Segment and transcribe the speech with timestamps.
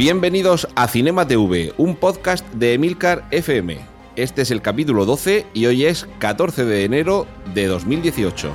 [0.00, 3.80] Bienvenidos a Cinema TV, un podcast de Emilcar FM.
[4.16, 8.50] Este es el capítulo 12 y hoy es 14 de enero de 2018.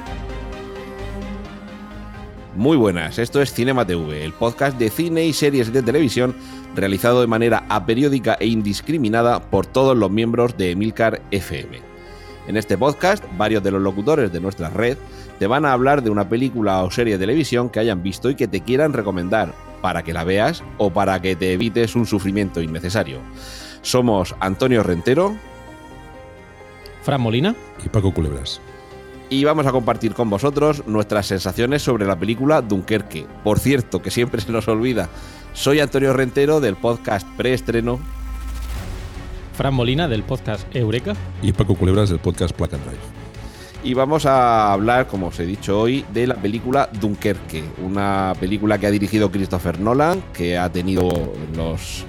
[2.56, 6.36] Muy buenas, esto es Cinema TV, el podcast de cine y series de televisión
[6.74, 11.80] realizado de manera aperiódica e indiscriminada por todos los miembros de Emilcar FM.
[12.48, 14.98] En este podcast, varios de los locutores de nuestra red
[15.38, 18.36] te van a hablar de una película o serie de televisión que hayan visto y
[18.36, 19.54] que te quieran recomendar
[19.86, 23.20] para que la veas o para que te evites un sufrimiento innecesario.
[23.84, 25.36] Somos Antonio Rentero,
[27.04, 27.56] Fran Molina
[27.86, 28.62] y Paco Culebras.
[29.30, 33.28] Y vamos a compartir con vosotros nuestras sensaciones sobre la película Dunkerque.
[33.44, 35.08] Por cierto, que siempre se nos olvida,
[35.54, 38.00] soy Antonio Rentero del podcast Preestreno.
[39.54, 41.14] Fran Molina del podcast Eureka.
[41.44, 43.25] Y Paco Culebras del podcast and Drive
[43.86, 48.80] y vamos a hablar, como os he dicho hoy, de la película Dunkerque, una película
[48.80, 51.08] que ha dirigido Christopher Nolan, que ha tenido
[51.56, 52.04] los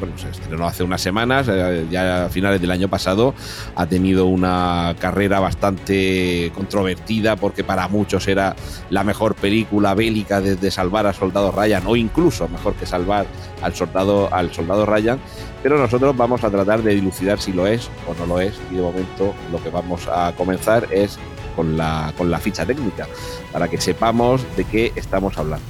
[0.00, 3.34] bueno, se estrenó hace unas semanas, eh, ya a finales del año pasado,
[3.74, 8.54] ha tenido una carrera bastante controvertida porque para muchos era
[8.90, 13.26] la mejor película bélica desde Salvar al Soldado Ryan o incluso mejor que Salvar
[13.62, 15.18] al Soldado, al soldado Ryan,
[15.62, 18.76] pero nosotros vamos a tratar de dilucidar si lo es o no lo es y
[18.76, 21.18] de momento lo que vamos a comenzar es
[21.56, 23.08] con la, con la ficha técnica
[23.52, 25.66] para que sepamos de qué estamos hablando.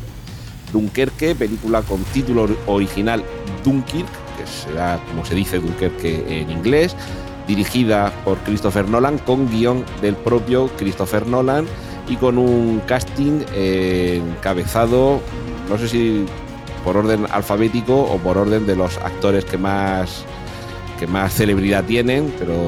[0.72, 3.24] Dunkerque, película con título original
[3.64, 6.94] Dunkirk, que será como se dice Dunkerque en inglés,
[7.46, 11.66] dirigida por Christopher Nolan, con guion del propio Christopher Nolan
[12.06, 15.20] y con un casting encabezado,
[15.70, 16.26] no sé si
[16.88, 20.24] por orden alfabético o por orden de los actores que más,
[20.98, 22.64] que más celebridad tienen, pero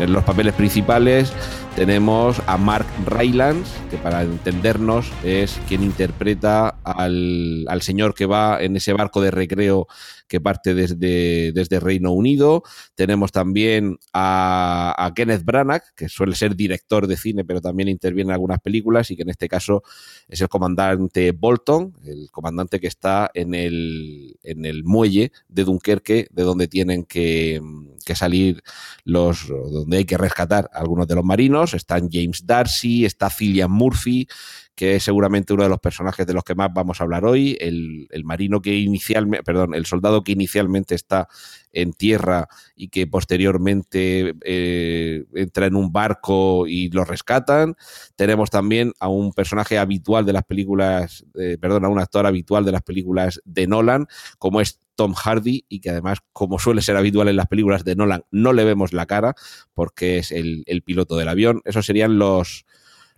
[0.00, 1.34] en los papeles principales
[1.76, 8.74] tenemos a Mark Rylance, que para entendernos es quien interpreta al, señor que va en
[8.76, 9.86] ese barco de recreo
[10.32, 12.62] que parte desde, desde Reino Unido.
[12.94, 18.32] Tenemos también a, Kenneth Branagh, que suele ser director de cine, pero también interviene en
[18.32, 19.82] algunas películas y que en este caso
[20.28, 26.28] es el comandante Bolton, el comandante que está en el, en el muelle de Dunkerque,
[26.30, 27.60] de donde tienen que,
[28.06, 28.62] que salir
[29.04, 31.74] los, donde hay que rescatar a algunos de los marinos.
[31.74, 34.26] Están James Darcy, está Cillian Murphy,
[34.74, 37.56] que es seguramente uno de los personajes de los que más vamos a hablar hoy,
[37.60, 41.28] el, marino que inicialmente, perdón, el soldado que inicialmente está
[41.72, 47.74] en tierra y que posteriormente eh, entra en un barco y lo rescatan.
[48.16, 52.64] Tenemos también a un personaje habitual de las películas, eh, perdón, a un actor habitual
[52.64, 54.06] de las películas de Nolan,
[54.38, 57.96] como es Tom Hardy y que además, como suele ser habitual en las películas de
[57.96, 59.34] Nolan, no le vemos la cara
[59.74, 61.60] porque es el, el piloto del avión.
[61.64, 62.64] Esos serían los,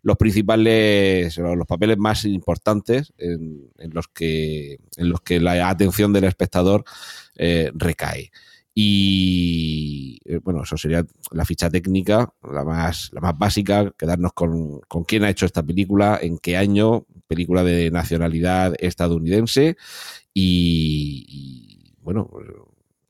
[0.05, 6.25] los principales, los papeles más importantes en, los, que, en los que la atención del
[6.25, 6.85] espectador
[7.37, 8.31] eh, recae.
[8.75, 14.81] Y eh, bueno, eso sería la ficha técnica, la más, la más básica, quedarnos con,
[14.81, 19.79] con quién ha hecho esta película, en qué año, película de nacionalidad estadounidense.
[20.35, 22.31] Y, bueno,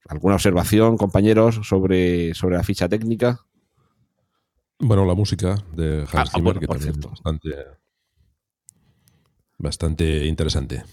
[0.06, 3.41] ¿alguna observación, compañeros, sobre, sobre la ficha técnica?
[4.87, 7.49] Bueno, la música de Hans ah, Zimmer, que también es bastante,
[9.56, 10.84] bastante interesante.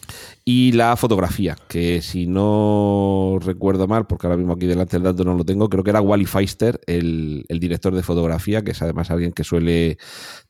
[0.46, 5.26] Y la fotografía, que si no recuerdo mal, porque ahora mismo aquí delante el dato
[5.26, 9.12] no lo tengo, creo que era Wally Feister, el, director de fotografía, que es además
[9.12, 9.98] alguien que suele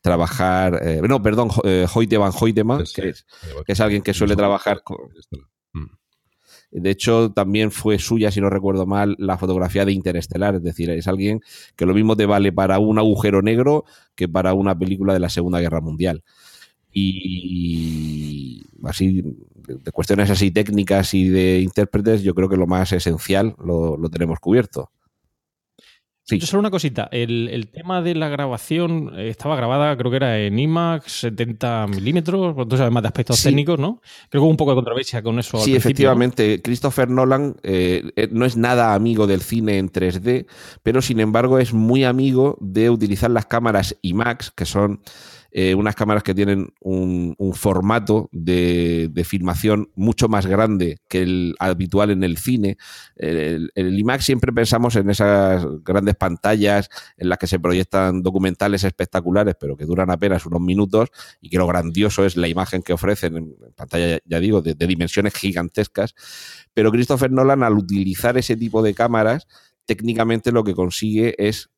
[0.02, 3.26] trabajar, eh, no, perdón, eh, Hoyte van Hoytema, que, es,
[3.66, 4.98] que es alguien que suele trabajar con,
[6.72, 10.54] de hecho, también fue suya, si no recuerdo mal, la fotografía de Interestelar.
[10.54, 11.40] Es decir, es alguien
[11.76, 13.84] que lo mismo te vale para un agujero negro
[14.14, 16.24] que para una película de la Segunda Guerra Mundial.
[16.90, 23.54] Y así, de cuestiones así técnicas y de intérpretes, yo creo que lo más esencial
[23.62, 24.90] lo, tenemos cubierto.
[26.24, 26.38] Sí.
[26.38, 27.08] Yo solo una cosita.
[27.10, 32.54] El, tema de la grabación eh, estaba grabada, creo que era en IMAX 70 milímetros,
[32.68, 34.00] tú sabes más de aspectos técnicos, ¿no?
[34.28, 35.58] Creo que hubo un poco de controversia con eso.
[35.58, 36.62] Sí, efectivamente.
[36.62, 40.46] Christopher Nolan eh, eh, no es nada amigo del cine en 3D,
[40.82, 45.00] pero sin embargo es muy amigo de utilizar las cámaras IMAX, que son
[45.54, 52.10] eh, unas cámaras que tienen un, formato de, filmación mucho más grande que el habitual
[52.10, 52.78] en el cine.
[53.16, 56.88] El, IMAX siempre pensamos en esas grandes pantallas
[57.18, 61.10] en las que se proyectan documentales espectaculares, pero que duran apenas unos minutos
[61.42, 65.34] y que lo grandioso es la imagen que ofrecen en pantalla, ya digo, de dimensiones
[65.34, 66.14] gigantescas.
[66.72, 69.46] Pero Christopher Nolan, al utilizar ese tipo de cámaras,
[69.84, 71.71] técnicamente lo que consigue es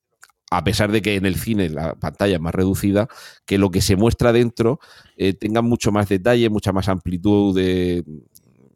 [0.56, 3.08] a pesar de que en el cine la pantalla es más reducida,
[3.44, 4.80] que lo que se muestra dentro
[5.16, 8.04] eh, tenga mucho más detalle, mucha más amplitud de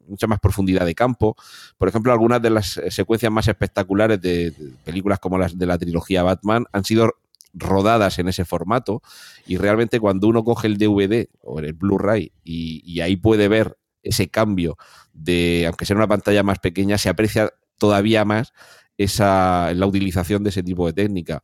[0.06, 1.36] mucha más profundidad de campo.
[1.76, 4.54] Por ejemplo, algunas de las eh, secuencias más espectaculares de,
[4.84, 7.12] películas como las de la trilogía Batman han sido
[7.54, 9.02] rodadas en ese formato
[9.46, 13.76] y realmente cuando uno coge el DVD o el Blu-ray y, y ahí puede ver
[14.02, 14.76] ese cambio
[15.12, 18.52] de, aunque sea una pantalla más pequeña, se aprecia todavía más
[18.98, 21.42] esa, la utilización de ese tipo de técnica.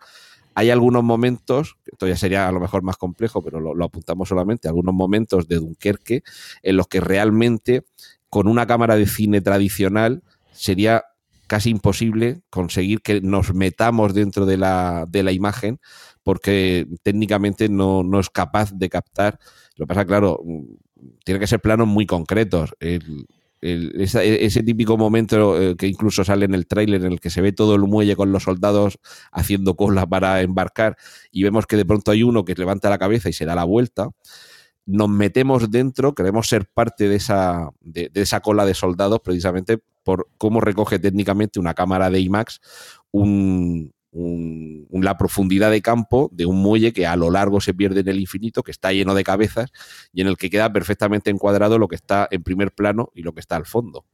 [0.54, 4.68] Hay algunos momentos, esto ya sería a lo mejor más complejo, pero lo, apuntamos solamente,
[4.68, 6.22] algunos momentos de Dunkerque
[6.62, 7.84] en los que realmente
[8.28, 10.22] con una cámara de cine tradicional
[10.52, 11.04] sería
[11.46, 15.80] casi imposible conseguir que nos metamos dentro de la, de la imagen
[16.22, 19.38] porque técnicamente no, no, es capaz de captar.
[19.76, 20.40] Lo que pasa, claro,
[21.24, 22.74] tiene que ser planos muy concretos.
[23.64, 27.52] Ese, típico momento eh, que incluso sale en el tráiler en el que se ve
[27.52, 28.99] todo el muelle con los soldados
[29.32, 30.96] haciendo cola para embarcar
[31.31, 33.64] y vemos que de pronto hay uno que levanta la cabeza y se da la
[33.64, 34.11] vuelta.
[34.84, 40.28] Nos metemos dentro, queremos ser parte de esa, de, esa cola de soldados precisamente por
[40.37, 42.60] cómo recoge técnicamente una cámara de IMAX
[43.12, 48.08] un, la profundidad de campo de un muelle que a lo largo se pierde en
[48.08, 49.72] el infinito, que está lleno de cabezas
[50.12, 53.32] y en el que queda perfectamente encuadrado lo que está en primer plano y lo
[53.32, 54.05] que está al fondo.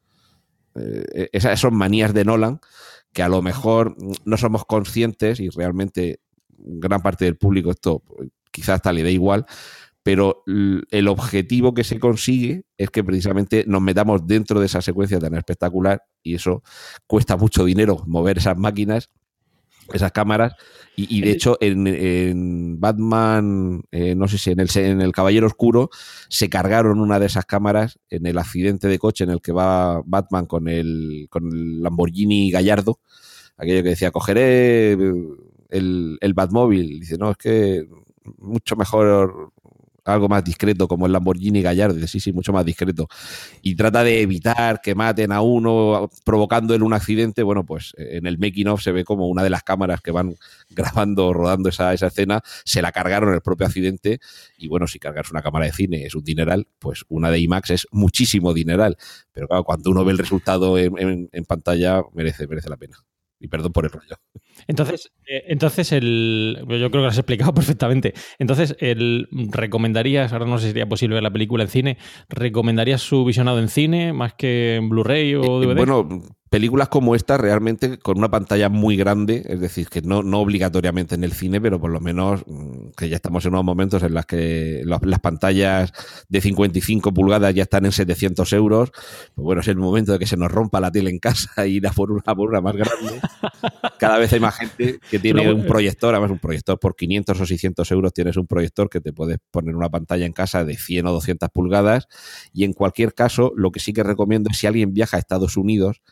[0.74, 2.60] Eh, esas son manías de Nolan
[3.12, 8.02] que a lo mejor no somos conscientes y realmente gran parte del público esto
[8.52, 9.46] quizás hasta le dé igual,
[10.02, 15.18] pero el objetivo que se consigue es que precisamente nos metamos dentro de esa secuencia
[15.18, 16.62] tan espectacular y eso
[17.06, 19.10] cuesta mucho dinero mover esas máquinas
[19.92, 20.54] esas cámaras.
[20.96, 25.88] Y, de hecho, en, Batman, eh, no sé si en el, en el Caballero Oscuro,
[26.28, 30.02] se cargaron una de esas cámaras en el accidente de coche en el que va
[30.04, 32.98] Batman con el, con el Lamborghini Gallardo.
[33.56, 37.00] Aquello que decía, cogeré el, el Batmóvil.
[37.00, 37.88] Dice, no, es que
[38.38, 39.52] mucho mejor
[40.10, 43.08] algo más discreto, como el Lamborghini Gallardo, sí, sí, mucho más discreto,
[43.62, 48.18] y trata de evitar que maten a uno provocando en un accidente, bueno, pues eh,
[48.18, 50.36] en el making of se ve como una de las cámaras que van
[50.70, 54.20] grabando, rodando esa, esa escena, se la cargaron el propio accidente,
[54.58, 57.70] y bueno, si cargas una cámara de cine es un dineral, pues una de IMAX
[57.70, 58.96] es muchísimo dineral,
[59.32, 62.98] pero claro, cuando uno ve el resultado en, en pantalla merece, merece la pena.
[63.38, 64.16] Y perdón por el rollo.
[64.66, 68.14] Entonces, eh, entonces el, yo creo que lo has explicado perfectamente.
[68.38, 71.98] Entonces, el, ¿recomendarías, ahora no sé si sería posible ver la película en cine,
[72.28, 75.70] ¿recomendarías su visionado en cine más que en Blu-ray o DVD?
[75.70, 76.08] Eh, bueno,
[76.50, 81.14] películas como esta realmente con una pantalla muy grande, es decir, que no, no obligatoriamente
[81.14, 84.12] en el cine, pero por lo menos mm, que ya estamos en unos momentos en
[84.12, 85.92] los que las pantallas
[86.28, 90.26] de 55 pulgadas ya están en 700 euros, pues bueno, es el momento de que
[90.26, 92.74] se nos rompa la tele en casa y ir a por una, por una más
[92.74, 93.20] grande.
[94.00, 97.46] Cada vez hay más gente que tiene un proyector, además un proyector por 500 o
[97.46, 101.06] 600 euros tienes un proyector que te puedes poner una pantalla en casa de 100
[101.06, 102.08] o 200 pulgadas
[102.52, 105.56] y en cualquier caso lo que sí que recomiendo es si alguien viaja a Estados
[105.56, 106.02] Unidos,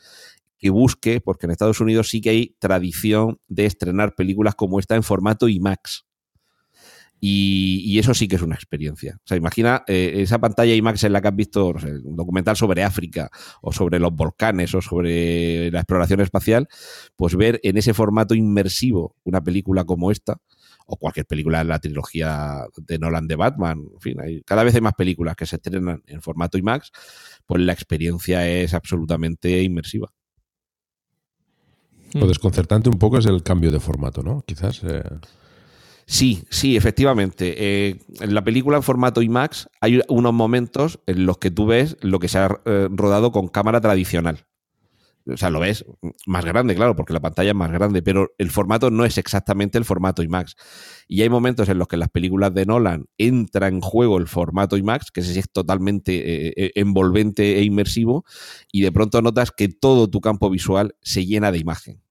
[0.58, 4.96] que busque, porque en Estados Unidos sí que hay tradición de estrenar películas como esta
[4.96, 6.07] en formato IMAX.
[7.20, 9.16] Y, eso sí que es una experiencia.
[9.16, 12.84] O sea, imagina eh, esa pantalla IMAX en la que has visto un documental sobre
[12.84, 13.28] África
[13.60, 16.68] o sobre los volcanes o sobre la exploración espacial,
[17.16, 20.40] pues ver en ese formato inmersivo una película como esta
[20.86, 24.74] o cualquier película de la trilogía de Nolan de Batman, en fin, hay, cada vez
[24.74, 26.92] hay más películas que se estrenan en formato IMAX,
[27.44, 30.10] pues la experiencia es absolutamente inmersiva.
[32.14, 34.42] Lo desconcertante un poco es el cambio de formato, ¿no?
[34.46, 34.82] Quizás.
[34.84, 35.02] Eh,
[36.08, 37.54] sí, sí, efectivamente.
[37.56, 41.96] Eh, en la película en formato IMAX hay unos momentos en los que tú ves
[42.00, 44.46] lo que se ha eh, rodado con cámara tradicional.
[45.30, 45.84] O sea, lo ves
[46.26, 49.76] más grande, claro, porque la pantalla es más grande, pero el formato no es exactamente
[49.76, 50.56] el formato IMAX.
[51.06, 54.78] Y hay momentos en los que las películas de Nolan entra en juego el formato
[54.78, 58.24] IMAX, que es totalmente envolvente e inmersivo,
[58.72, 62.02] y de pronto notas que todo tu campo visual se llena de imagen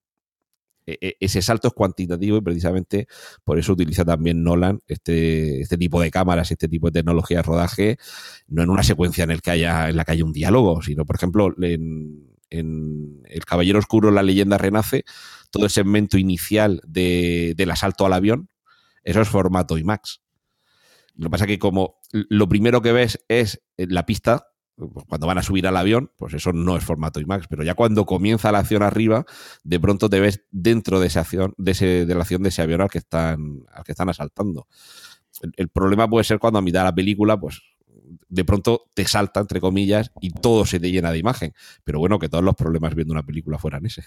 [0.87, 3.07] ese salto es cuantitativo y precisamente
[3.43, 7.43] por eso utiliza también Nolan este, este tipo de cámaras, este tipo de tecnología de
[7.43, 7.97] rodaje,
[8.47, 11.05] no en una secuencia en, el que haya, en la que haya un diálogo, sino,
[11.05, 15.03] por ejemplo, en, en El Caballero Oscuro, la leyenda renace,
[15.51, 18.49] todo el segmento inicial de, del asalto al avión,
[19.03, 20.21] eso es formato IMAX.
[21.15, 24.47] Lo que pasa es que como lo primero que ves es la pista,
[25.07, 28.05] cuando van a subir al avión, pues eso no es formato IMAX, pero ya cuando
[28.05, 29.25] comienza la acción arriba,
[29.63, 32.61] de pronto te ves dentro de esa acción, de, ese, de la acción de ese
[32.61, 34.67] avión al que están, al que están asaltando.
[35.55, 37.61] El, problema puede ser cuando a mitad de la película, pues
[38.29, 41.53] de pronto te salta, entre comillas, y todo se te llena de imagen.
[41.83, 44.03] Pero bueno, que todos los problemas viendo una película fueran ese.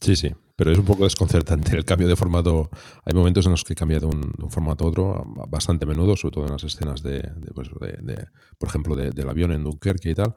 [0.00, 2.70] Sí, sí, pero es un poco desconcertante el cambio de formato.
[3.04, 6.46] Hay momentos en los que cambia de un, formato a otro bastante menudo, sobre todo
[6.46, 7.68] en las escenas de, pues,
[8.58, 10.34] por ejemplo, del avión en Dunkerque y tal.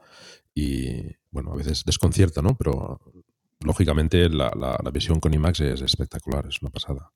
[0.54, 2.56] Y bueno, a veces desconcierta, ¿no?
[2.56, 3.00] Pero
[3.60, 7.12] lógicamente la, la visión con IMAX es espectacular, es una pasada.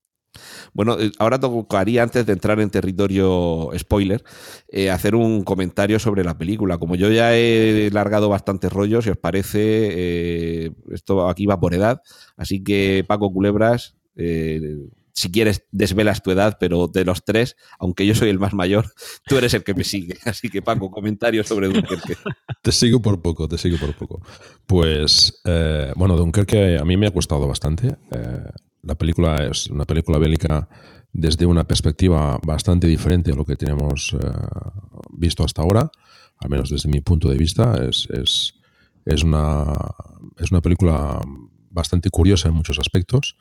[0.73, 4.25] Bueno, eh, ahora tocaría, antes de entrar en territorio spoiler,
[4.69, 6.79] eh, hacer un comentario sobre la película.
[6.79, 11.75] Como yo ya he largado bastantes rollos, si os parece, eh, esto aquí va por
[11.75, 12.03] edad.
[12.37, 13.97] Así que, Paco Culebras,
[15.17, 18.87] si quieres, desvelas tu edad, pero de los tres, aunque yo soy el más mayor,
[19.27, 20.17] tú eres el que me sigue.
[20.25, 22.17] Así que, Paco, comentario sobre Dunkerque.
[22.63, 24.23] Te sigo por poco, te sigo por poco.
[24.67, 25.41] Pues,
[25.97, 27.97] bueno, Dunkerque a mí me ha costado bastante.
[28.87, 30.69] La película es una película bélica
[31.13, 34.27] desde una perspectiva bastante diferente a lo que tenemos eh,
[35.13, 35.91] visto hasta ahora,
[36.39, 37.83] al menos desde mi punto de vista.
[37.89, 38.09] Es,
[39.07, 39.73] es, una,
[40.39, 41.21] es una película
[41.71, 43.37] bastante curiosa en muchos aspectos.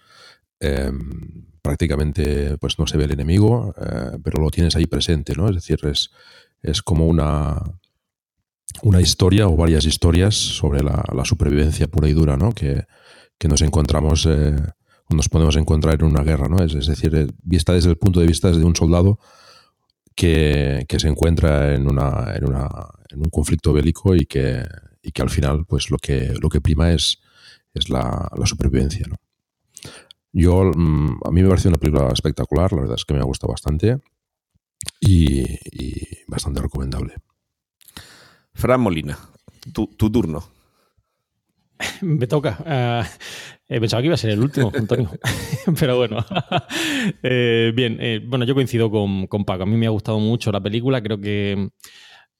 [0.59, 5.49] Em, prácticamente pues no se ve el enemigo, eh, pero lo tienes ahí presente, ¿no?
[5.49, 6.11] Es decir, es,
[6.61, 7.59] es como una,
[8.83, 12.51] una historia o varias historias sobre la, supervivencia pura y dura, ¿no?
[12.51, 12.85] Que,
[13.37, 14.55] que nos encontramos eh,
[15.09, 16.63] nos podemos encontrar en una guerra, ¿no?
[16.63, 19.19] Es, decir, eh, vista desde el punto de vista de un soldado
[20.15, 22.69] que, se encuentra en, una, en, una,
[23.09, 24.63] en un conflicto bélico y que,
[25.01, 27.19] y que al final pues lo que, lo que prima es,
[27.73, 29.15] es la, supervivencia, ¿no?
[30.31, 33.25] Yo, mm, a mí me parece una película espectacular, la verdad es que me ha
[33.25, 33.99] gustado bastante
[34.99, 35.45] y,
[36.27, 37.15] bastante recomendable.
[38.53, 39.17] Fran Molina,
[39.73, 40.43] tu, tu turno.
[42.01, 42.57] Me toca.
[42.65, 43.07] Ah,
[43.73, 45.09] eh, pensaba que iba a ser el último, Antonio.
[45.79, 46.23] Pero bueno.
[47.23, 49.63] Eh, bien, eh, bueno, yo coincido con, con, Paco.
[49.63, 51.01] A mí me ha gustado mucho la película.
[51.01, 51.69] Creo que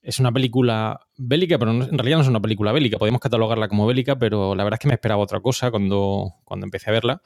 [0.01, 2.97] es una película bélica, pero en realidad no es una película bélica.
[2.97, 6.65] Podemos catalogarla como bélica, pero la verdad es que me esperaba otra cosa cuando, cuando
[6.65, 7.21] empecé a verla.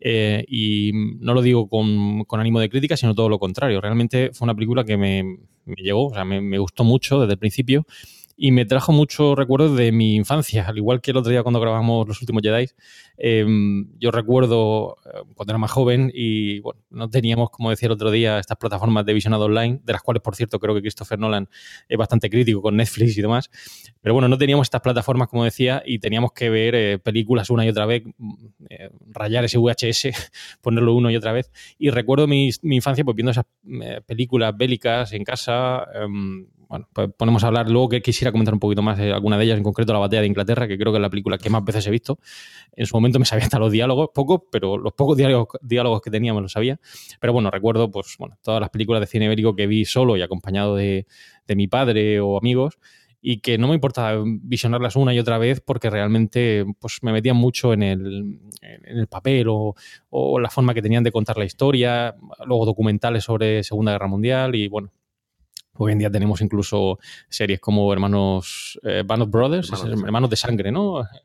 [0.00, 3.80] y no lo digo con, con, ánimo de crítica, sino todo lo contrario.
[3.80, 5.22] Realmente fue una película que me,
[5.64, 7.86] me llegó, o sea, me, me gustó mucho desde el principio
[8.36, 11.58] y me trajo muchos recuerdos de mi infancia, al igual que el otro día cuando
[11.58, 12.68] grabamos Los Últimos Jedi.
[13.16, 17.92] Em, yo recuerdo eh, cuando era más joven y bueno, no teníamos, como decía el
[17.92, 21.18] otro día, estas plataformas de visionado online, de las cuales, por cierto, creo que Christopher
[21.18, 21.48] Nolan
[21.88, 23.50] es bastante crítico con Netflix y demás.
[24.02, 27.64] Pero bueno, no teníamos estas plataformas, como decía, y teníamos que ver eh, películas una
[27.64, 28.34] y otra vez, mm,
[28.68, 30.08] eh, rayar ese VHS,
[30.60, 31.50] ponerlo una y otra vez.
[31.78, 33.46] Y recuerdo mi, mi infancia pues viendo esas
[34.04, 38.60] películas bélicas en casa em, bueno, pues ponemos a hablar luego que quisiera comentar un
[38.60, 40.98] poquito más de alguna de ellas, en concreto la batalla de Inglaterra, que creo que
[40.98, 42.18] es la película que más veces he visto.
[42.72, 46.10] En su momento me sabía hasta los diálogos, poco, pero los pocos diálogos, diálogos que
[46.10, 46.80] tenía me los sabía.
[47.20, 50.22] Pero bueno, recuerdo pues bueno, todas las películas de cine ibérico que vi solo y
[50.22, 51.06] acompañado de,
[51.48, 52.78] mi padre o amigos
[53.20, 57.36] y que no me importa visionarlas una y otra vez porque realmente pues, me metían
[57.36, 59.74] mucho en el, en el papel o,
[60.10, 64.54] o, la forma que tenían de contar la historia, luego documentales sobre Segunda Guerra Mundial
[64.54, 64.92] y bueno,
[65.78, 70.72] Hoy en día tenemos incluso series como Hermanos, eh, Band of Brothers, hermanos, de sangre,
[70.72, 71.04] ¿no?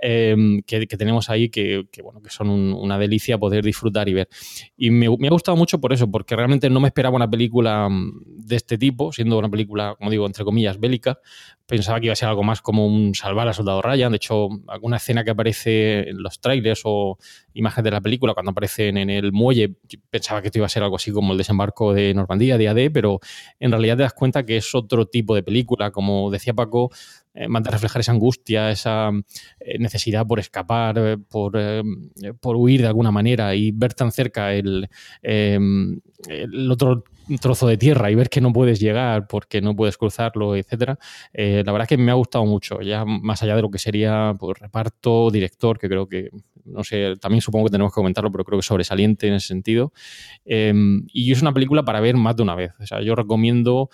[0.00, 4.28] Em, que, tenemos ahí que, bueno, que son una delicia poder disfrutar y ver.
[4.76, 7.88] Y me, me, ha gustado mucho por eso, porque realmente no me esperaba una película
[7.88, 11.18] mm, de este tipo, siendo una película, como digo, entre comillas, bélica,
[11.66, 14.12] pensaba que iba a ser algo más como un salvar a Soldado Ryan.
[14.12, 17.18] De hecho, alguna escena que aparece en los trailers o
[17.54, 19.74] imágenes de la película, cuando aparecen en el muelle,
[20.10, 22.90] pensaba que esto iba a ser algo así como el desembarco de Normandía, de AD,
[22.92, 23.20] pero
[23.58, 25.90] en realidad te das cuenta que es otro tipo de película.
[25.90, 26.90] Como decía Paco,
[27.32, 29.10] eh, manda a reflejar esa angustia, esa
[29.58, 31.58] eh, necesidad por escapar, eh, por,
[32.40, 34.88] por, huir de alguna manera y ver tan cerca el,
[35.22, 37.04] el otro
[37.40, 40.98] trozo de tierra y ver que no puedes llegar porque no puedes cruzarlo, etcétera.
[41.32, 44.34] la verdad es que me ha gustado mucho, ya más allá de lo que sería
[44.38, 46.30] pues, reparto, director, que creo que,
[46.64, 49.48] no sé, también supongo que tenemos que comentarlo, pero creo que es sobresaliente en ese
[49.48, 49.92] sentido.
[50.44, 52.72] y es una película para ver más de una vez.
[52.80, 53.90] O sea, yo recomiendo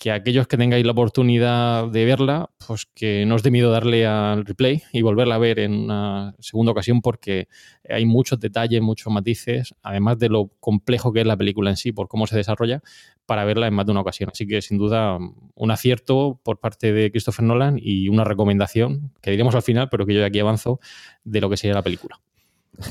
[0.00, 4.06] que aquellos que tengáis la oportunidad de verla, pues que no os dé miedo darle
[4.06, 7.48] al replay y volverla a ver en una segunda ocasión porque
[7.86, 11.92] hay muchos detalles, muchos matices, además de lo complejo que es la película en sí,
[11.92, 12.82] por cómo se desarrolla,
[13.26, 14.30] para verla en más de una ocasión.
[14.32, 15.18] Así que sin duda
[15.54, 20.06] un acierto por parte de Christopher Nolan y una recomendación que diremos al final, pero
[20.06, 20.80] que yo de aquí avanzo
[21.24, 22.18] de lo que sería la película.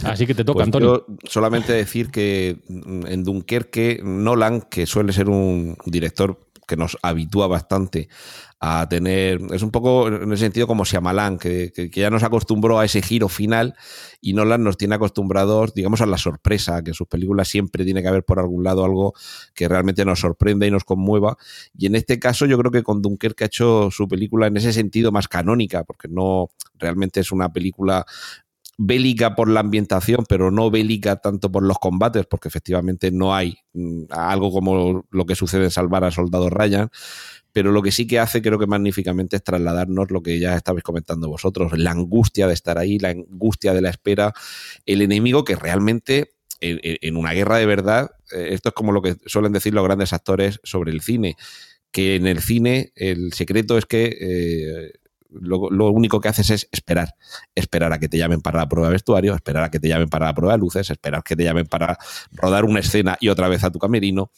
[0.03, 1.05] Así que te toca, pues Antonio.
[1.23, 8.07] solamente decir que en Dunkerque, Nolan, que suele ser un director que nos habitúa bastante
[8.61, 9.39] a tener.
[9.51, 13.01] Es un poco en el sentido como Shyamalan, que, que, ya nos acostumbró a ese
[13.01, 13.75] giro final
[14.21, 18.01] y Nolan nos tiene acostumbrados, digamos, a la sorpresa, que en sus películas siempre tiene
[18.01, 19.13] que haber por algún lado algo
[19.53, 21.37] que realmente nos sorprenda y nos conmueva.
[21.73, 24.73] Y en este caso, yo creo que con Dunkerque ha hecho su película en ese
[24.73, 28.05] sentido más canónica, porque no realmente es una película
[28.81, 33.57] bélica por la ambientación, pero no bélica tanto por los combates, porque efectivamente no hay
[33.73, 36.89] mm, algo como lo que sucede en Salvar a Soldado Ryan.
[37.51, 40.83] Pero lo que sí que hace, creo que magníficamente, es trasladarnos lo que ya estabais
[40.83, 44.33] comentando vosotros, la angustia de estar ahí, la angustia de la espera,
[44.85, 46.31] el enemigo que realmente
[46.61, 50.13] en, una guerra de verdad, eh, esto es como lo que suelen decir los grandes
[50.13, 51.35] actores sobre el cine,
[51.91, 54.98] que en el cine el secreto es que eh,
[55.31, 57.15] lo, único que haces es esperar.
[57.55, 60.09] Esperar a que te llamen para la prueba de vestuario, esperar a que te llamen
[60.09, 61.97] para la prueba de luces, esperar que te llamen para
[62.31, 64.31] rodar una escena y otra vez a tu camerino.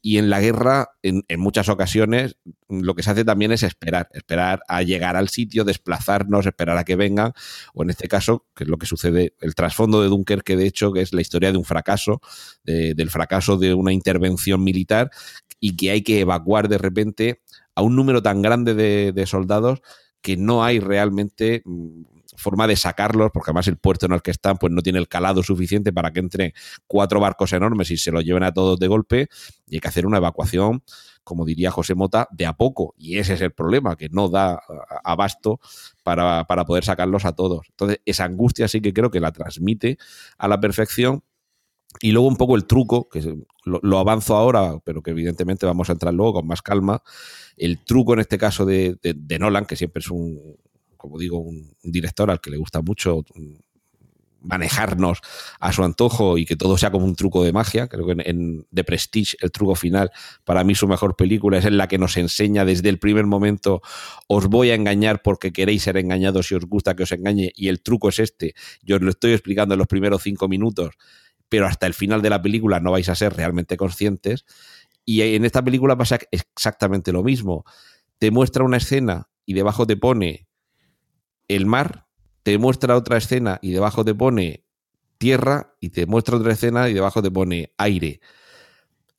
[0.00, 2.36] Y en la guerra, en, muchas ocasiones,
[2.68, 6.84] lo que se hace también es esperar, esperar a llegar al sitio, desplazarnos, esperar a
[6.84, 7.32] que vengan,
[7.74, 10.92] o en este caso, que es lo que sucede, el trasfondo de Dunkerque, de hecho,
[10.92, 12.20] que es la historia de un fracaso,
[12.62, 15.10] del fracaso de una intervención militar,
[15.58, 17.42] y que hay que evacuar de repente
[17.74, 18.74] a un número tan grande
[19.12, 19.82] de soldados
[20.20, 22.02] que no hay realmente mm,
[22.38, 25.08] forma de sacarlos, porque además el puerto en el que están pues no tiene el
[25.08, 26.54] calado suficiente para que entre
[26.86, 29.28] cuatro barcos enormes y se los lleven a todos de golpe,
[29.66, 30.82] y hay que hacer una evacuación,
[31.24, 34.60] como diría José Mota, de a poco, y ese es el problema, que no da
[35.04, 35.60] abasto
[36.02, 37.66] para, poder sacarlos a todos.
[37.70, 39.98] Entonces, esa angustia sí que creo que la transmite
[40.38, 41.22] a la perfección,
[42.00, 45.92] y luego un poco el truco, que lo, avanzo ahora, pero que evidentemente vamos a
[45.92, 47.02] entrar luego con más calma.
[47.56, 48.98] El truco en este caso de,
[49.38, 50.56] Nolan, que siempre es un,
[50.96, 53.24] como digo, un, director al que le gusta mucho
[54.40, 55.18] manejarnos
[55.58, 57.88] a su antojo y que todo sea como un truco de magia.
[57.88, 60.12] Creo que en, en, The Prestige, el truco final,
[60.44, 63.82] para mí su mejor película es en la que nos enseña desde el primer momento,
[64.28, 67.66] os voy a engañar porque queréis ser engañados y os gusta que os engañe y
[67.66, 68.54] el truco es este.
[68.82, 70.94] Yo os lo estoy explicando en los primeros cinco minutos
[71.48, 74.44] pero hasta el final de la película no vais a ser realmente conscientes.
[75.04, 77.64] Y en esta película pasa exactamente lo mismo.
[78.18, 80.48] Te muestra una escena y debajo te pone
[81.48, 82.06] el mar,
[82.42, 84.64] te muestra otra escena y debajo te pone
[85.18, 88.20] tierra, y te muestra otra escena y debajo te pone aire.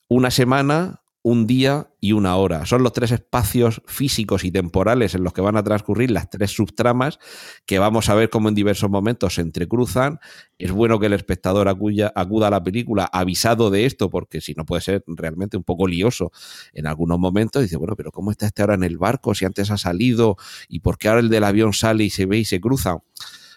[0.07, 2.65] Una semana, un día y una hora.
[2.65, 6.51] Son los tres espacios físicos y temporales en los que van a transcurrir las tres
[6.51, 7.19] subtramas
[7.65, 10.19] que vamos a ver cómo en diversos momentos se entrecruzan.
[10.57, 14.65] Es bueno que el espectador acuda, a la película avisado de esto, porque si no
[14.65, 16.31] puede ser realmente un poco lioso
[16.73, 17.61] en algunos momentos.
[17.61, 19.35] Dice, bueno, pero ¿cómo está este ahora en el barco?
[19.35, 20.37] Si antes ha salido
[20.69, 22.99] y por qué ahora el del avión sale y se ve y se cruza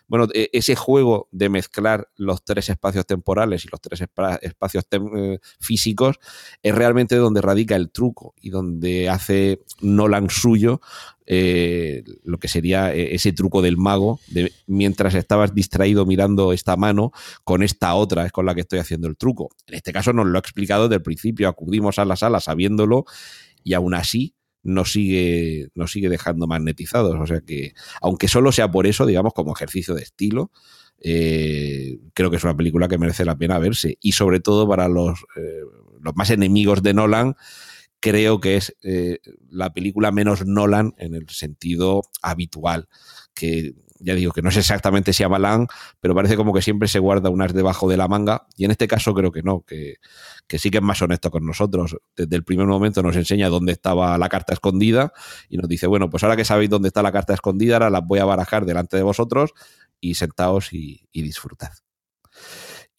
[0.08, 4.02] bueno, e, ese juego de mezclar los tres espacios temporales y los tres
[4.42, 6.16] espacios eh, físicos
[6.62, 10.80] es realmente donde radica el truco y donde hace Nolan suyo
[11.26, 16.76] eh, lo que sería eh, ese truco del mago, de, mientras estabas distraído mirando esta
[16.76, 17.12] mano,
[17.44, 19.50] con esta otra es con la que estoy haciendo el truco.
[19.66, 23.04] En este caso nos lo ha explicado desde el principio, acudimos a la sala sabiéndolo
[23.64, 27.18] y aún así nos sigue, nos sigue dejando magnetizados.
[27.18, 30.50] O sea que, aunque solo sea por eso, digamos, como ejercicio de estilo,
[31.00, 33.98] eh, creo que es una película que merece la pena verse.
[34.00, 35.62] Y sobre todo para los, eh,
[36.00, 37.34] los más enemigos de Nolan,
[38.00, 39.18] creo que es eh,
[39.50, 42.88] la película menos Nolan en el sentido habitual.
[43.34, 45.68] Que ya digo que no es exactamente si Lang,
[46.00, 48.46] pero parece como que siempre se guarda unas debajo de la manga.
[48.56, 49.96] Y en este caso creo que no, que,
[50.46, 51.96] que sí que es más honesto con nosotros.
[52.16, 55.12] Desde el primer momento nos enseña dónde estaba la carta escondida
[55.48, 58.06] y nos dice, bueno, pues ahora que sabéis dónde está la carta escondida, ahora las
[58.06, 59.52] voy a barajar delante de vosotros
[60.00, 61.70] y sentaos y, disfrutad.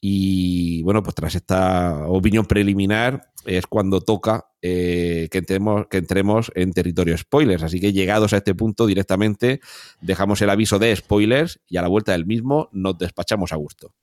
[0.01, 6.51] Y bueno, pues tras esta opinión preliminar es cuando toca eh, que, entremos, que entremos
[6.56, 7.63] en territorio spoilers.
[7.63, 9.60] Así que llegados a este punto directamente
[10.01, 13.93] dejamos el aviso de spoilers y a la vuelta del mismo nos despachamos a gusto.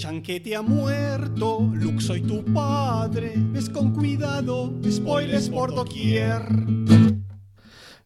[0.00, 6.40] Chanquete ha muerto, Luke soy tu padre, ves con cuidado, spoilers por doquier.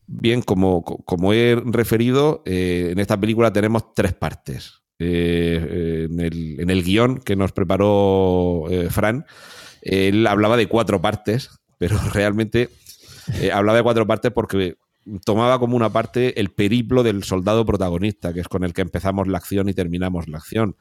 [0.05, 4.83] Bien, como, como he referido, eh, en esta película tenemos tres partes.
[4.99, 9.25] Eh, en, el, en, guion que nos preparó eh, Fran,
[9.81, 12.71] él hablaba de cuatro partes, pero realmente
[13.53, 14.79] hablaba de cuatro partes porque
[15.25, 19.29] tomaba como una parte el periplo del soldado protagonista, que es con el que empezamos
[19.29, 20.75] la acción y terminamos la acción.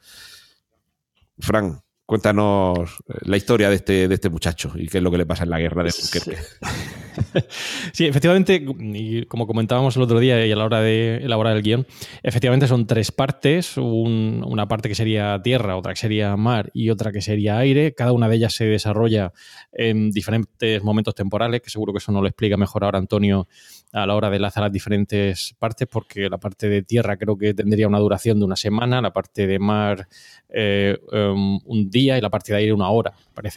[1.40, 5.18] Fran, cuéntanos eh, la historia de este, de este muchacho y qué es lo que
[5.18, 6.42] le pasa en la guerra de Dunkerque.
[7.92, 11.62] Sí, efectivamente, y como comentábamos el otro día y a la hora de elaborar el
[11.62, 11.86] guion,
[12.22, 17.12] efectivamente son tres partes, una parte que sería tierra, otra que sería mar y otra
[17.12, 17.94] que sería aire.
[17.94, 19.32] Cada una de ellas se desarrolla
[19.72, 23.46] en diferentes momentos temporales, que seguro que eso no lo explica mejor ahora Antonio
[23.92, 27.54] a la hora de enlazar las diferentes partes, porque la parte de tierra creo que
[27.54, 30.08] tendría una duración de una semana, la parte de mar
[30.48, 33.56] eh, um, un día y la parte de aire una hora, parece.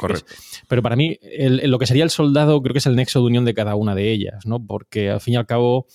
[0.70, 3.44] Pero para mí, lo que sería el soldado creo que es el nexo de unión
[3.44, 4.66] de cada una de ellas, ¿no?
[4.66, 5.88] Porque al fin y al cabo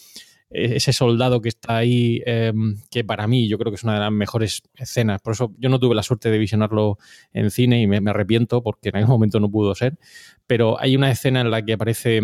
[0.52, 3.94] e-, ese soldado que está ahí, em, que para mí yo creo que es una
[3.94, 5.20] de las mejores escenas.
[5.22, 6.98] Por eso yo no tuve la suerte de visionarlo
[7.32, 9.98] en cine y me, me arrepiento porque en algún momento no pudo ser.
[10.46, 12.20] Pero hay una escena en la que aparece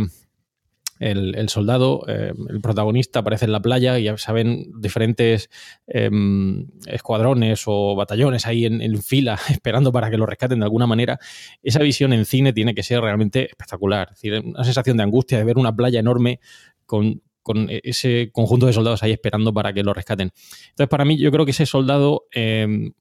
[1.00, 5.50] el, soldado, eh, el protagonista, aparece en la playa y ya saben diferentes
[5.86, 11.18] em, escuadrones o batallones ahí en, fila esperando para que lo rescaten de alguna manera.
[11.62, 14.08] Esa visión en cine tiene que ser realmente espectacular.
[14.12, 16.40] Es decir, una sensación de angustia de ver una playa enorme
[16.86, 17.22] con,
[17.82, 20.32] ese conjunto de soldados ahí esperando para que lo rescaten.
[20.68, 22.92] Entonces, para mí, yo creo que ese soldado em,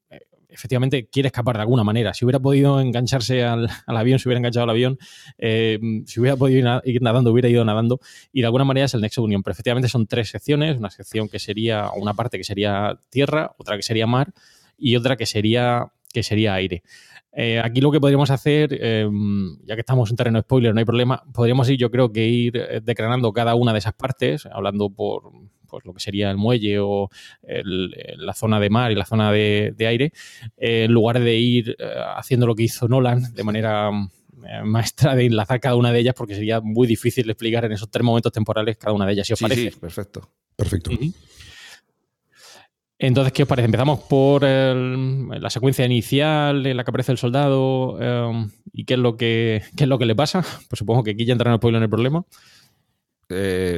[0.58, 2.14] efectivamente quiere escapar de alguna manera.
[2.14, 4.98] Si hubiera podido engancharse al, avión, si hubiera enganchado al avión,
[5.38, 8.00] eh, si hubiera podido ir, nadando, hubiera ido nadando.
[8.34, 9.44] Y de alguna manera es el nexo de unión.
[9.44, 10.78] Pero efectivamente son tres secciones.
[10.78, 14.34] Una sección que sería, una parte que sería tierra, otra que sería mar
[14.78, 16.84] y otra que sería, que sería aire.
[17.40, 20.86] Eh, aquí lo que podríamos hacer, em, ya que estamos en terreno spoiler, no hay
[20.86, 24.90] problema, podríamos ir, yo creo que ir eh, declarando cada una de esas partes, hablando
[24.90, 25.32] por,
[25.68, 27.10] pues lo que sería el muelle o
[27.44, 30.12] la zona de mar y la zona de, aire,
[30.58, 35.16] eh, en lugar de ir eh, haciendo lo que hizo Nolan de manera eh, maestra
[35.16, 38.32] de enlazar cada una de ellas, porque sería muy difícil explicar en esos tres momentos
[38.32, 39.72] temporales cada una de ellas, si os parece.
[39.72, 40.30] Sí, perfecto.
[40.56, 40.92] Perfecto.
[43.00, 43.66] Entonces, ¿qué os parece?
[43.66, 47.98] Empezamos por la secuencia inicial en la que aparece el soldado
[48.74, 50.44] y qué es lo que es lo que le pasa.
[50.70, 52.26] Pues supongo que aquí ya entra en el pueblo en el problema.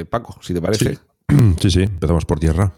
[0.09, 0.97] Paco, si te parece.
[1.59, 2.73] Sí, sí, empezamos por tierra.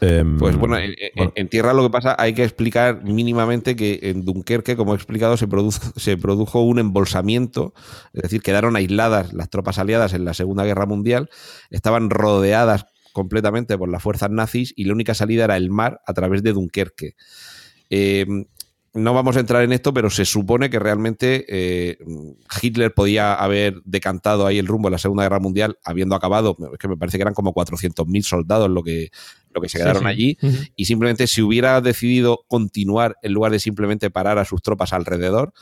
[0.00, 4.74] Em, pues bueno en, tierra lo que pasa, hay que explicar mínimamente que en Dunkerque,
[4.74, 5.46] como he explicado, se,
[5.96, 7.74] se produjo un embolsamiento,
[8.14, 11.28] es decir, quedaron aisladas las tropas aliadas en la Segunda Guerra Mundial,
[11.68, 16.14] estaban rodeadas completamente por las fuerzas nazis y la única salida era el mar a
[16.14, 17.14] través de Dunkerque.
[17.88, 18.46] Em,
[18.92, 21.98] no vamos a entrar en esto, pero se supone que realmente eh,
[22.60, 26.78] Hitler podía haber decantado ahí el rumbo en la Segunda Guerra Mundial, habiendo acabado, es
[26.78, 29.10] que me parece que eran como 400.000 soldados lo que,
[29.54, 30.38] lo que se quedaron allí,
[30.74, 35.52] y simplemente si hubiera decidido continuar en lugar de simplemente parar a sus tropas alrededor,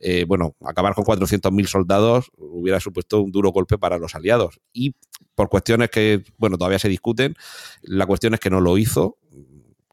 [0.00, 4.60] eh, bueno, acabar con 400.000 soldados hubiera supuesto un duro golpe para los aliados.
[4.72, 4.94] Y
[5.34, 7.34] por cuestiones que, bueno, todavía se discuten,
[7.82, 9.18] la cuestión es que no lo hizo,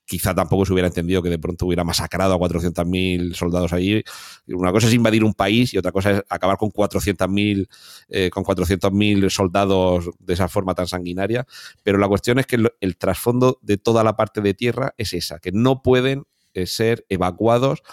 [0.07, 4.01] quizá tampoco se hubiera entendido que de pronto hubiera masacrado a 400.000 soldados allí.
[4.47, 7.67] Una cosa es invadir un país y otra cosa es acabar con 400.000
[8.07, 11.45] eh, con 400.000 soldados de esa forma tan sanguinaria.
[11.83, 15.39] Pero la cuestión es que el, trasfondo de toda la parte de tierra es esa,
[15.39, 17.83] que no pueden eh, ser evacuados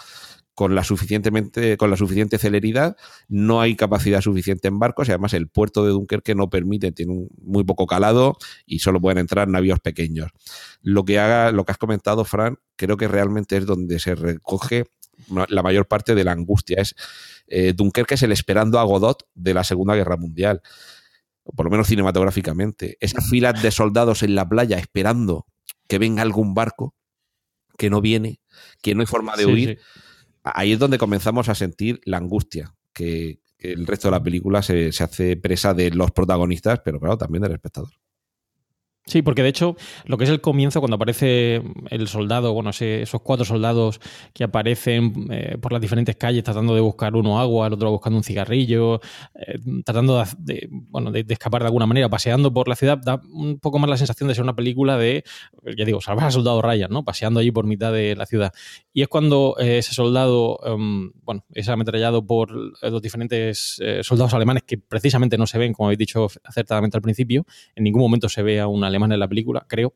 [0.55, 2.95] con la, suficientemente, con la suficiente celeridad,
[3.27, 7.11] no hay capacidad suficiente en barcos y además el puerto de Dunkerque no permite, tiene
[7.11, 10.31] un muy poco calado y solo pueden entrar navíos pequeños.
[10.81, 14.85] Lo que haga, lo que has comentado, Fran, creo que realmente es donde se recoge
[15.27, 16.81] la mayor parte de la angustia.
[16.81, 16.95] Es
[17.47, 20.61] eh, Dunkerque es el esperando a Godot de la Segunda Guerra Mundial,
[21.55, 22.97] por lo menos cinematográficamente.
[23.01, 25.47] Esas filas de soldados en la playa esperando
[25.87, 26.95] que venga algún barco
[27.77, 28.39] que no viene,
[28.81, 29.79] que no hay forma de huir
[30.45, 34.91] ahí es donde comenzamos a sentir la angustia, que, el resto de la película se,
[34.91, 37.89] se, hace presa de los protagonistas, pero claro, también del espectador.
[39.07, 43.21] Sí, porque de hecho, lo que es el comienzo, cuando aparece el soldado, bueno, esos
[43.21, 43.99] cuatro soldados
[44.33, 48.17] que aparecen eh, por las diferentes calles tratando de buscar uno agua, el otro buscando
[48.17, 48.99] un cigarrillo,
[49.35, 53.59] eh, tratando de, bueno, de, escapar de alguna manera, paseando por la ciudad, da un
[53.59, 55.23] poco más la sensación de ser una película de,
[55.77, 57.03] ya digo, salvar al soldado Ryan, ¿no?
[57.03, 58.53] Paseando allí por mitad de la ciudad.
[58.91, 64.63] Y es cuando eh, ese soldado, em, bueno, es ametrallado por los diferentes soldados alemanes
[64.63, 68.41] que precisamente no se ven, como habéis dicho acertadamente al principio, en ningún momento se
[68.41, 69.93] ve a un alemán en la película, creo,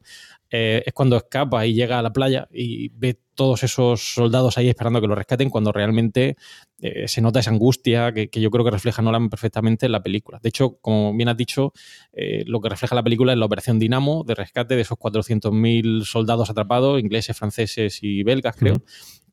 [0.51, 4.67] eh, es cuando escapa y llega a la playa y ve todos esos soldados ahí
[4.67, 6.35] esperando que lo rescaten, cuando realmente
[6.81, 10.39] eh, se nota esa angustia que, yo creo que refleja Nolan perfectamente en la película.
[10.41, 11.71] De hecho, como bien has dicho,
[12.11, 16.03] eh, lo que refleja la película es la operación Dinamo de rescate de esos 400.000
[16.03, 18.75] soldados atrapados, ingleses, franceses y belgas, creo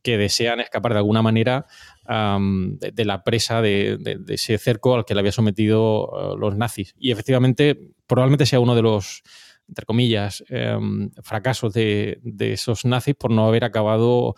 [0.02, 1.66] que desean escapar de alguna manera
[2.06, 3.98] de, la presa de,
[4.28, 6.94] ese cerco al que le había sometido uh, los nazis.
[6.96, 7.76] Y efectivamente,
[8.06, 9.24] probablemente sea uno de los,
[9.68, 14.34] entre comillas, em, fracasos de, esos nazis por no haber acabado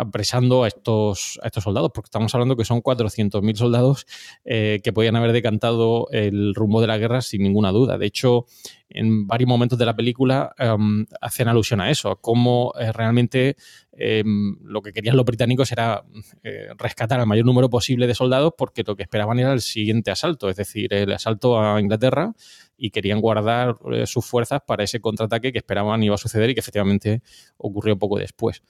[0.00, 4.06] apresando a estos, a estos soldados, porque estamos hablando que son 400.000 soldados
[4.44, 7.98] eh, que podían haber decantado el rumbo de la guerra sin ninguna duda.
[7.98, 8.46] De hecho,
[8.88, 13.56] en varios momentos de la película em, hacen alusión a eso, a cómo eh, realmente
[13.92, 16.04] em, lo que querían los británicos era
[16.42, 20.10] eh, rescatar al mayor número posible de soldados porque lo que esperaban era el siguiente
[20.10, 22.32] asalto, es decir, el asalto a Inglaterra
[22.76, 23.76] y querían guardar
[24.06, 27.22] sus fuerzas para ese contraataque que esperaban iba a suceder y que efectivamente
[27.56, 28.62] ocurrió poco después.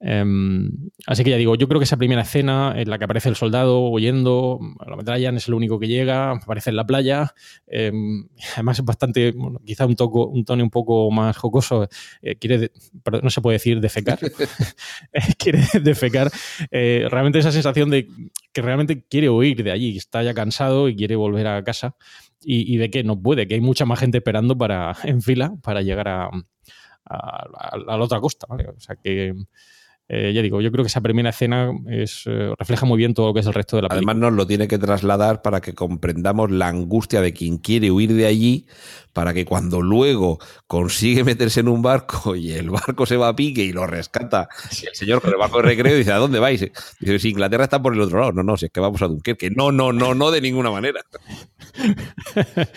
[0.00, 3.28] Em, así que ya digo, yo creo que esa primera escena en la que aparece
[3.28, 7.34] el soldado huyendo, la metralla es el único que llega, aparece en la playa,
[7.66, 9.34] em, además es bastante,
[9.64, 11.88] quizá un, toco, un tono un poco más jocoso,
[12.22, 12.70] eh, quiere,
[13.22, 14.20] no se puede decir defecar,
[15.38, 16.30] quiere defecar,
[16.70, 18.08] eh, realmente esa sensación de
[18.52, 21.96] que realmente quiere huir de allí, está ya cansado y quiere volver a casa
[22.40, 25.82] y, de que no puede, que hay mucha más gente esperando para, en fila para
[25.82, 26.30] llegar a,
[27.04, 28.68] a, la otra costa, ¿vale?
[28.68, 29.34] O sea que
[30.10, 33.26] eh, ya digo, yo creo que esa primera escena es, eh, refleja muy bien todo
[33.26, 34.12] lo que es el resto de la película.
[34.12, 38.14] Además nos lo tiene que trasladar para que comprendamos la angustia de quien quiere huir
[38.14, 38.66] de allí,
[39.12, 43.36] para que cuando luego consigue meterse en un barco y el barco se va a
[43.36, 44.48] pique y lo rescata,
[44.80, 46.64] y el señor con el barco de recreo dice, ¿a dónde vais?
[47.00, 48.32] Dice, si Inglaterra está por el otro lado.
[48.32, 49.50] No, no, si es que vamos a Dunkerque.
[49.50, 51.02] No, no, no, no, de ninguna manera.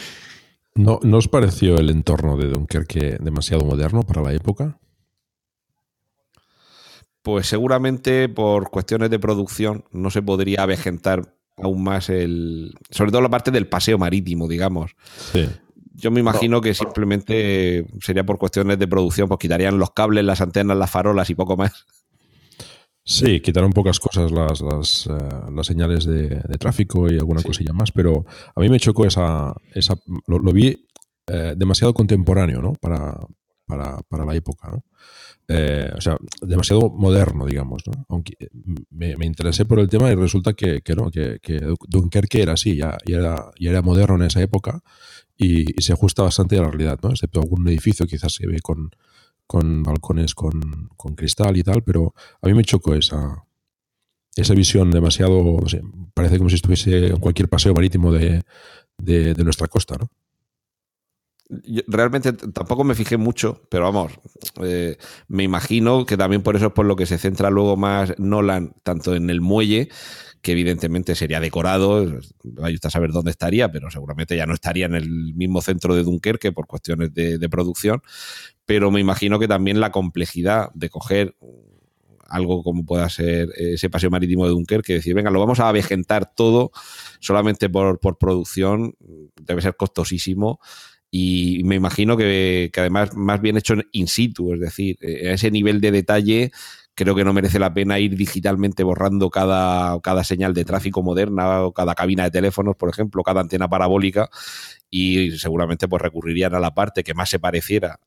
[0.76, 4.80] ¿No, ¿No os pareció el entorno de Dunkerque demasiado moderno para la época?
[7.22, 12.74] Pues seguramente por cuestiones de producción no se podría avejentar aún más el.
[12.90, 14.96] Sobre todo la parte del paseo marítimo, digamos.
[15.94, 20.42] Yo me imagino que simplemente sería por cuestiones de producción, pues quitarían los cables, las
[20.42, 21.86] antenas, las farolas y poco más.
[23.04, 28.26] Sí, quitaron pocas cosas las, las, eh, señales de, tráfico y alguna cosilla más, pero
[28.56, 29.54] a mí me chocó esa.
[29.74, 29.96] esa
[30.28, 30.88] lo, vi
[31.28, 32.74] eh, demasiado contemporáneo, ¿no?
[32.74, 33.18] Para,
[33.66, 34.84] para, para la época, ¿no?
[35.48, 37.84] Eh, o sea, demasiado moderno, digamos.
[37.88, 38.06] ¿no?
[38.10, 38.50] Aunque eh,
[38.90, 41.40] me, interesé por el tema y resulta que, que no, que,
[41.88, 44.82] Dunkerque era así, ya, era, ya era moderno en esa época
[45.38, 47.10] y, se ajusta bastante a la realidad, ¿no?
[47.10, 48.92] excepto algún edificio quizás se ve con,
[49.48, 53.44] con balcones con, con, cristal y tal, pero a mí me chocó esa,
[54.36, 55.58] esa visión demasiado,
[56.14, 58.44] parece como si estuviese en cualquier paseo marítimo de,
[58.98, 60.10] de, de nuestra costa, ¿no?
[61.88, 64.14] Realmente tampoco me fijé mucho, pero vamos,
[64.64, 68.14] eh, me imagino que también por eso es por lo que se centra luego más
[68.18, 69.90] Nolan, tanto en el muelle,
[70.42, 74.86] que evidentemente sería decorado, vaya usted a saber dónde estaría, pero seguramente ya no estaría
[74.86, 78.02] en el mismo centro de Dunkerque por cuestiones de, de producción,
[78.66, 81.36] pero me imagino que también la complejidad de coger
[82.32, 86.34] algo como pueda ser ese paseo marítimo de Dunkerque, decir, venga, lo vamos a avejentar
[86.34, 86.72] todo
[87.20, 88.96] solamente por, por producción,
[89.42, 90.60] debe ser costosísimo
[91.12, 95.52] y me imagino que, además más bien hecho in situ, es decir, eh, a ese
[95.52, 96.52] nivel de detalle
[96.96, 101.64] creo que no merece la pena ir digitalmente borrando cada, cada señal de tráfico moderna
[101.64, 104.30] o cada cabina de teléfonos, por ejemplo, cada antena parabólica
[104.90, 108.00] y seguramente pues recurrirían a la parte que más se pareciera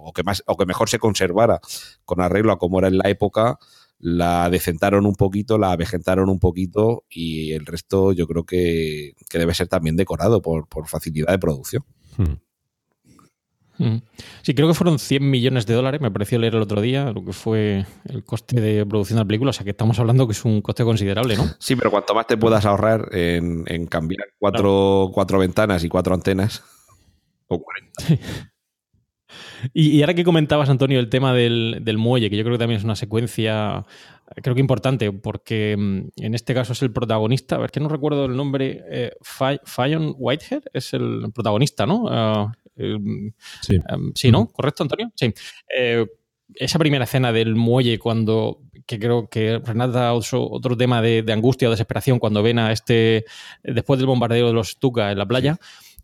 [0.00, 1.60] o que más o que mejor se conservara
[2.04, 3.58] con arreglo a como era en la época
[3.98, 9.38] la decentaron un poquito, la avejentaron un poquito y el resto yo creo que, que
[9.38, 11.84] debe ser también decorado por, por facilidad de producción.
[12.20, 12.36] Hmm.
[13.78, 14.02] Hmm.
[14.42, 17.24] Sí, creo que fueron 100 millones de dólares, me pareció leer el otro día, lo
[17.24, 20.32] que fue el coste de producción de la película, o sea que estamos hablando que
[20.32, 21.46] es un coste considerable, ¿no?
[21.58, 26.62] Sí, pero cuanto más te puedas ahorrar en, cambiar cuatro, cuatro, ventanas y cuatro antenas,
[27.46, 28.49] o 40.
[29.72, 32.84] Y, ahora que comentabas, Antonio, el tema del, muelle, que yo creo que también es
[32.84, 33.84] una secuencia,
[34.42, 37.88] creo que importante, porque mm, en este caso es el protagonista, a ver que no
[37.88, 42.06] recuerdo el nombre, eh, Fallon Whitehead es el protagonista, ¿no?
[42.08, 43.76] Ah, sí.
[43.88, 44.46] Em, sí, ¿no?
[44.48, 45.12] ¿Correcto, Antonio?
[45.14, 45.32] Sí.
[45.76, 46.06] Eh,
[46.54, 51.68] esa primera escena del muelle cuando que creo que Renata otro, otro tema de, angustia
[51.68, 53.24] o desesperación cuando ven a este
[53.62, 55.58] después del bombardeo de los Stuka en la playa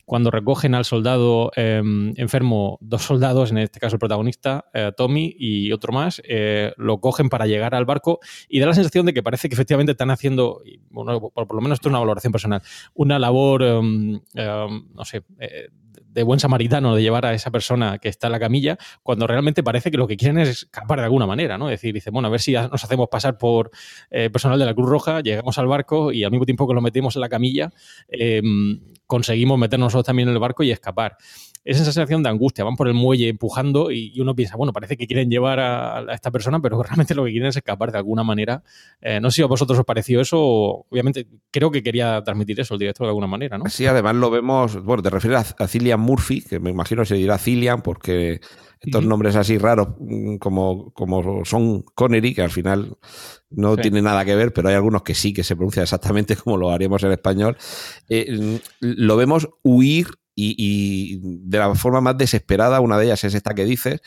[0.06, 5.34] cuando recogen al soldado em, enfermo, dos soldados, en este caso el protagonista, eh, Tommy
[5.36, 9.12] y otro más, eh, lo cogen para llegar al barco y da la sensación de
[9.12, 12.62] que parece que efectivamente están haciendo, bueno, por, lo menos esto es una valoración personal,
[12.94, 15.68] una labor, em, em, no sé, eh,
[16.16, 19.62] de buen samaritano de llevar a esa persona que está en la camilla, cuando realmente
[19.62, 21.68] parece que lo que quieren es escapar de alguna manera, ¿no?
[21.68, 23.70] Es decir, dice, bueno, a ver si nos hacemos pasar por
[24.32, 27.16] personal de la Cruz Roja, llegamos al barco y al mismo tiempo que lo metemos
[27.16, 27.70] en la camilla,
[29.06, 31.18] conseguimos meternos también en el barco y escapar.
[31.66, 32.64] Esa sensación de angustia.
[32.64, 36.30] Van por el muelle empujando y, uno piensa, bueno, parece que quieren llevar a, esta
[36.30, 38.62] persona, pero realmente lo que quieren es escapar de alguna manera.
[39.00, 42.74] Eh, no sé si a vosotros os pareció eso, obviamente creo que quería transmitir eso
[42.74, 43.64] el director de alguna manera, ¿no?
[43.68, 47.36] Sí, además lo vemos, bueno, te refieres a, Cillian Murphy, que me imagino se dirá
[47.36, 48.40] Cillian porque
[48.80, 52.96] estos nombres así raros mm, como, como son Connery, que al final
[53.50, 56.56] no tiene nada que ver, pero hay algunos que sí, que se pronuncia exactamente como
[56.56, 57.56] lo haríamos en español,
[58.08, 63.54] eh, lo vemos huir y, de la forma más desesperada, una de ellas es esta
[63.54, 64.00] que dices,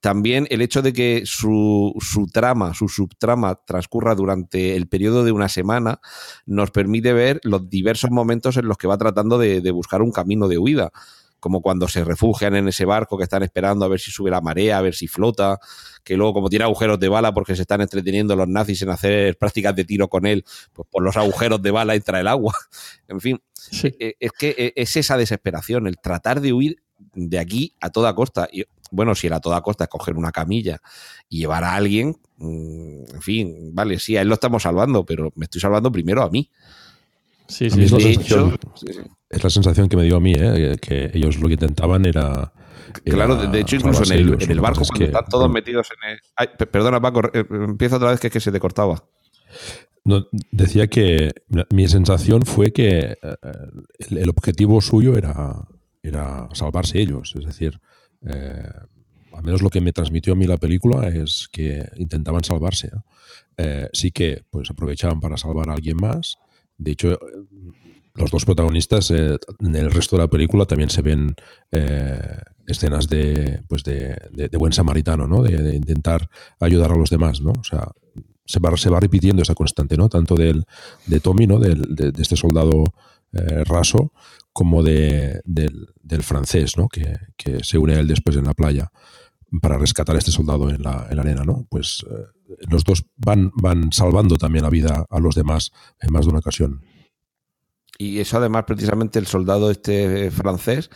[0.00, 5.32] también el hecho de que su, su, trama, su subtrama transcurra durante el periodo de
[5.32, 6.00] una semana,
[6.44, 10.48] nos permite ver los diversos momentos en los que va tratando de buscar un camino
[10.48, 10.92] de huida
[11.40, 14.40] como cuando se refugian en ese barco que están esperando a ver si sube la
[14.40, 15.58] marea, a ver si flota,
[16.02, 19.36] que luego como tiene agujeros de bala porque se están entreteniendo los nazis en hacer
[19.38, 22.54] prácticas de tiro con él, pues por los agujeros de bala entra el agua.
[23.08, 23.40] En fin,
[23.82, 26.82] e, es que e, es esa desesperación, el tratar de huir
[27.14, 28.48] de aquí a toda costa.
[28.50, 30.80] Y, bueno, si era a toda costa es coger una camilla
[31.28, 35.32] y llevar a alguien, mm, en fin, vale, sí, a él lo estamos salvando, pero
[35.36, 36.50] me estoy salvando primero a mí.
[37.48, 37.82] Sí, sí,
[39.28, 40.76] es la sensación que me dio a mí, ¿eh?
[40.80, 42.52] que ellos lo que intentaban era...
[43.04, 46.68] claro, de hecho, incluso en el, barco, cuando están todos metidos en el...
[46.68, 49.04] perdona, Paco, eh, empieza otra vez que es que se te cortaba.
[50.04, 51.32] No, decía que
[51.70, 53.36] mi sensación fue que eh,
[54.10, 55.66] el, objetivo suyo era,
[56.02, 57.34] era salvarse ellos.
[57.36, 57.80] Es decir,
[58.22, 62.90] al menos lo que me transmitió a mí la película es que intentaban salvarse.
[63.92, 66.38] sí que pues aprovechaban para salvar a alguien más.
[66.78, 67.18] De hecho,
[68.16, 71.34] los dos protagonistas eh, en el resto de la película también se ven
[71.70, 75.42] eh, escenas de, pues de, buen samaritano, ¿no?
[75.42, 76.28] De, intentar
[76.60, 77.52] ayudar a los demás, ¿no?
[77.52, 77.88] O sea,
[78.44, 80.08] se va, se va repitiendo esa constante, ¿no?
[80.08, 80.64] Tanto del,
[81.06, 81.58] de Tommy, ¿no?
[81.58, 82.84] de, este soldado
[83.32, 84.12] eh, raso,
[84.52, 86.88] como de, del, francés, ¿no?
[86.88, 87.18] Que,
[87.62, 88.90] se une a él después en la playa
[89.60, 91.66] para rescatar a este soldado en la, en la arena, ¿no?
[91.68, 92.04] Pues
[92.68, 96.38] los dos van, van salvando también la vida a los demás en más de una
[96.38, 96.82] ocasión
[97.98, 100.90] y eso además precisamente el soldado este francés,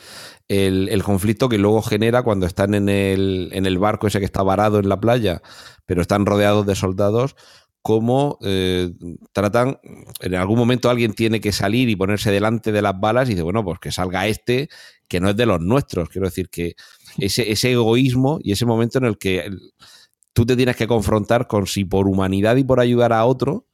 [0.48, 4.42] el, conflicto que luego genera cuando están en el, en el, barco ese que está
[4.42, 5.42] varado en la playa,
[5.86, 7.36] pero están rodeados de soldados,
[7.82, 8.90] cómo eh,
[9.32, 9.78] tratan,
[10.20, 13.42] en algún momento alguien tiene que salir y ponerse delante de las balas y dice,
[13.42, 14.68] bueno, pues que salga este,
[15.08, 16.10] que no es de los nuestros.
[16.10, 16.74] Quiero decir que
[17.18, 19.50] ese, ese egoísmo y ese momento en el que
[20.32, 23.66] tú te tienes que confrontar con si por humanidad y por ayudar a otro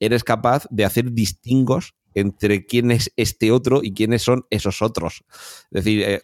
[0.00, 5.24] eres capaz de hacer distingos entre quién es este otro y quiénes son esos otros.
[5.72, 6.22] Es decir, eh,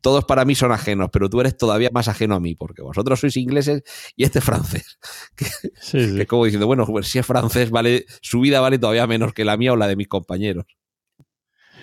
[0.00, 3.20] todos para mí son ajenos, pero tú eres todavía más ajeno a mí, porque vosotros
[3.20, 3.82] sois ingleses
[4.16, 4.98] y este es francés.
[5.36, 9.32] Que, es como diciendo, bueno, pues si es francés, vale, su vida vale todavía menos
[9.32, 10.66] que la mía o la de mis compañeros.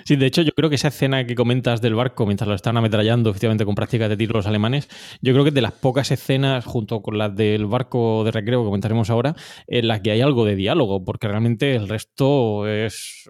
[0.04, 2.78] Sí, de hecho, yo creo que esa escena que comentas del barco mientras lo están
[2.78, 4.90] ametrallando efectivamente con prácticas de tiro los alemanes,
[5.22, 8.62] yo creo que es de las pocas escenas, junto con las del barco de recreo
[8.62, 9.36] que comentaremos ahora,
[9.68, 13.30] en las que hay algo de diálogo, porque realmente el resto es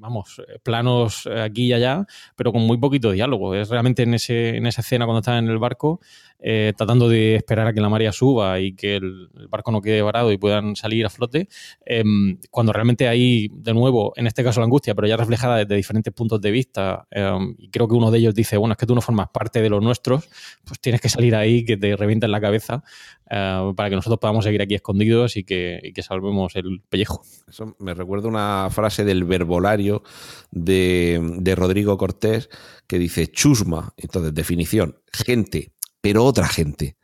[0.00, 3.54] vamos, planos aquí y allá, pero con muy poquito diálogo.
[3.54, 6.00] Es realmente en, ese, en esa escena cuando están en el barco,
[6.40, 10.02] eh, tratando de esperar a que la marea suba y que el, barco no quede
[10.02, 11.48] varado y puedan salir a flote,
[11.84, 15.74] em, cuando realmente hay, de nuevo, en este caso la angustia, pero ya reflejada desde
[15.74, 18.86] diferentes puntos de vista, em, y creo que uno de ellos dice, bueno, es que
[18.86, 20.28] tú no formas parte de los nuestros,
[20.64, 22.84] pues tienes que salir ahí, que te revienten la cabeza,
[23.30, 27.22] eh, para que nosotros podamos seguir aquí escondidos y que, salvemos el pellejo.
[27.48, 30.04] Eso me recuerda una frase del verbolario
[30.52, 32.48] de Rodrigo Cortés
[32.86, 36.96] que dice chusma, entonces definición, gente pero otra gente.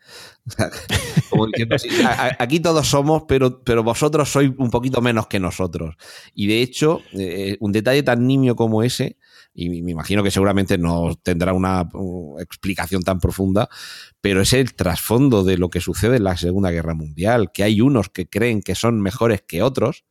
[2.39, 5.97] aquí todos somos, pero, pero vosotros sois un poquito menos que nosotros.
[6.35, 9.17] Y de hecho, eh, un detalle tan nimio como ese,
[9.55, 11.89] y me imagino que seguramente no tendrá una
[12.41, 13.69] explicación tan profunda,
[14.21, 17.81] pero es el trasfondo de lo que sucede en la Segunda Guerra Mundial, que hay
[17.81, 20.05] unos que creen que son mejores que otros,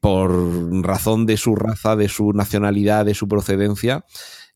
[0.00, 0.30] por
[0.84, 4.04] razón de su raza, de su nacionalidad, de su procedencia,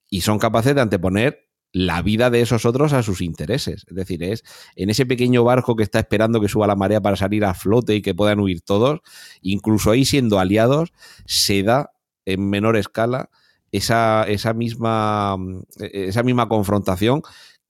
[0.09, 3.85] y son capaces de anteponer la vida de esos otros a sus intereses.
[3.89, 4.45] Es decir, es
[4.77, 7.97] en ese pequeño barco que está esperando que suba la marea para salir a flote
[7.97, 9.01] y que puedan huir todos,
[9.43, 10.93] incluso ahí siendo aliados,
[11.27, 11.91] se da
[12.27, 13.29] en menor escala
[13.73, 15.37] esa, esa, misma,
[15.81, 17.23] esa misma confrontación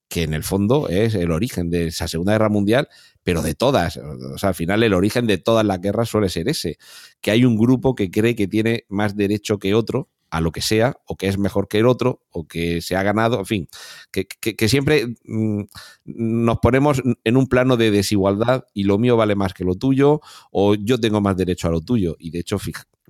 [0.07, 2.87] que en el fondo es el origen de esa Segunda Guerra Mundial,
[3.23, 3.97] pero de todas.
[3.97, 6.77] O sea, al final el origen de todas las guerras suele ser ese,
[7.21, 10.61] que hay un grupo que cree que tiene más derecho que otro a lo que
[10.61, 13.67] sea, o que es mejor que el otro, o que se ha ganado, en fin,
[14.11, 15.61] que, siempre mm,
[16.03, 20.19] nos ponemos en un plano de desigualdad y lo mío vale más que lo tuyo,
[20.51, 22.17] o yo tengo más derecho a lo tuyo.
[22.19, 22.57] Y de hecho,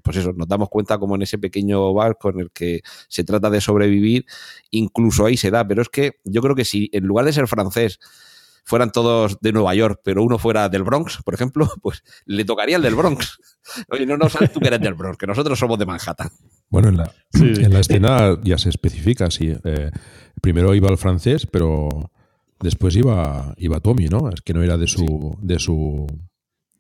[0.04, 3.50] pues eso, nos damos cuenta como en ese pequeño barco en el que se trata
[3.50, 4.28] de sobrevivir,
[4.70, 5.68] incluso ahí se da.
[5.68, 8.00] Pero es que yo creo que si en lugar de ser francés
[8.66, 12.76] fueran todos de Nueva York, pero uno fuera del Bronx, por ejemplo, pues le tocaría
[12.76, 13.40] el del Bronx.
[13.90, 16.30] Oye, no, no sabes tú que eres del Bronx, que nosotros somos de Manhattan.
[16.70, 19.54] Bueno, en la, en la escena ya se especifica, sí.
[19.64, 19.92] Eh,
[20.42, 22.12] primero iba el francés, pero
[22.60, 24.30] después iba, iba Tommy, ¿no?
[24.30, 26.08] Es que no era de su, de su,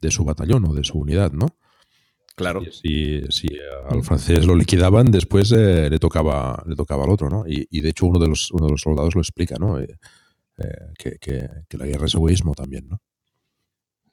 [0.01, 1.55] de su batallón o de su unidad, ¿no?
[2.35, 2.61] Claro.
[2.69, 3.47] Si, si
[3.89, 7.47] al francés lo liquidaban, después eh, le tocaba le tocaba al otro, ¿no?
[7.47, 9.79] Y, y, de hecho uno de los uno de los soldados lo explica, ¿no?
[9.79, 9.97] Eh,
[10.57, 13.01] eh, que, que, que, la guerra es egoísmo también, ¿no?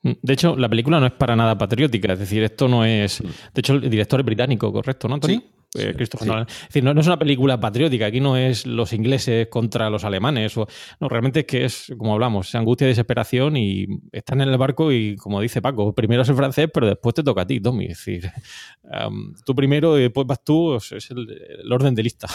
[0.02, 3.20] De hecho, la película no es para nada patriótica, es decir, esto no es...
[3.20, 5.36] De hecho, el director es británico, ¿correcto, no, Tony?
[5.36, 5.52] Sí.
[5.74, 6.46] Eh, Christopher Nolan.
[6.48, 10.04] Es decir, no, no, es una película patriótica, aquí no es los ingleses contra los
[10.04, 10.66] alemanes, o,
[11.00, 14.58] no, realmente es que es, como hablamos, es angustia y desesperación y están en el
[14.58, 17.60] barco y, como dice Paco, primero es el francés, pero después te toca a ti,
[17.60, 17.86] Tommy.
[17.86, 18.30] Es decir,
[18.82, 21.26] um, tú primero y después vas tú, es el,
[21.62, 22.28] el orden de lista.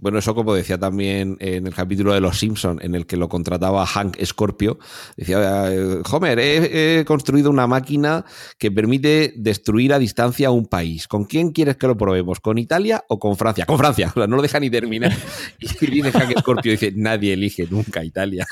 [0.00, 3.28] Bueno, eso como decía también en el capítulo de Los Simpson, en el que lo
[3.28, 4.78] contrataba Hank Scorpio,
[5.16, 5.70] decía,
[6.10, 8.24] Homer, he, he, construido una máquina
[8.58, 11.06] que permite destruir a distancia a un país.
[11.06, 12.40] ¿Con quién quieres que lo probemos?
[12.40, 13.66] ¿Con Italia o con Francia?
[13.66, 15.12] Con Francia, no lo deja ni terminar.
[15.60, 18.46] Y dice Hank Scorpio, dice, nadie elige nunca Italia.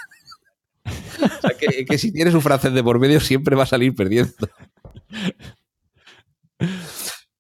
[0.85, 3.95] o sea, que, que si tienes un francés de por medio siempre va a salir
[3.95, 4.33] perdiendo.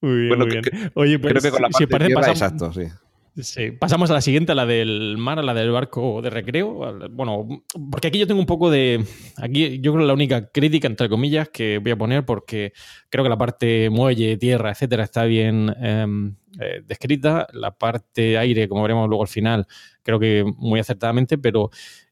[0.01, 0.63] Muy bien, bueno, muy bien.
[0.63, 3.08] que- Oye, pues Creo que con la si parte os parece, pasamos, exacto, sí.
[3.41, 7.09] Sí, pasamos a la siguiente, a la del mar, a la del barco de recreo.
[7.11, 9.05] Bueno, porque aquí yo tengo un poco de.
[9.37, 12.73] Aquí yo creo la única crítica, entre comillas, que voy a poner, porque
[13.09, 17.47] creo que la parte muelle, tierra, etcétera, está bien em, eh, descrita.
[17.53, 19.67] La parte aire, como veremos luego al final,
[20.03, 21.71] creo que muy acertadamente, pero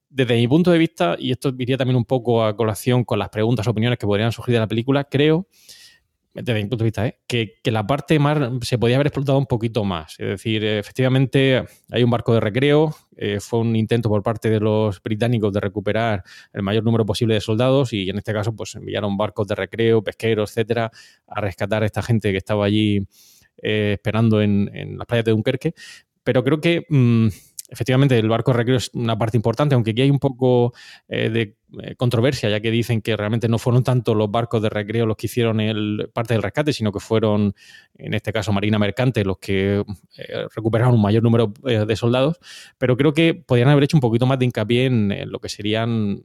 [0.09, 3.31] desde mi punto de vista, y esto iría también un poco a colación con las
[3.31, 5.49] preguntas, opiniones que podrían surgir de la película, creo
[6.43, 7.19] desde mi punto de vista, ¿eh?
[7.27, 10.17] que, que, la parte mar se podía haber explotado un poquito más.
[10.19, 14.61] Es decir, efectivamente hay un barco de recreo, eh, fue un intento por parte de
[14.61, 16.23] los británicos de recuperar
[16.53, 20.03] el mayor número posible de soldados y en este caso pues enviaron barcos de recreo,
[20.03, 20.91] pesqueros, etcétera,
[21.27, 23.07] a rescatar a esta gente que estaba allí
[23.63, 25.75] eh, esperando en, en, las playas de Dunkerque.
[26.23, 26.85] Pero creo que...
[26.89, 27.29] Mmm,
[27.69, 30.73] efectivamente el barco de recreo es una parte importante, aunque aquí hay un poco
[31.09, 34.69] eh, de eh, controversia, ya que dicen que realmente no fueron tanto los barcos de
[34.69, 35.59] recreo los que hicieron
[36.13, 37.55] parte del rescate, sino que fueron,
[37.97, 39.85] en este caso, Marina Mercante, los que
[40.17, 42.39] eh, recuperaron un mayor número de soldados.
[42.79, 46.23] Pero creo que podrían haber hecho un poquito más de hincapié en, lo que serían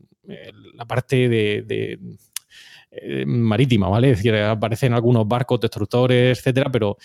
[0.75, 1.97] la parte de
[2.91, 4.11] eh, marítima, ¿vale?
[4.11, 6.97] Es decir, aparecen algunos barcos, destructores, etcétera, pero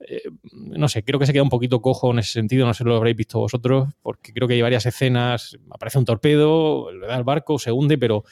[0.00, 0.22] eh,
[0.52, 2.88] no sé, creo que se queda un poquito cojo en ese sentido, no sé si
[2.88, 7.16] lo habréis visto vosotros, porque creo que hay varias escenas, aparece un torpedo, le da
[7.16, 8.22] al barco, se hunde, pero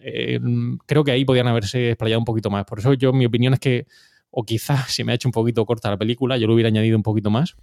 [0.00, 0.40] eh,
[0.84, 2.64] creo que ahí podían haberse explayado un poquito más.
[2.64, 3.86] Por eso yo, mi opinión es que,
[4.30, 6.96] o quizás se me ha hecho un poquito corta la película, yo lo hubiera añadido
[6.96, 7.56] un poquito más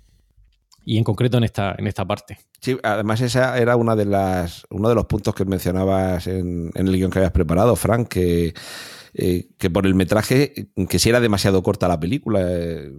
[0.86, 2.38] y en concreto en esta, en esta parte.
[2.62, 6.92] Sí, además esa era una de las, uno de los puntos que mencionabas en, el
[6.96, 8.54] guion que habías preparado, Frank, que,
[9.16, 12.40] eh, que por el metraje, que si era demasiado corta la película.
[12.44, 12.92] Eh,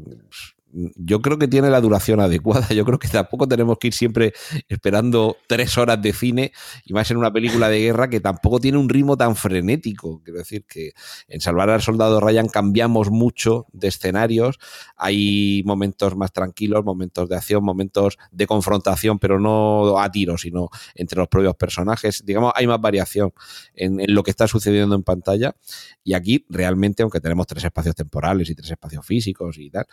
[0.97, 2.69] yo creo que tiene la duración adecuada.
[2.69, 4.33] Yo creo que tampoco tenemos que ir siempre
[4.69, 6.53] esperando tres horas de cine
[6.85, 10.21] y más en una película de guerra que tampoco tiene un ritmo tan frenético.
[10.23, 10.93] Quiero decir que
[11.29, 14.59] en Salvar al Soldado Ryan cambiamos mucho de escenarios.
[14.97, 20.69] Hay momentos más tranquilos, momentos de acción, momentos de confrontación, pero no a tiro, sino
[20.95, 22.23] entre los propios personajes.
[22.25, 23.33] Digamos, hay más variación
[23.75, 25.57] en, lo que está sucediendo en pantalla.
[26.05, 29.87] Y aquí realmente, aunque tenemos tres espacios temporales y tres espacios físicos y tal,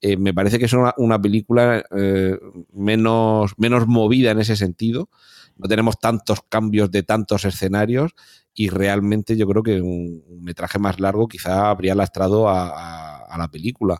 [0.00, 2.38] eh, me parece que es una, una película eh,
[2.74, 5.08] menos, menos movida en ese sentido.
[5.56, 8.12] No tenemos tantos cambios de tantos escenarios
[8.52, 13.98] y realmente yo creo que un, metraje más largo quizá habría lastrado a la película.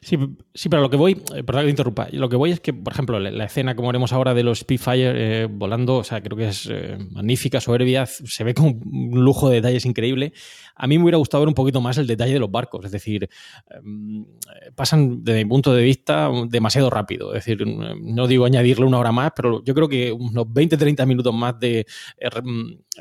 [0.00, 0.18] Sí,
[0.54, 2.72] sí, pero lo que voy, eh, perdón que te interrumpa, lo que voy es que,
[2.72, 6.36] por ejemplo, la, escena, como veremos ahora, de los Spitfire eh, volando, o sea, creo
[6.36, 10.32] que es eh, magnífica, soberbia, se ve con un lujo de detalles increíble.
[10.74, 12.90] A mí me hubiera gustado ver un poquito más el detalle de los barcos, es
[12.90, 17.34] decir, eh, pasan, desde mi punto de vista, demasiado rápido.
[17.34, 21.32] Es decir, no digo añadirle una hora más, pero yo creo que unos 20-30 minutos
[21.32, 21.86] más de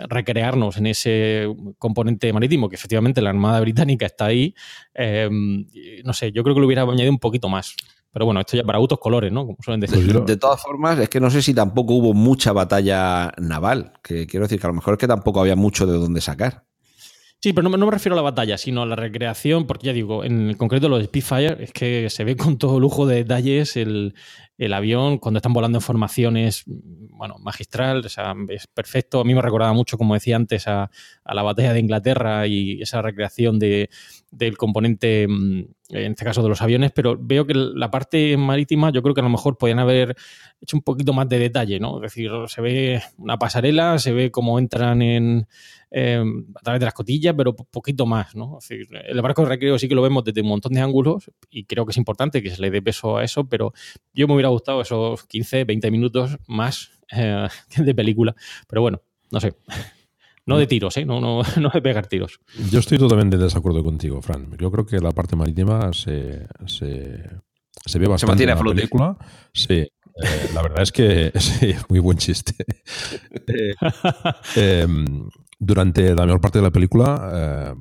[0.09, 1.47] recrearnos en ese
[1.79, 4.53] componente marítimo, que efectivamente la Armada Británica está ahí.
[4.93, 5.29] Eh,
[6.03, 7.75] no sé, yo creo que lo hubiera añadido un poquito más.
[8.11, 9.45] Pero bueno, esto ya para autos colores, ¿no?
[9.45, 10.11] Como suelen decir.
[10.11, 13.93] De, de, todas formas, es que no sé si tampoco hubo mucha batalla naval.
[14.01, 16.67] Que quiero decir que a lo mejor es que tampoco había mucho de dónde sacar.
[17.39, 19.93] Sí, pero no, no, me refiero a la batalla, sino a la recreación, porque ya
[19.93, 24.15] digo, en concreto los Spitfire es que se ve con todo lujo de detalles el,
[24.57, 29.19] el avión cuando están volando en formaciones, bueno, magistral, o sea, es perfecto.
[29.19, 30.89] A mí me recordaba mucho, como decía antes, a,
[31.25, 33.89] la batalla de Inglaterra y esa recreación de,
[34.31, 38.91] del componente, mm, en este caso de los aviones, pero veo que la parte marítima
[38.91, 40.15] yo creo que a lo mejor podían haber
[40.59, 41.97] hecho un poquito más de detalle, ¿no?
[41.97, 45.47] Es decir, se ve una pasarela, se ve cómo entran en,
[45.91, 48.59] em, a través de las cotillas, pero poquito más, ¿no?
[48.69, 51.85] El barco de recreo sí que lo vemos desde un montón de ángulos y creo
[51.85, 53.73] que es importante que se le dé peso a eso, pero
[54.13, 58.35] yo me hubiera gustado esos 15, 20 minutos más eh, de película,
[58.67, 59.55] pero bueno, no sé.
[60.45, 61.05] No de tiros, ¿eh?
[61.05, 62.39] no, no, no de pegar tiros.
[62.71, 64.55] Yo estoy totalmente de desacuerdo contigo, Fran.
[64.57, 67.19] Yo creo que la parte marítima se, se,
[67.85, 69.17] se ve bastante en la película.
[69.53, 69.85] Sí,
[70.23, 72.55] eh, la verdad es que es muy buen chiste.
[73.47, 73.73] Eh,
[74.55, 75.29] em,
[75.59, 77.75] durante la mayor parte de la película, eh,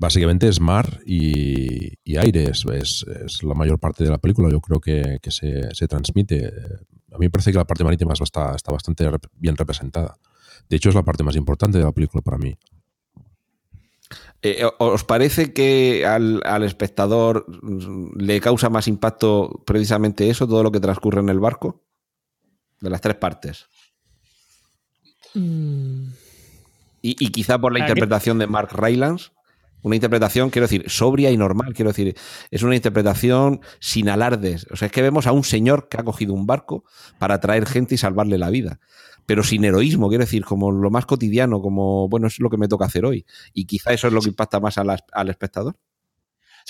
[0.00, 4.48] básicamente es mar y, aire, es, es, la mayor parte de la película.
[4.50, 6.46] Yo creo que, se, transmite.
[7.12, 10.16] A mí me parece que la parte marítima está, está bastante bien representada.
[10.68, 12.56] De hecho, es la parte más importante de la película para mí.
[14.42, 17.44] Eh, ¿Os parece que al, espectador
[18.16, 21.84] le causa más impacto precisamente eso, todo lo que transcurre en el barco?
[22.80, 23.68] De las tres partes.
[25.34, 26.08] Mm.
[27.02, 29.30] Y, quizá por la interpretación de Mark Rylance.
[29.82, 31.74] Una interpretación, quiero decir, sobria y normal.
[31.74, 32.16] Quiero decir,
[32.50, 34.66] es una interpretación sin alardes.
[34.70, 36.84] O sea, es que vemos a un señor que ha cogido un barco
[37.18, 38.80] para traer gente y salvarle la vida
[39.26, 42.66] pero sin heroísmo, quiero decir, como lo más cotidiano, como, bueno, es lo que me
[42.66, 43.24] toca hacer hoy.
[43.54, 45.76] Y quizá eso es lo que impacta más al espectador.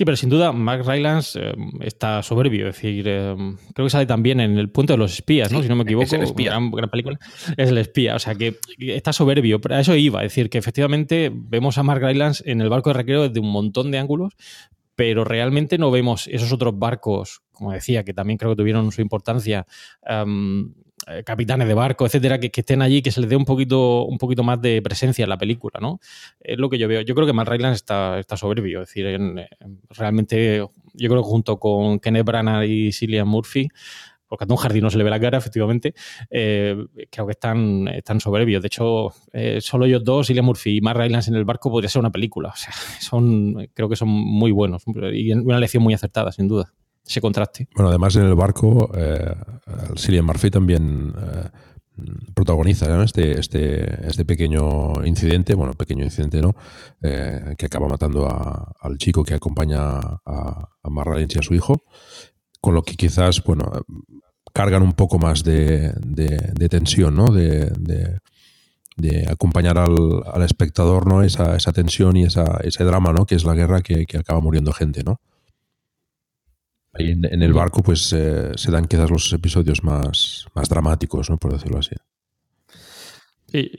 [0.01, 2.70] Sí, pero sin duda Mark Rylance eh, está soberbio.
[2.70, 3.36] Es decir, eh,
[3.74, 5.62] creo que sale también en El Puente de los Espías, ¿no?
[5.62, 6.07] si no me equivoco.
[6.07, 6.53] Es el espía.
[6.53, 7.18] Gran, gran, película.
[7.59, 8.14] Es el espía.
[8.14, 9.61] O sea, que está soberbio.
[9.61, 10.24] Pero a eso iba.
[10.24, 13.53] Es decir, que efectivamente vemos a Mark Rylance en el barco de recreo desde un
[13.53, 14.32] montón de ángulos,
[14.94, 19.03] pero realmente no vemos esos otros barcos, como decía, que también creo que tuvieron su
[19.03, 19.66] importancia.
[20.11, 20.72] Um,
[21.24, 24.42] capitanes de barco, etcétera, que, estén allí, que se les dé un poquito, un poquito
[24.42, 26.00] más de presencia en la película, ¿no?
[26.40, 27.00] Es lo que yo veo.
[27.02, 29.20] Yo creo que Matt Rylance está, está soberbio, es decir,
[29.90, 33.68] realmente yo creo que junto con Kenneth Branagh y Cillian Murphy,
[34.28, 35.92] porque a Tom Hardy no se le ve la cara, efectivamente,
[36.30, 36.76] eh,
[37.11, 38.62] creo que están, están soberbios.
[38.62, 41.88] De hecho, eh, solo ellos dos, Cillian Murphy y Matt Rylance en el barco, podría
[41.88, 42.50] ser una película.
[42.50, 46.72] O sea, son, creo que son muy buenos y una lección muy acertada, sin duda
[47.07, 47.68] ese contraste.
[47.74, 49.34] Bueno, además en el barco, eh,
[49.96, 51.48] Cillian Murphy también eh,
[52.34, 56.55] protagoniza este, este, este pequeño incidente, bueno, pequeño incidente no,
[57.03, 58.26] eh, que acaba matando
[58.80, 61.84] al chico que acompaña a, a y a su hijo,
[62.61, 63.70] con lo que quizás, bueno,
[64.53, 65.92] cargan un poco más de,
[66.70, 67.26] tensión, ¿no?
[67.26, 68.18] De,
[69.28, 71.22] acompañar al, espectador, ¿no?
[71.22, 73.24] Esa, esa tensión y esa, ese drama, ¿no?
[73.24, 75.20] Que es la guerra que, que acaba muriendo gente, ¿no?
[76.93, 81.38] Ahí en, el barco, pues eh, se dan quizás los episodios más, más dramáticos, ¿no?
[81.38, 81.95] por decirlo así.
[83.47, 83.70] Sí.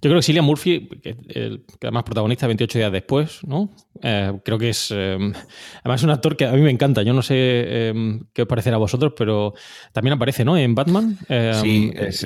[0.00, 1.16] Yo creo que Cillian Murphy, que,
[1.80, 3.74] además protagonista 28 días después, ¿no?
[4.02, 4.90] Eh, creo que es.
[4.90, 5.16] Eh,
[5.80, 7.02] además, es un actor que a mí me encanta.
[7.02, 7.92] Yo no sé
[8.32, 9.54] qué os parecerá a vosotros, pero
[9.92, 10.56] también aparece, ¿no?
[10.56, 11.18] En Batman.
[11.62, 12.24] sí, es,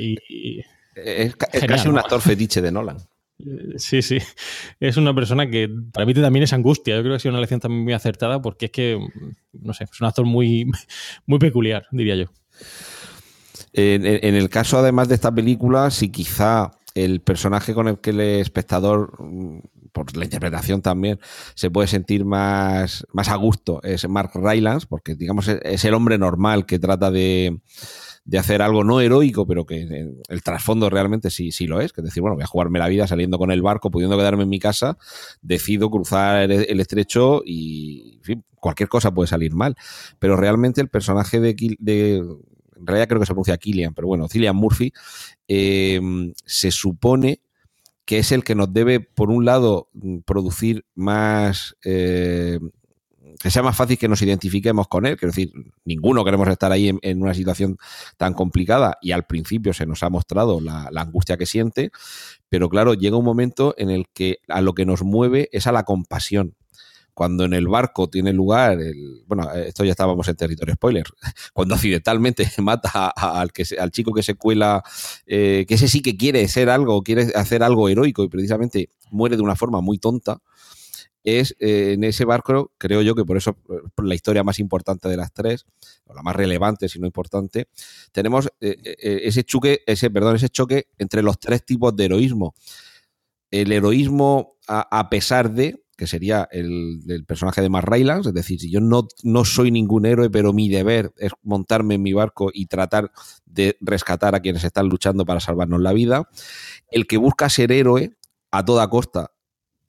[0.94, 2.98] es casi un actor fetiche de Nolan.
[3.76, 4.18] Sí, sí.
[4.80, 6.96] Es una persona que mí también es angustia.
[6.96, 8.98] Yo creo que ha sido una lección también muy acertada porque es que,
[9.52, 10.66] no sé, es un actor muy,
[11.26, 12.26] muy peculiar, diría yo.
[13.72, 18.20] En, el caso, además de esta película, si quizá el personaje con el que el
[18.20, 19.12] espectador,
[19.92, 21.20] por la interpretación también,
[21.54, 26.18] se puede sentir más, más a gusto es Mark Rylance, porque digamos es el hombre
[26.18, 27.60] normal que trata de
[28.28, 32.02] de hacer algo no heroico, pero que el trasfondo realmente sí, sí lo es, que
[32.02, 34.50] es decir, bueno, voy a jugarme la vida saliendo con el barco, pudiendo quedarme en
[34.50, 34.98] mi casa,
[35.40, 39.76] decido cruzar el, estrecho y, en fin, cualquier cosa puede salir mal.
[40.18, 44.28] Pero realmente el personaje de, de en realidad creo que se pronuncia Killian, pero bueno,
[44.28, 44.92] Cillian Murphy,
[45.48, 45.98] eh,
[46.44, 47.40] se supone
[48.04, 49.88] que es el que nos debe, por un lado,
[50.26, 52.58] producir más eh,
[53.38, 55.16] que sea más fácil que nos identifiquemos con él.
[55.16, 55.52] Quiero decir,
[55.84, 57.78] ninguno queremos estar ahí en, una situación
[58.16, 61.90] tan complicada y al principio se nos ha mostrado la, angustia que siente,
[62.48, 65.72] pero claro, llega un momento en el que a lo que nos mueve es a
[65.72, 66.54] la compasión.
[67.14, 71.04] Cuando en el barco tiene lugar, el, bueno, esto ya estábamos en territorio spoiler,
[71.52, 74.82] cuando accidentalmente mata al, que, al chico que se cuela,
[75.26, 79.36] eh, que ese sí que quiere ser algo, quiere hacer algo heroico y precisamente muere
[79.36, 80.40] de una forma muy tonta,
[81.24, 83.54] es eh, en ese barco, creo yo que por eso,
[83.94, 85.66] por la historia más importante de las tres,
[86.06, 87.68] o la más relevante, si no importante,
[88.12, 92.54] tenemos eh, eh, ese choque, ese, perdón, ese choque entre los tres tipos de heroísmo.
[93.50, 98.70] El heroísmo a, pesar de, que sería el, personaje de Mark Rylance, es decir, si
[98.70, 102.66] yo no, no soy ningún héroe, pero mi deber es montarme en mi barco y
[102.66, 103.10] tratar
[103.46, 106.28] de rescatar a quienes están luchando para salvarnos la vida.
[106.90, 108.18] El que busca ser héroe
[108.50, 109.32] a toda costa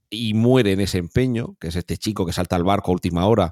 [0.10, 3.26] y muere en ese empeño, que es este chico que salta al barco a última
[3.26, 3.51] hora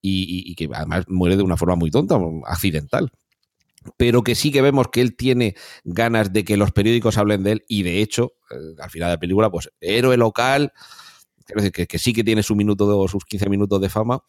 [0.00, 3.10] y, que además muere de una forma muy tonta, accidental.
[3.96, 7.52] Pero que sí que vemos que él tiene ganas de que los periódicos hablen de
[7.52, 10.72] él y de hecho, eh, al final de la película, pues héroe local,
[11.72, 14.20] que, que, sí que tiene su minuto o sus 15 minutos de fama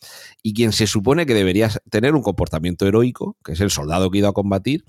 [0.44, 4.18] y quien se supone que debería tener un comportamiento heroico, que es el soldado que
[4.18, 4.84] ha ido a combatir,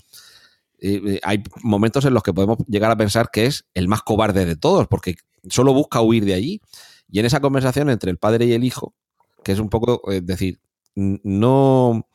[0.79, 4.03] eh, eh, hay momentos en los que podemos llegar a pensar que es el más
[4.03, 5.15] cobarde de todos, porque
[5.49, 6.61] solo busca huir de allí.
[7.09, 8.93] Y en esa conversación entre el padre y el hijo,
[9.43, 10.59] que es un poco, es decir,
[10.95, 12.07] no,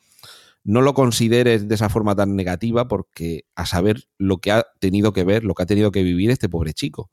[0.63, 5.13] no lo consideres de esa forma tan negativa, porque a saber lo que ha tenido
[5.13, 7.09] que ver, lo que ha tenido que vivir este pobre chico.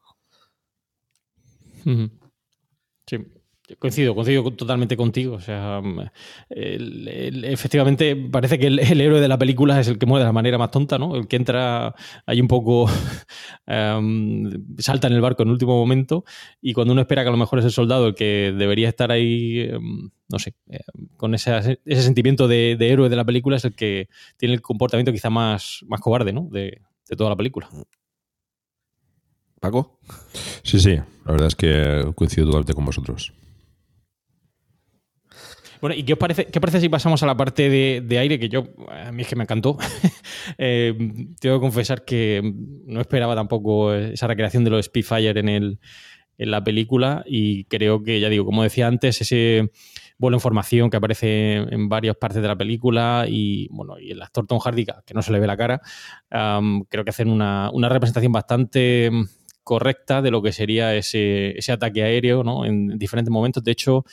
[3.07, 3.19] Sí.
[3.79, 5.35] Coincido, coincido totalmente contigo.
[5.35, 6.01] O sea, mm,
[7.45, 10.59] efectivamente parece que el, héroe de la película es el que muere de la manera
[10.59, 11.15] más tonta, ¿no?
[11.15, 11.95] El que entra
[12.27, 12.87] ahí un poco,
[13.67, 16.25] em, salta en el barco en el último momento
[16.61, 19.13] y cuando uno espera que a lo mejor es el soldado el que debería estar
[19.13, 23.65] ahí, em, no sé, em, con ese, ese sentimiento de, héroe de la película es
[23.65, 26.49] el que tiene el comportamiento quizá más, más cobarde, ¿no?
[26.51, 27.69] De, de toda la película.
[29.61, 29.99] Paco.
[30.63, 33.35] Sí, sí, la verdad es que coincido totalmente con vosotros.
[35.81, 38.39] Bueno, ¿y qué os parece, qué parece si pasamos a la parte de, aire?
[38.39, 39.79] Que yo, a mí es que me encantó.
[40.59, 40.95] eh,
[41.41, 42.55] tengo que confesar que
[42.87, 45.81] no esperaba tampoco esa recreación de los Spitfire en, el,
[46.37, 49.71] en la película y creo que, ya digo, como decía antes, ese
[50.19, 54.23] vuelo en formación que aparece en varias partes de la película y, bueno, y el
[54.23, 55.81] actor Tom Hardy, que no se le ve la cara,
[56.29, 59.11] creo que hacen una, una representación bastante
[59.65, 62.65] correcta de lo que sería ese, ese ataque aéreo ¿no?
[62.65, 63.63] en diferentes momentos.
[63.63, 64.05] De hecho,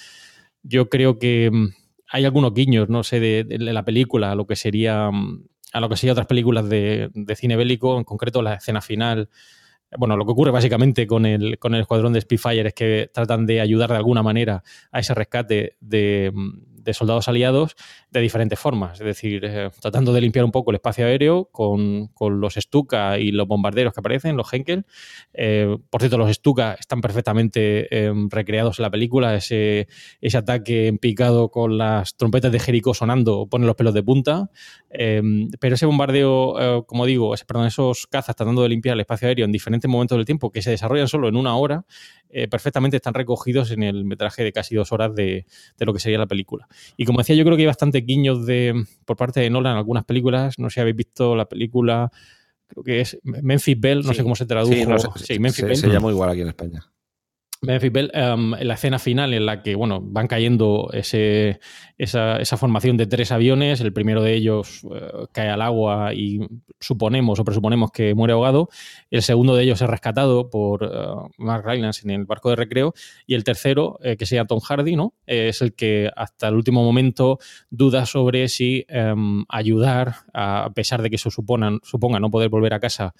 [0.64, 1.70] yo creo que mm,
[2.10, 5.44] hay algunos guiños, no sé, de, la película, a lo que sería mm,
[5.74, 9.30] a lo que sería otras películas de, cine bélico, en concreto la escena final.
[9.98, 13.46] Bueno, lo que ocurre básicamente con el, con el escuadrón de Spitfire es que tratan
[13.46, 17.76] de ayudar de alguna manera a ese rescate de, mm, de soldados aliados
[18.12, 22.10] de diferentes formas, es decir, eh, tratando de limpiar un poco el espacio aéreo con,
[22.18, 24.86] los Stuka y los bombarderos que aparecen, los Henkel.
[25.34, 29.90] Eh, por cierto, los Stuka están perfectamente eh, recreados en la película, ese,
[30.22, 34.50] ese ataque en picado con las trompetas de Jericó sonando pone los pelos de punta,
[34.90, 39.52] pero ese bombardeo, como digo, perdón, esos cazas tratando de limpiar el espacio aéreo en
[39.52, 41.86] diferentes momentos del tiempo que se desarrollan solo en una hora,
[42.50, 45.46] perfectamente están recogidos en el metraje de casi dos horas de,
[45.78, 46.68] de lo que sería la película.
[46.98, 49.78] Y como decía, yo creo que hay bastante guiños de, por parte de Nolan en
[49.78, 50.58] algunas películas.
[50.58, 52.12] No sé si habéis visto la película,
[52.68, 54.74] creo que es Memphis Bell, no sé cómo se tradujo.
[55.18, 55.78] Sí, Memphis Bell.
[55.78, 56.92] Se llama igual aquí en España.
[57.62, 61.60] Memphis Bell, em, en la escena final en la que bueno, van cayendo ese,
[61.98, 66.40] esa, esa, formación de tres aviones, el primero de ellos eh, cae al agua y
[66.80, 68.70] suponemos o presuponemos que muere ahogado,
[69.10, 72.94] el segundo de ellos es rescatado por uh, Mark Rylance en el barco de recreo.
[73.26, 75.14] Y el tercero, eh, que se llama Tom Hardy, ¿no?
[75.26, 77.40] es el que hasta el último momento
[77.70, 82.74] duda sobre si em, ayudar, a pesar de que eso suponga, suponga no poder volver
[82.74, 83.14] a casa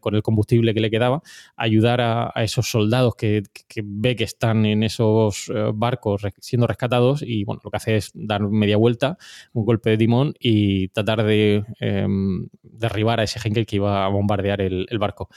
[0.00, 1.20] con el combustible que le quedaba,
[1.56, 6.66] ayudar a, a esos soldados que que ve que están en esos eh, barcos siendo
[6.66, 9.18] rescatados y bueno, lo que hace es dar media vuelta,
[9.52, 14.08] un golpe de timón y tratar de em, derribar a ese Henkel que iba a
[14.08, 15.28] bombardear el, barco.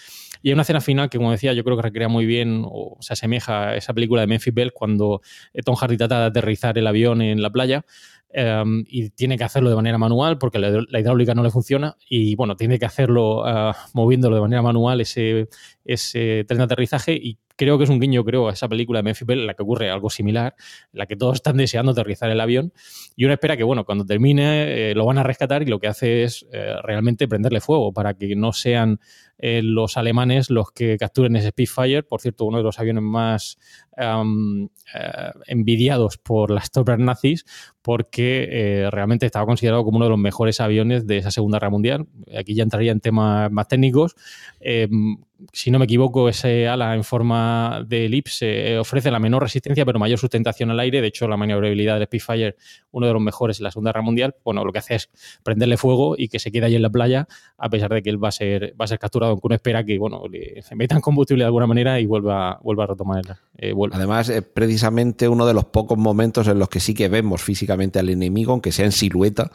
[0.41, 2.97] Y hay una escena final que, como decía, yo creo que recrea muy bien o
[2.99, 5.21] se asemeja a esa película de Memphis Bell cuando
[5.63, 7.85] Tom Hardy trata de aterrizar el avión en la playa.
[8.33, 12.35] Em, y tiene que hacerlo de manera manual porque la, hidráulica no le funciona y
[12.35, 15.49] bueno, tiene que hacerlo uh, moviéndolo de manera manual ese,
[15.83, 19.03] ese tren de aterrizaje y creo que es un guiño, creo, a esa película de
[19.03, 20.55] Memphis en la que ocurre algo similar,
[20.93, 22.71] en la que todos están deseando aterrizar el avión
[23.17, 25.87] y uno espera que, bueno, cuando termine eh, lo van a rescatar y lo que
[25.87, 28.99] hace es eh, realmente prenderle fuego para que no sean
[29.41, 33.57] eh, los alemanes los que capturen ese Spitfire, por cierto, uno de los aviones más
[35.47, 37.45] envidiados por las tropas nazis,
[37.81, 42.07] porque realmente estaba considerado como uno de los mejores aviones de esa Segunda Guerra Mundial.
[42.35, 44.15] Aquí ya entraría en temas más técnicos
[45.53, 49.85] si no me equivoco, ese ala en forma de elipse eh, ofrece la menor resistencia
[49.85, 51.01] pero mayor sustentación al aire.
[51.01, 52.55] De hecho, la maniobrabilidad del Spitfire,
[52.91, 55.09] uno de los mejores en la Segunda Guerra Mundial, bueno, lo que hace es
[55.43, 57.27] prenderle fuego y que se quede ahí en la playa,
[57.57, 59.83] a pesar de que él va a ser, va a ser capturado, aunque uno espera
[59.83, 63.21] que bueno, le, se metan combustible de alguna manera y vuelva, vuelva a retomar
[63.57, 63.95] eh, vuelo.
[63.95, 67.99] Además, es precisamente uno de los pocos momentos en los que sí que vemos físicamente
[67.99, 69.51] al enemigo, aunque sea en silueta,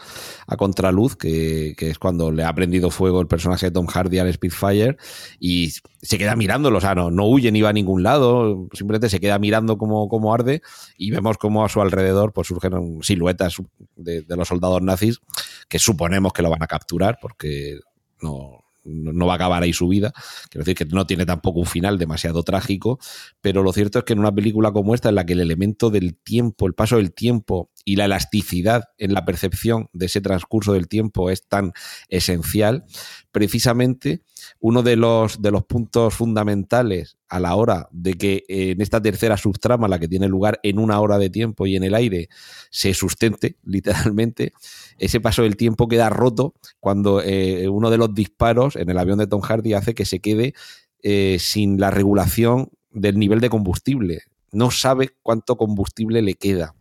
[0.47, 4.19] a contraluz, que, que es cuando le ha prendido fuego el personaje de Tom Hardy
[4.19, 4.97] al Spitfire
[5.39, 5.71] y
[6.03, 9.21] se queda mirándolo, o sea, no, no huye ni va a ningún lado, simplemente se
[9.21, 10.63] queda mirando cómo, cómo arde
[10.97, 13.57] y vemos cómo a su alrededor pues surgen siluetas
[13.97, 15.21] de, de los soldados nazis
[15.69, 17.79] que suponemos que lo van a capturar porque
[18.21, 20.13] no, no va a acabar ahí su vida.
[20.51, 22.99] Quiero decir que no tiene tampoco un final demasiado trágico,
[23.41, 25.91] pero lo cierto es que en una película como esta, en la que el elemento
[25.91, 30.73] del tiempo, el paso del tiempo y la elasticidad en la percepción de ese transcurso
[30.73, 31.73] del tiempo es tan
[32.09, 32.85] esencial,
[33.33, 34.23] precisamente
[34.61, 39.37] uno de los, de los puntos fundamentales a la hora de que en esta tercera
[39.37, 42.29] subtrama, la que tiene lugar en una hora de tiempo y en el aire,
[42.71, 44.53] se sustente literalmente,
[44.99, 49.19] ese paso del tiempo queda roto cuando eh, uno de los disparos en el avión
[49.19, 50.55] de Tom Hardy hace que se quede
[51.03, 54.23] eh, sin la regulación del nivel de combustible.
[54.53, 56.75] No sabe cuánto combustible le queda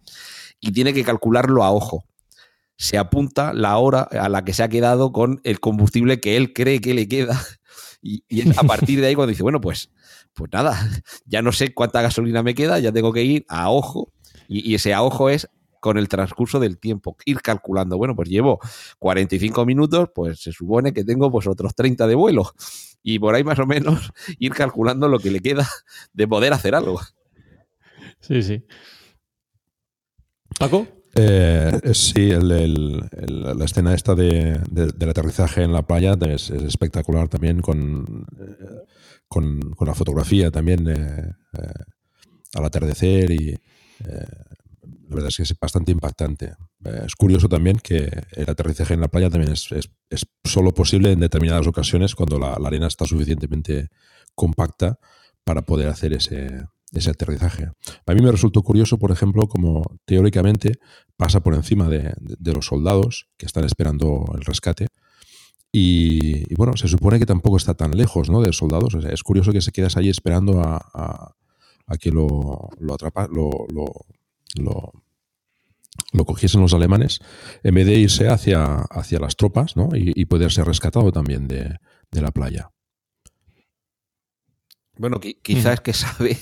[0.62, 2.06] y tiene que calcularlo a ojo
[2.78, 6.54] se apunta la hora a la que se ha quedado con el combustible que él
[6.54, 7.42] cree que le queda.
[8.08, 8.24] Y,
[8.56, 9.90] a partir de ahí cuando dice, bueno, pues,
[10.36, 10.80] pues nada,
[11.26, 14.14] ya no sé cuánta gasolina me queda, ya tengo que ir a ojo.
[14.48, 15.50] Y, ese a ojo es
[15.80, 18.60] con el transcurso del tiempo, ir calculando, bueno, pues llevo
[19.00, 22.54] 45 minutos, pues se supone que tengo pues otros 30 de vuelo.
[23.02, 25.68] Y por ahí más o menos ir calculando lo que le queda
[26.14, 27.02] de poder hacer algo.
[28.20, 28.64] Sí, sí.
[30.60, 30.88] Paco.
[31.18, 38.26] Eh, sí, la escena esta de, del aterrizaje en la playa es, espectacular también con,
[38.38, 38.84] eh,
[39.30, 41.34] con, la fotografía también eh,
[42.54, 43.58] al atardecer y
[44.02, 46.54] la verdad es que es bastante impactante.
[47.06, 51.22] es curioso también que el aterrizaje en la playa también es, es solo posible en
[51.22, 53.90] determinadas ocasiones cuando la arena está suficientemente
[54.34, 55.00] compacta
[55.46, 56.66] para poder hacer ese,
[57.00, 57.70] ese aterrizaje.
[58.06, 60.74] A mí me resultó curioso, por ejemplo, como teóricamente
[61.18, 62.14] pasa por encima de,
[62.54, 64.88] los soldados que están esperando el rescate.
[65.72, 68.42] Y, bueno, se supone que tampoco está tan lejos ¿no?
[68.42, 68.96] de soldados.
[68.96, 71.36] es curioso que se quedas allí esperando a,
[72.00, 73.92] que lo, lo, atrapa, lo, lo,
[76.14, 77.20] lo, cogiesen los alemanes,
[77.64, 79.90] en vez de irse hacia, hacia las tropas ¿no?
[79.94, 81.78] y, y poder ser rescatado también de,
[82.12, 82.72] de la playa.
[84.98, 86.38] Bueno, quizás que sabe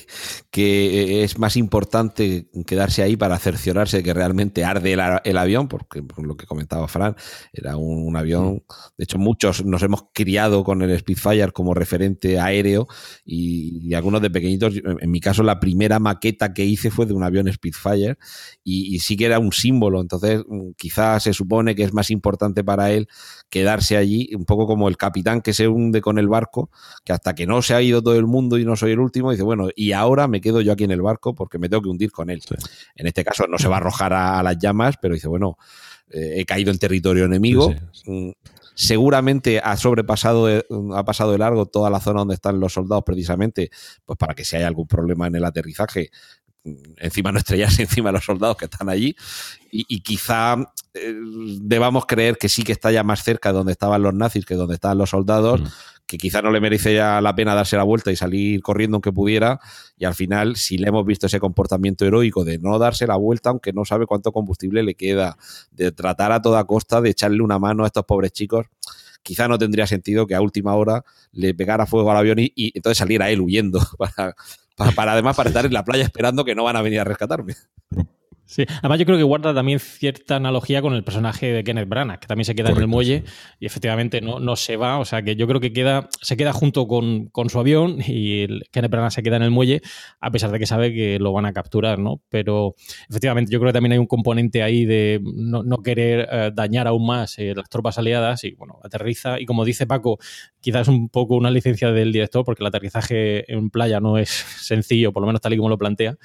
[0.52, 6.04] que es más importante quedarse ahí para cerciorarse de que realmente arde el, avión, porque
[6.04, 7.16] por lo que comentaba Fran,
[7.52, 8.64] era un, avión.
[8.98, 12.88] De hecho, muchos nos hemos criado con el Spitfire como referente aéreo
[13.26, 14.76] y, algunos de pequeñitos.
[15.00, 18.18] En mi caso, la primera maqueta que hice fue de un avión Spitfire
[18.64, 20.00] y, y sí que era un símbolo.
[20.00, 20.44] Entonces,
[20.78, 23.08] quizás se supone que es más importante para él
[23.54, 26.72] quedarse allí, un poco como el capitán que se hunde con el barco,
[27.06, 29.30] que hasta que no se ha ido todo el mundo y no soy el último,
[29.30, 31.90] dice, bueno, y ahora me quedo yo aquí en el barco porque me tengo que
[31.90, 32.42] hundir con él.
[32.96, 35.60] En este caso no se va a arrojar a, las llamas, pero dice, bueno,
[36.10, 37.76] eh, he caído en territorio enemigo.
[38.08, 38.32] Mm,
[38.74, 40.48] seguramente ha sobrepasado,
[40.96, 43.70] ha pasado de largo toda la zona donde están los soldados precisamente,
[44.04, 46.10] pues para que si hay algún problema en el aterrizaje,
[46.43, 46.43] mm,
[46.98, 49.16] encima no estrellarse encima de los soldados que están allí.
[49.76, 51.16] Y, quizá eh,
[51.62, 54.54] debamos creer que sí que está ya más cerca de donde estaban los nazis que
[54.54, 55.66] donde estaban los soldados, mm.
[56.06, 59.12] que quizá no le merece ya la pena darse la vuelta y salir corriendo aunque
[59.12, 59.60] pudiera,
[59.98, 63.50] y al final, si le hemos visto ese comportamiento heroico de no darse la vuelta
[63.50, 65.38] aunque no sabe cuánto combustible le queda,
[65.72, 68.68] de tratar a toda costa de echarle una mano a estos pobres chicos,
[69.24, 73.00] quizá no tendría sentido que a última hora le pegara fuego al avión y, entonces
[73.00, 74.36] saliera él huyendo, para,
[74.96, 77.56] para además para estar en la playa esperando que no van a venir a rescatarme.
[78.46, 82.20] Sí, además yo creo que guarda también cierta analogía con el personaje de Kenneth Branagh,
[82.20, 83.24] que también se queda en el muelle
[83.60, 86.52] y efectivamente no, no, se va, o sea que yo creo que queda, se queda
[86.52, 89.82] junto con, su avión y Kenneth Branagh se queda en el muelle
[90.20, 92.22] a pesar de que sabe que lo van a capturar, ¿no?
[92.30, 92.76] Pero
[93.10, 97.08] efectivamente yo creo que también hay un componente ahí de no, querer eh, dañar aún
[97.08, 99.40] más eh, las tropas aliadas y bueno, aterriza.
[99.40, 100.20] Y como dice Paco,
[100.60, 104.30] quizás un poco una licencia del director porque el aterrizaje en playa no es
[104.62, 106.18] sencillo, por lo menos tal y como lo plantea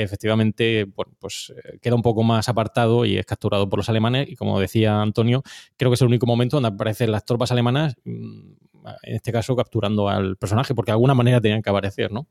[0.00, 4.28] efectivamente bueno, pues, eh, queda un poco más apartado y es capturado por los alemanes.
[4.28, 5.42] Y como decía Antonio,
[5.76, 8.52] creo que es el único momento donde aparecen las tropas alemanas, mm,
[9.02, 12.26] en este caso capturando al personaje, porque de alguna manera tenían que aparecer, ¿no?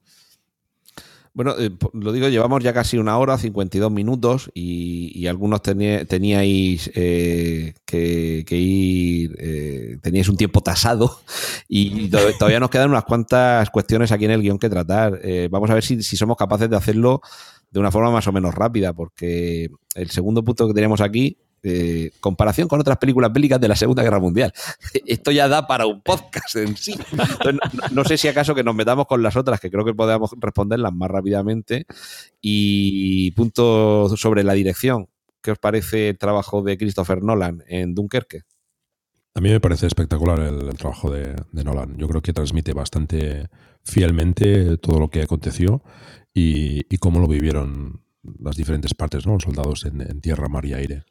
[1.33, 7.73] Bueno, eh, lo digo, llevamos ya casi una hora, 52 minutos, y, algunos teníais eh,
[7.85, 11.21] que, ir, teníais un tiempo tasado,
[11.69, 15.21] y todavía nos quedan unas cuantas cuestiones aquí en el guion que tratar.
[15.49, 17.21] vamos a ver si somos capaces de hacerlo
[17.71, 22.11] de una forma más o menos rápida, porque el segundo punto que tenemos aquí, eh,
[22.19, 24.53] comparación con otras películas bélicas de la Segunda Guerra Mundial.
[25.05, 26.95] Esto ya da para un podcast en sí.
[27.91, 30.93] no, sé si acaso que nos metamos con las otras, que creo que podemos responderlas
[30.93, 31.85] más rápidamente.
[32.41, 35.07] Y punto sobre la dirección.
[35.41, 38.43] ¿Qué os parece el trabajo de Christopher Nolan en Dunkerque?
[39.33, 41.97] A mí me parece espectacular el, trabajo de, Nolan.
[41.97, 43.47] Yo creo que transmite bastante
[43.83, 45.81] fielmente todo lo que aconteció
[46.33, 48.01] y, cómo lo vivieron
[48.39, 49.33] las diferentes partes, ¿no?
[49.33, 51.05] Los soldados en, tierra, mar y aire.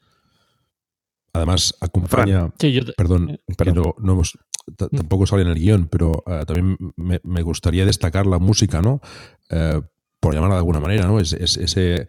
[1.33, 2.53] Además, acompaña.
[2.97, 4.97] Perdón, eh, pero no hemos, mm.
[4.97, 9.01] tampoco sale en el guion, pero eh, también me, gustaría destacar la música, ¿no?
[9.49, 9.81] Eh,
[10.19, 11.21] por llamarla de alguna manera, ¿no?
[11.21, 12.09] Es, ese,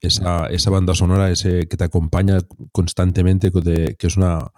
[0.00, 2.38] esa, esa, banda sonora ese que te acompaña
[2.72, 4.50] constantemente, que es una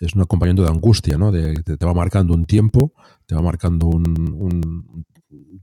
[0.00, 1.30] es un acompañamiento de angustia, ¿no?
[1.30, 2.94] De, te, va marcando un tiempo,
[3.26, 5.04] te va marcando un,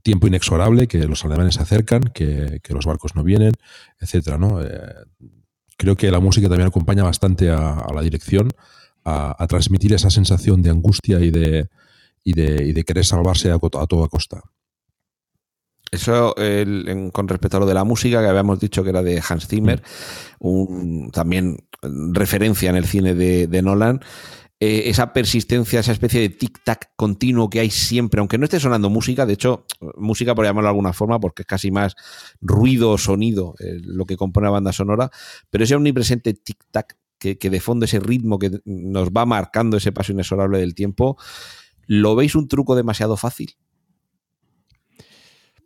[0.02, 3.52] tiempo inexorable, que los alemanes se acercan, que, los barcos no vienen,
[4.00, 4.62] etcétera, ¿no?
[4.62, 4.94] Eh,
[5.78, 8.50] creo que la música también acompaña bastante a, la dirección,
[9.04, 11.68] a, transmitir esa sensación de angustia y de,
[12.24, 14.42] y de, querer salvarse a, toda costa.
[15.90, 16.34] Eso
[17.12, 19.80] con respecto a lo de la música, que habíamos dicho que era de Hans Zimmer,
[20.40, 20.46] mm.
[20.46, 24.00] un, también referencia en el cine de, Nolan.
[24.60, 28.90] Eh, esa persistencia, esa especie de tic-tac continuo que hay siempre, aunque no esté sonando
[28.90, 29.64] música, de hecho,
[29.96, 31.94] música por llamarlo de alguna forma, porque es casi más
[32.40, 35.10] ruido o sonido eh, lo que compone la banda sonora,
[35.48, 39.92] pero ese omnipresente tic-tac que, que de fondo ese ritmo que nos va marcando ese
[39.92, 41.16] paso inexorable del tiempo,
[41.86, 43.54] ¿lo veis un truco demasiado fácil?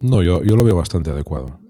[0.01, 1.61] No, yo, yo lo veo bastante adecuado.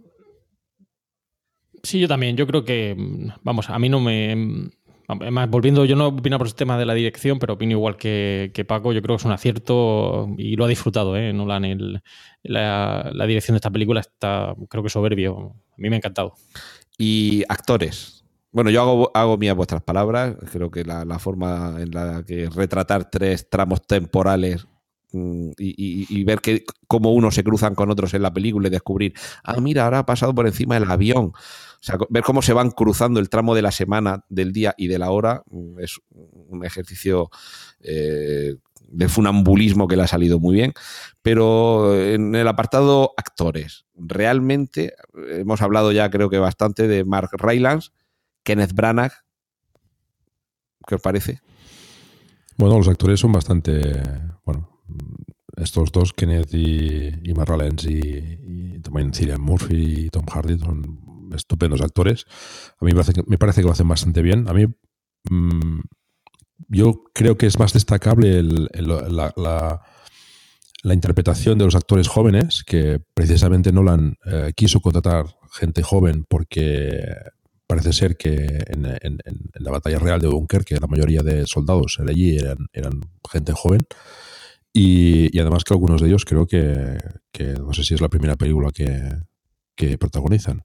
[1.83, 2.37] Sí, yo también.
[2.37, 2.97] Yo creo que,
[3.43, 4.71] vamos, a mí no me...
[5.09, 8.65] Además, volviendo, yo no opino por el tema de la dirección, pero opino igual que,
[8.67, 8.93] Paco.
[8.93, 11.33] Yo creo que es un acierto y lo ha disfrutado, ¿eh?
[11.33, 11.65] Nolan.
[11.65, 12.03] El,
[12.43, 15.55] la, dirección de esta película está, creo que soberbio.
[15.71, 16.35] A mí me ha encantado.
[16.99, 18.25] Y actores.
[18.53, 20.37] Bueno, yo hago, hago mías vuestras palabras.
[20.51, 24.67] Creo que la, la, forma en la que retratar tres tramos temporales
[25.13, 29.13] Mm, y, ver que, cómo unos se cruzan con otros en la película y descubrir,
[29.45, 31.33] ah, mira, ahora ha pasado por encima del avión.
[31.83, 35.01] Sea, ver cómo se van cruzando el tramo de la semana, del día y de
[35.01, 37.29] la hora mm, es un ejercicio
[37.81, 38.55] eh,
[38.87, 40.75] de funambulismo que le ha salido muy bien.
[41.23, 47.91] Pero en el apartado actores, realmente hemos hablado ya creo que bastante de Mark Rylance,
[48.45, 49.13] Kenneth Branagh.
[50.87, 51.41] ¿Qué os parece?
[52.57, 54.03] Bueno, los actores son bastante,
[54.45, 54.85] bueno,
[55.57, 62.27] estos dos, Kenneth y, y y, también Cillian Murphy y Tom Hardy, son estupendos actores.
[62.81, 63.23] A mí me parece que,
[63.63, 64.49] que lo hacen bastante bien.
[64.49, 64.67] A mí,
[65.31, 65.81] mm,
[66.69, 69.83] yo creo que es más destacable la,
[70.85, 77.01] interpretación de los actores jóvenes, que precisamente Nolan eh, quiso contratar gente joven porque
[77.67, 78.83] parece ser que en,
[79.55, 83.81] la batalla real de Dunkerque la mayoría de soldados allí eran, eran gente joven.
[84.73, 86.99] Y, además que algunos de ellos creo que,
[87.59, 90.63] no sé si es la primera película que, protagonizan.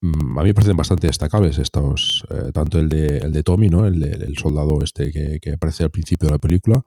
[0.00, 3.68] Mm, a mí me parecen bastante destacables estos, eh, tanto el de, el de Tommy,
[3.68, 3.86] ¿no?
[3.86, 6.82] el, soldado este que, aparece al principio de la película,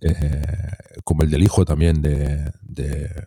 [0.00, 0.42] eh,
[1.04, 3.26] como el del hijo también de, de,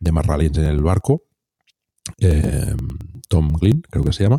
[0.00, 1.22] de en el barco,
[2.18, 2.74] eh,
[3.28, 4.38] Tom Glynn, creo que se llama.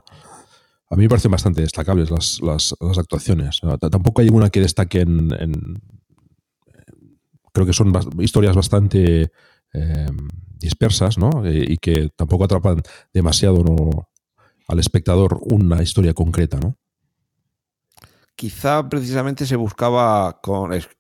[0.89, 3.61] A mí me parecen bastante destacables las, las, actuaciones.
[3.91, 5.30] Tampoco hay una que destaque en,
[7.53, 9.32] creo que son historias bastante
[9.74, 10.07] eh,
[10.59, 11.30] dispersas, ¿no?
[11.45, 12.82] Y, que tampoco atrapan
[13.13, 14.07] demasiado
[14.70, 16.78] al espectador una historia concreta, ¿no?
[18.36, 20.39] Quizá precisamente se buscaba,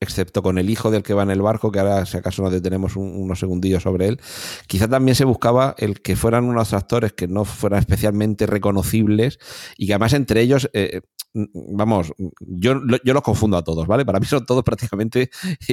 [0.01, 2.51] excepto con el hijo del que va en el barco, que ahora si acaso nos
[2.51, 4.19] detenemos unos segundillos sobre él,
[4.67, 9.39] quizá también se buscaba el que fueran unos actores que no fueran especialmente reconocibles
[9.77, 10.99] y que además entre ellos eh,
[11.33, 14.03] vamos, yo, yo los confundo a todos, ¿vale?
[14.03, 15.29] Para mí son todos prácticamente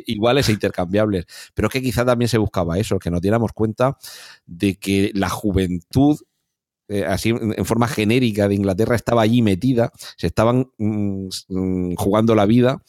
[0.06, 3.98] iguales e intercambiables, pero que quizá también se buscaba eso, que nos diéramos cuenta
[4.46, 6.16] de que la juventud
[6.88, 12.34] eh, así en forma genérica de Inglaterra estaba allí metida, se estaban mm, mm, jugando
[12.34, 12.82] la vida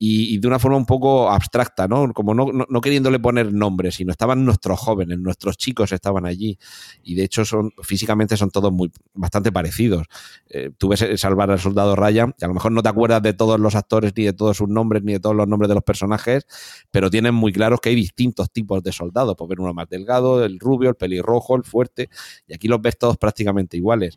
[0.00, 2.12] y, de una forma un poco abstracta, ¿no?
[2.12, 6.56] Como no, no, queriéndole poner nombres, sino estaban nuestros jóvenes, nuestros chicos estaban allí
[7.02, 10.06] y de hecho son físicamente son todos muy bastante parecidos.
[10.48, 13.32] Eh, tú ves Salvar al Soldado Ryan y a lo mejor no te acuerdas de
[13.32, 15.84] todos los actores ni de todos sus nombres ni de todos los nombres de los
[15.84, 16.46] personajes,
[16.92, 19.34] pero tienen muy claros que hay distintos tipos de soldados.
[19.36, 22.08] Puedes ver uno más delgado, el rubio, el pelirrojo, el fuerte
[22.46, 24.16] y aquí los ves todos prácticamente iguales.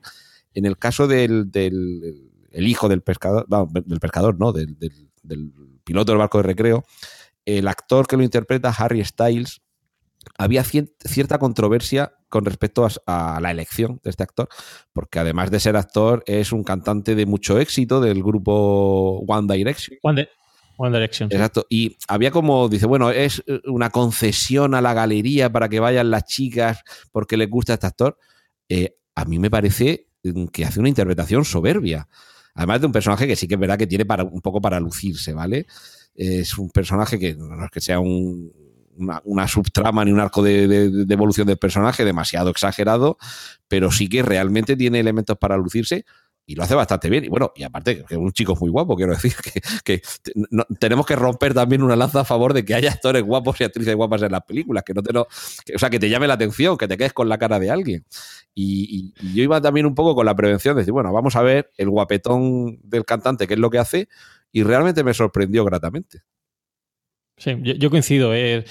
[0.54, 5.11] En el caso del, del el hijo del pescador, del pescador, no, del, del
[5.84, 6.84] piloto del barco de recreo,
[7.46, 9.62] el actor que lo interpreta, Harry Styles,
[10.38, 14.48] había cierta controversia con respecto a, la elección de este actor,
[14.94, 19.98] porque además de ser actor, es un cantante de mucho éxito del grupo One Direction.
[20.04, 20.28] One,
[20.92, 21.30] Direction.
[21.32, 21.66] Exacto.
[21.70, 26.26] Y había como, dice, bueno, es una concesión a la galería para que vayan las
[26.26, 28.18] chicas porque les gusta este actor.
[28.70, 30.08] Eh, a mí me parece
[30.52, 32.08] que hace una interpretación soberbia.
[32.54, 34.80] Además de un personaje que sí que es verdad que tiene para, un poco para
[34.80, 35.66] lucirse, ¿vale?
[36.16, 41.48] Es un personaje que no es que sea una, subtrama ni un arco de, evolución
[41.48, 43.18] del personaje demasiado exagerado,
[43.68, 46.06] pero sí que realmente tiene elementos para lucirse
[46.52, 47.24] y lo hace bastante bien.
[47.24, 49.34] Y bueno, y aparte, que un chico muy guapo, quiero decir,
[49.86, 50.02] que,
[50.80, 53.96] tenemos que romper también una lanza a favor de que haya actores guapos y actrices
[53.96, 56.78] guapas en las películas, que no te lo, o sea, que te llame la atención,
[56.78, 58.06] que te quedes con la cara de alguien.
[58.54, 61.72] Y, yo iba también un poco con la prevención de decir, bueno, vamos a ver
[61.78, 64.10] el guapetón del cantante, qué es lo que hace,
[64.52, 66.24] y realmente me sorprendió gratamente.
[67.42, 68.36] Sí, yo, coincido.
[68.36, 68.64] Eh,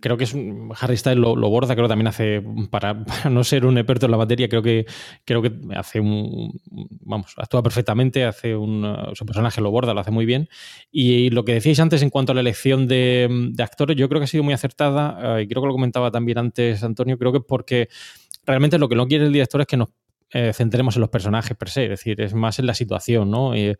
[0.00, 0.34] creo que es
[0.80, 4.16] Harry Styles lo, borda, creo que también hace, para, no ser un experto en la
[4.16, 4.86] materia, creo que
[5.26, 6.58] creo que hace un,
[7.02, 10.48] vamos, actúa perfectamente, hace un, su personaje lo borda, lo hace muy bien.
[10.90, 14.24] Y, lo que decíais antes en cuanto a la elección de, actores, yo creo que
[14.24, 17.38] ha sido muy acertada, eh, y creo que lo comentaba también antes Antonio, creo que
[17.38, 17.88] es porque
[18.46, 19.88] realmente lo que no quiere el director es que nos
[20.32, 23.54] eh, centremos en los personajes per se, es decir, es más en la situación, ¿no?
[23.54, 23.76] Em,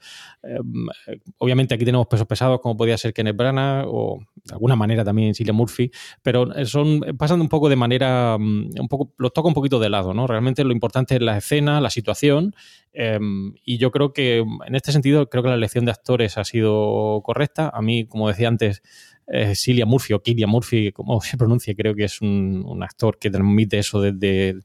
[1.39, 5.35] obviamente aquí tenemos pesos pesados como podía ser Kenneth Branagh o de alguna manera también
[5.35, 5.91] Cillian Murphy,
[6.23, 9.91] pero son pasan un poco de manera, mm, un poco, los toca un poquito de
[9.91, 10.27] lado, ¿no?
[10.29, 12.55] Realmente lo importante es la escena, la situación
[12.93, 16.45] em, y yo creo que en este sentido creo que la elección de actores ha
[16.45, 17.71] sido correcta.
[17.75, 18.83] A mí, como decía antes,
[19.29, 23.31] eh, Cillian Murphy o Killian Murphy, como se pronuncia, creo que es un, actor que
[23.31, 24.61] transmite eso desde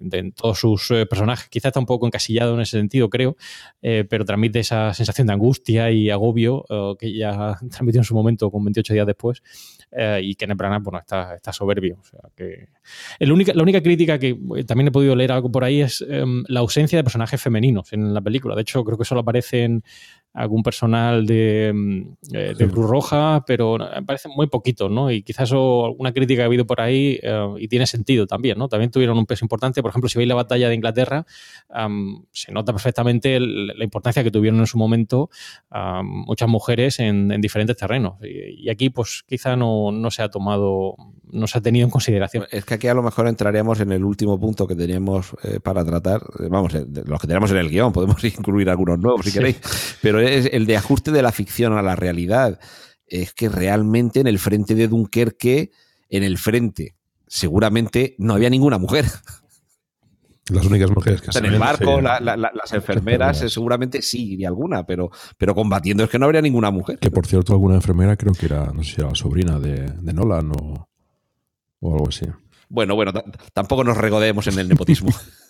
[0.00, 1.48] de, todos sus eh, personajes.
[1.48, 3.36] Quizá está un poco encasillado en ese sentido, creo,
[3.82, 6.64] eh, pero transmite esa sensación de angustia y agobio
[6.98, 9.42] que ya transmitió en su momento con 28 días después.
[10.22, 12.00] y Kenneth Branagh, bueno, está, está soberbio.
[13.18, 16.98] La única crítica que también he podido leer algo por ahí es em, la ausencia
[16.98, 18.54] de personajes femeninos en la película.
[18.54, 19.82] De hecho, creo que solo aparecen
[20.32, 25.10] algún personal de, mm, eh, de Cruz Roja, pero me parece muy poquito, ¿no?
[25.10, 28.68] Y quizás alguna crítica que ha habido por ahí eh, y tiene sentido también, ¿no?
[28.68, 29.82] También tuvieron un peso importante.
[29.82, 31.26] Por ejemplo, si veis la batalla de Inglaterra,
[32.32, 35.30] se nota perfectamente la importancia que tuvieron en su momento
[36.02, 38.14] muchas mujeres en, diferentes terrenos.
[38.22, 40.96] Y, aquí, pues, quizá no, no se ha tomado
[41.32, 42.46] no se ha tenido en consideración.
[42.50, 45.84] Es que aquí a lo mejor entraríamos en el último punto que teníamos eh, para
[45.84, 46.22] tratar.
[46.40, 49.60] Eh, vamos, eh, los que tenemos en el guion, podemos incluir algunos nuevos si queréis,
[50.02, 52.58] pero es el de ajuste de la ficción a la realidad.
[53.06, 55.70] Es que realmente en el frente de Dunkerque,
[56.08, 56.94] en el frente,
[57.26, 59.06] seguramente no había ninguna mujer.
[60.50, 65.54] Las únicas mujeres que En el barco, las enfermeras, seguramente sí, y alguna, pero, pero
[65.54, 66.98] combatiendo es que no habría ninguna mujer.
[66.98, 69.86] Que por cierto, alguna enfermera creo que era, no sé si era la sobrina de,
[69.86, 70.88] de Nolan o,
[71.80, 72.26] o algo así.
[72.68, 73.12] Bueno, bueno,
[73.52, 75.10] tampoco nos regodemos en el nepotismo.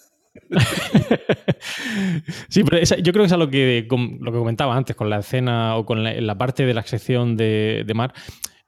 [2.48, 5.20] sí, pero yo creo que es a lo que, lo que comentaba antes con la
[5.20, 8.12] escena o con la, parte de la sección de, Mar.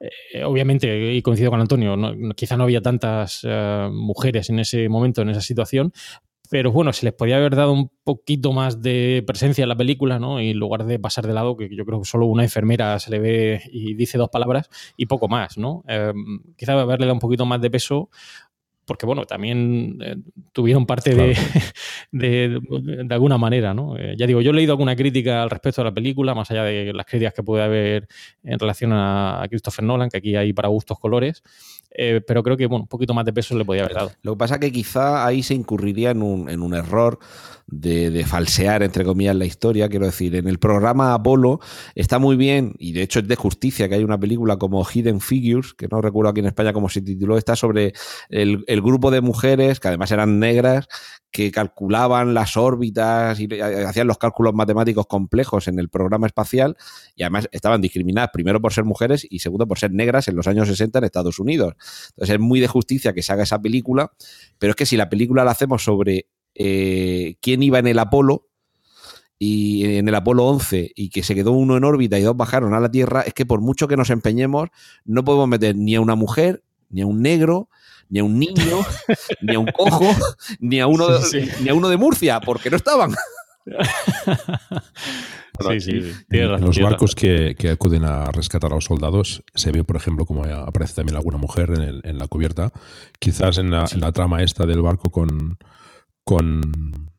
[0.00, 1.96] Eh, obviamente, y coincido con Antonio,
[2.34, 5.92] quizá no había tantas eh, mujeres en ese momento, en esa situación,
[6.52, 10.18] pero bueno, se les podía haber dado un poquito más de presencia en la película,
[10.18, 10.38] ¿no?
[10.38, 13.20] En lugar de pasar de lado, que yo creo que solo una enfermera se le
[13.20, 14.68] ve y dice dos palabras
[14.98, 15.82] y poco más, ¿no?
[15.88, 16.12] Eh,
[16.58, 18.10] quizá haberle dado un poquito más de peso
[18.84, 20.16] porque bueno, también eh,
[20.52, 21.14] tuvieron parte
[22.12, 23.96] de, de, alguna manera, ¿no?
[23.96, 26.64] Eh, ya digo, yo he leído alguna crítica al respecto de la película, más allá
[26.64, 28.08] de las críticas que puede haber
[28.42, 31.42] en relación a, a Christopher Nolan, que aquí hay para gustos colores,
[31.94, 34.12] eh, pero creo que bueno, un poquito más de peso le podía haber dado.
[34.22, 37.18] Lo que pasa es que quizá ahí se incurriría en un, en un error
[37.66, 39.88] de, falsear, entre comillas, la historia.
[39.88, 41.60] Quiero decir, en el programa Apolo
[41.94, 45.20] está muy bien, y de hecho es de justicia que hay una película como Hidden
[45.20, 47.92] Figures, que no recuerdo aquí en España cómo se tituló, está sobre
[48.28, 50.88] el, el grupo de mujeres, que además eran negras,
[51.32, 56.76] que calculaban las órbitas y hacían los cálculos matemáticos complejos en el programa espacial
[57.16, 60.46] y además estaban discriminadas primero por ser mujeres y segundo por ser negras en los
[60.46, 61.74] años 60 en Estados Unidos.
[62.10, 64.12] Entonces es muy de justicia que se haga esa película,
[64.58, 68.48] pero es que si la película la hacemos sobre eh, quién iba en el Apolo,
[69.44, 72.74] y en el Apolo 11 y que se quedó uno en órbita y dos bajaron
[72.74, 74.68] a la Tierra, es que por mucho que nos empeñemos,
[75.04, 77.68] no podemos meter ni a una mujer, ni a un negro,
[78.08, 78.86] ni a un niño,
[79.42, 80.06] ni a un cojo,
[80.60, 83.16] ni a uno, de, ni a uno de Murcia, porque no estaban.
[85.60, 89.96] sí, sí, en los barcos que, acuden a rescatar a los soldados se ve, por
[89.96, 91.70] ejemplo, como aparece también alguna mujer
[92.02, 92.72] en, la cubierta.
[93.18, 95.58] Quizás en la, en la, trama esta del barco con,
[96.24, 97.11] con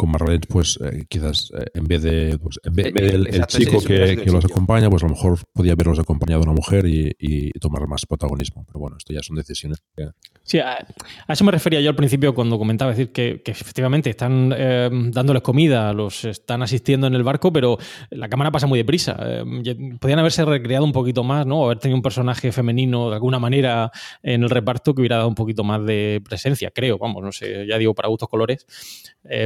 [0.00, 3.82] con Marlene, pues eh, quizás eh, en vez de pues, en vez, del el chico
[3.82, 8.06] que, los acompaña, pues a lo mejor podía haberlos acompañado una mujer y, tomar más
[8.06, 8.64] protagonismo.
[8.66, 9.82] Pero bueno, esto ya son decisiones
[10.42, 10.86] Sí, a,
[11.28, 15.92] eso me refería yo al principio cuando comentaba, decir, que, efectivamente están eh, dándoles comida,
[15.92, 17.76] los están asistiendo en el barco, pero
[18.08, 19.16] la cámara pasa muy deprisa.
[20.00, 21.66] podrían haberse recreado un poquito más, ¿no?
[21.66, 23.90] Haber tenido un personaje femenino de alguna manera
[24.22, 27.66] en el reparto que hubiera dado un poquito más de presencia, creo, vamos, no sé,
[27.66, 28.66] ya digo, para gustos colores.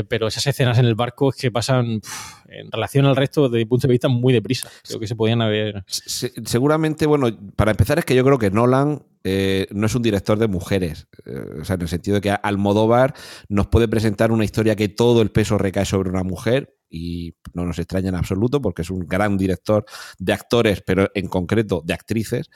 [0.08, 2.00] pero escenas en el barco es que pasan,
[2.48, 4.68] en relación al resto, desde mi punto de vista, muy deprisa.
[4.86, 5.84] Creo que se podían haber.
[5.86, 10.38] seguramente, bueno, para empezar, es que yo creo que Nolan eh, no es un director
[10.38, 11.08] de mujeres.
[11.24, 13.14] Eh, o sea, en el sentido de que Almodóvar
[13.48, 17.64] nos puede presentar una historia que todo el peso recae sobre una mujer y no
[17.64, 19.84] nos extraña en absoluto porque es un gran director
[20.18, 22.50] de actores, pero en concreto de actrices.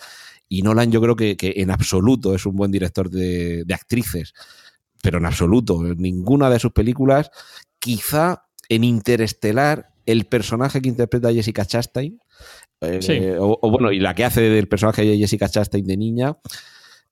[0.49, 4.32] Y Nolan yo creo que, en absoluto es un buen director de, actrices,
[5.03, 5.82] pero en absoluto.
[5.82, 7.30] Ninguna de sus películas,
[7.78, 12.18] quizá en Interestelar, el personaje que interpreta a Jessica Chastain,
[12.80, 16.36] eh, o, bueno, y la que hace del personaje de Jessica Chastain de niña,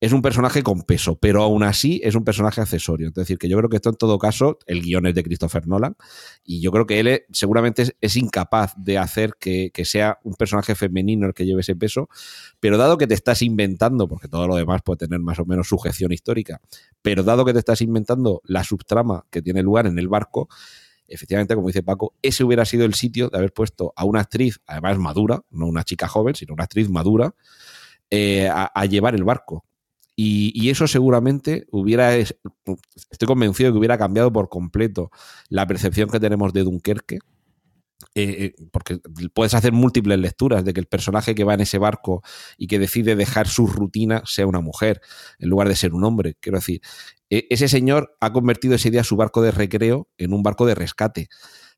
[0.00, 3.08] es un personaje con peso, pero aún así es un personaje accesorio.
[3.08, 5.66] Es decir, que yo creo que esto en todo caso, el guion es de Christopher
[5.66, 5.96] Nolan,
[6.44, 11.26] y yo creo que él seguramente es, incapaz de hacer que, sea un personaje femenino
[11.26, 12.08] el que lleve ese peso,
[12.60, 15.68] pero dado que te estás inventando, porque todo lo demás puede tener más o menos
[15.68, 16.60] sujeción histórica,
[17.00, 20.48] pero dado que te estás inventando la subtrama que tiene lugar en el barco,
[21.08, 24.60] efectivamente, como dice Paco, ese hubiera sido el sitio de haber puesto a una actriz,
[24.66, 27.34] además madura, no una chica joven, sino una actriz madura,
[28.10, 29.64] eh, a, llevar el barco.
[30.18, 35.10] Y, eso seguramente hubiera, estoy convencido que hubiera cambiado por completo
[35.50, 37.18] la percepción que tenemos de Dunkerque.
[38.14, 38.98] Eh, eh, porque
[39.34, 42.22] puedes hacer múltiples lecturas de que el personaje que va en ese barco
[42.56, 45.02] y que decide dejar su rutina sea una mujer
[45.38, 46.34] en lugar de ser un hombre.
[46.40, 46.80] Quiero decir,
[47.28, 50.74] e, ese señor ha convertido ese día su barco de recreo en un barco de
[50.74, 51.28] rescate.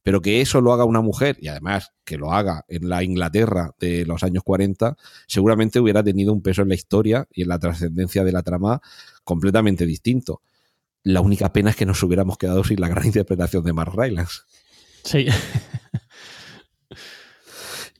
[0.09, 3.75] Pero que eso lo haga una mujer, y además que lo haga en la Inglaterra
[3.79, 4.97] de los años 40,
[5.27, 8.81] seguramente hubiera tenido un peso en la historia y en la trascendencia de la trama
[9.23, 10.41] completamente distinto.
[11.03, 14.41] La única pena es que nos hubiéramos quedado sin la gran interpretación de Mark Rylance.
[15.05, 15.27] Sí.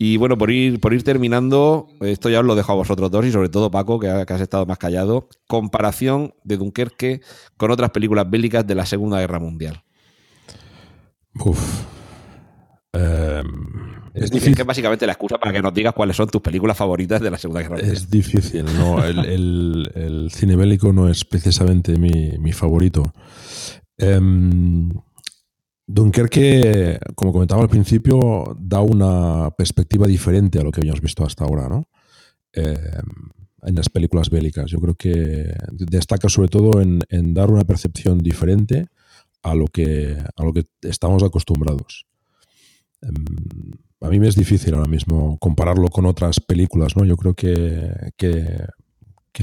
[0.01, 3.27] Y bueno, por ir, por ir terminando, esto ya os lo dejo a vosotros dos
[3.27, 5.29] y sobre todo Paco, que, has estado más callado.
[5.49, 7.21] Comparación de Dunkerque
[7.57, 9.83] con otras películas bélicas de la Segunda Guerra Mundial.
[11.35, 11.98] Uf.
[12.93, 13.45] Em,
[14.15, 14.55] es difícil.
[14.55, 17.31] Que es básicamente la excusa para que nos digas cuáles son tus películas favoritas de
[17.31, 17.97] la Segunda Guerra Mundial.
[17.97, 19.05] Es difícil, ¿no?
[19.05, 23.13] el, cine bélico no es precisamente mi, favorito.
[23.97, 24.91] Em,
[25.87, 31.45] Dunkerque, como comentaba al principio, da una perspectiva diferente a lo que habíamos visto hasta
[31.45, 31.89] ahora, ¿no?
[32.53, 33.31] Em,
[33.63, 34.71] en las películas bélicas.
[34.71, 38.87] Yo creo que destaca sobre todo en, en dar una percepción diferente
[39.43, 42.08] a lo que, a lo que estamos acostumbrados.
[43.03, 47.05] Em, a mí me es difícil ahora mismo compararlo con otras películas, ¿no?
[47.05, 48.67] Yo creo que, que,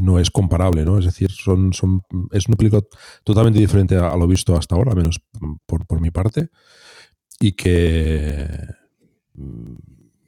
[0.01, 0.99] no es comparable, ¿no?
[0.99, 2.01] Es decir, son, son,
[2.31, 2.81] es una película
[3.23, 5.21] totalmente diferente a, lo visto hasta ahora, menos
[5.65, 6.49] por, por mi parte,
[7.39, 8.45] y que,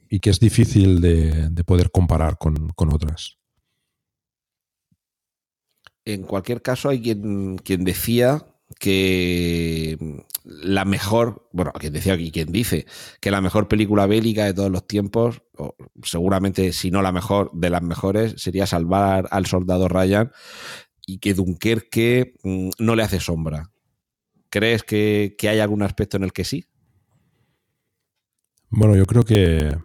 [0.08, 3.36] y que es difícil de, de poder comparar con, con, otras.
[6.06, 8.42] En cualquier caso, hay quien, quien decía
[8.78, 12.86] que la mejor, bueno, quien decía aquí, quien dice
[13.20, 17.50] que la mejor película bélica de todos los tiempos, o seguramente si no la mejor
[17.52, 20.30] de las mejores, sería Salvar al soldado Ryan
[21.06, 23.70] y que Dunkerque mm, no le hace sombra.
[24.50, 26.64] ¿Crees que, hay algún aspecto en el que sí?
[28.70, 29.76] Bueno, yo creo que,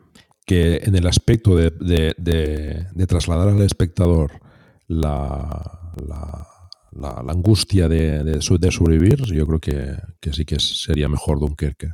[0.45, 1.71] que en el aspecto de,
[2.15, 4.39] de trasladar al espectador
[4.87, 6.52] la, la
[6.95, 11.91] la, angustia de, de, sobrevivir, yo creo que, sí que sería mejor Dunkerque.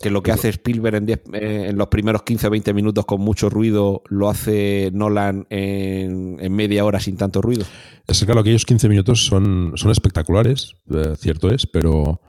[0.00, 3.20] Que, lo que hace Spielberg en, eh, en, los primeros 15 o 20 minutos con
[3.20, 7.64] mucho ruido, lo hace Nolan en, media hora sin tanto ruido.
[8.08, 12.20] Es que claro, aquellos 15 minutos son, son espectaculares, eh, cierto es, pero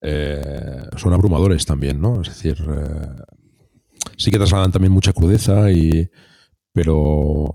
[0.00, 2.20] eh, son abrumadores también, ¿no?
[2.20, 2.56] Es decir,
[4.16, 6.10] sí que trasladan también mucha crudeza, y,
[6.72, 7.48] pero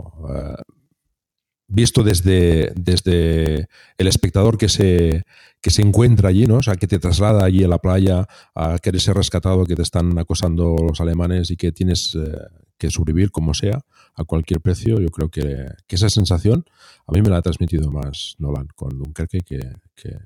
[1.69, 3.67] visto desde, desde
[3.97, 5.23] el espectador que se,
[5.61, 6.57] que se encuentra allí, ¿no?
[6.57, 9.83] O sea, que te traslada allí a la playa, a querer ser rescatado, que te
[9.83, 12.37] están acosando los alemanes y que tienes eh,
[12.77, 13.79] que sobrevivir como sea,
[14.15, 14.99] a cualquier precio.
[14.99, 16.65] Yo creo que, esa sensación
[17.07, 19.59] a mí me la ha transmitido más Nolan con Dunkerque que,
[19.95, 20.17] que,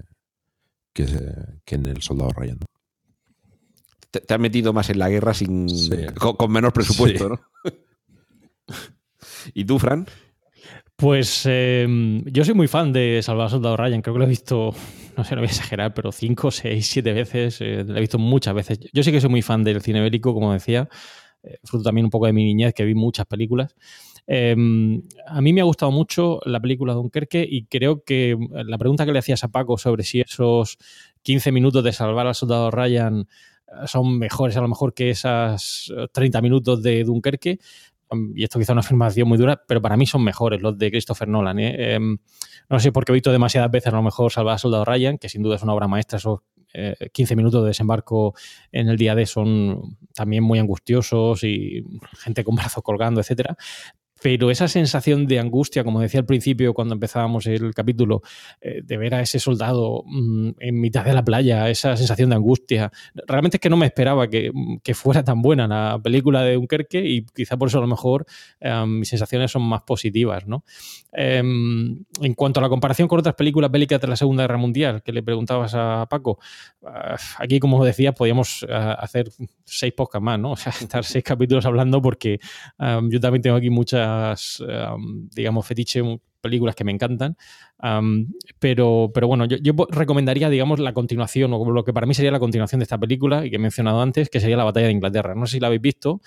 [1.65, 2.59] que, en El Soldado Ryan,
[4.11, 5.67] Te, has metido más en la guerra sin
[6.15, 7.39] con, menos presupuesto, ¿no?
[9.53, 10.07] ¿Y tú, Fran?
[11.03, 14.01] Pues em, yo soy muy fan de Salvador Soldado Ryan.
[14.01, 14.73] Creo que lo he visto,
[15.17, 17.59] no sé, no voy a exagerar, pero cinco, seis, siete veces.
[17.59, 18.79] Eh, lo he visto muchas veces.
[18.93, 20.87] Yo sí que soy muy fan del cine bélico, como decía.
[21.43, 23.75] Eh, fruto también un poco de mi niñez, que vi muchas películas.
[24.25, 28.77] Em, a mí me ha gustado mucho la película Dunkerque y creo que eh, la
[28.77, 30.77] pregunta que le hacías a Paco sobre si esos
[31.23, 33.27] 15 minutos de salvar al soldado Ryan
[33.87, 37.57] son mejores a lo mejor que esas 30 minutos de Dunkerque,
[38.35, 41.27] y esto quizá una afirmación muy dura, pero para mí son mejores los de Christopher
[41.27, 41.59] Nolan.
[41.59, 41.93] ¿eh?
[41.93, 42.17] Em,
[42.69, 45.17] no sé por qué he visto demasiadas veces a lo mejor Salvar a Soldado Ryan,
[45.17, 46.39] que sin duda es una obra maestra, esos
[47.11, 48.33] 15 minutos de desembarco
[48.71, 51.85] en el día D son también muy angustiosos y
[52.17, 53.55] gente con brazos colgando, etcétera
[54.23, 58.21] pero esa sensación de angustia, como decía al principio cuando empezábamos el capítulo,
[58.61, 62.37] eh, de ver a ese soldado mm, en mitad de la playa, esa sensación de
[62.37, 62.89] angustia,
[63.27, 64.53] realmente es que no me esperaba que,
[64.93, 68.25] fuera tan buena la película de Dunkerque y quizá por eso a lo mejor
[68.61, 70.47] eh, mis sensaciones son más positivas.
[70.47, 70.63] ¿no?
[71.11, 75.03] Em, en cuanto a la comparación con otras películas bélicas de la Segunda Guerra Mundial,
[75.03, 76.39] que le preguntabas a Paco,
[76.85, 79.31] ah, aquí como decía, podíamos ah, hacer
[79.65, 80.53] seis podcasts más, ¿no?
[80.53, 82.39] O sea, estar seis capítulos hablando porque
[83.09, 83.69] yo también tengo aquí
[85.35, 86.01] digamos, fetiche,
[86.41, 87.37] películas que me encantan.
[88.59, 92.39] pero, pero bueno, yo, recomendaría, digamos, la continuación, o lo que para mí sería la
[92.39, 95.35] continuación de esta película y que he mencionado antes, que sería La Batalla de Inglaterra.
[95.35, 96.21] No sé si la habéis visto.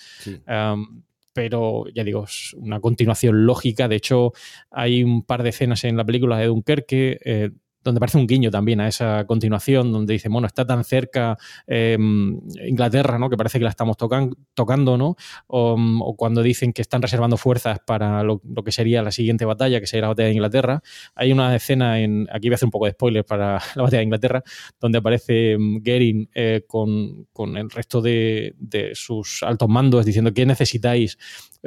[1.32, 3.88] pero ya digo, es una continuación lógica.
[3.88, 4.32] De hecho,
[4.70, 7.50] hay un par de escenas en la película de Dunkerque eh,
[7.86, 12.40] donde parece un guiño también a esa continuación, donde dice, bueno, está tan cerca em,
[12.66, 13.30] Inglaterra, ¿no?
[13.30, 15.16] Que parece que la estamos tocando, ¿no?
[15.46, 19.86] O, cuando dicen que están reservando fuerzas para lo, que sería la siguiente batalla, que
[19.86, 20.82] sería la batalla de Inglaterra.
[21.14, 23.98] Hay una escena en, aquí voy a hacer un poco de spoiler para la batalla
[23.98, 24.42] de Inglaterra,
[24.80, 30.44] donde aparece em, Gering eh, con, el resto de, de sus altos mandos diciendo, ¿qué
[30.44, 31.18] necesitáis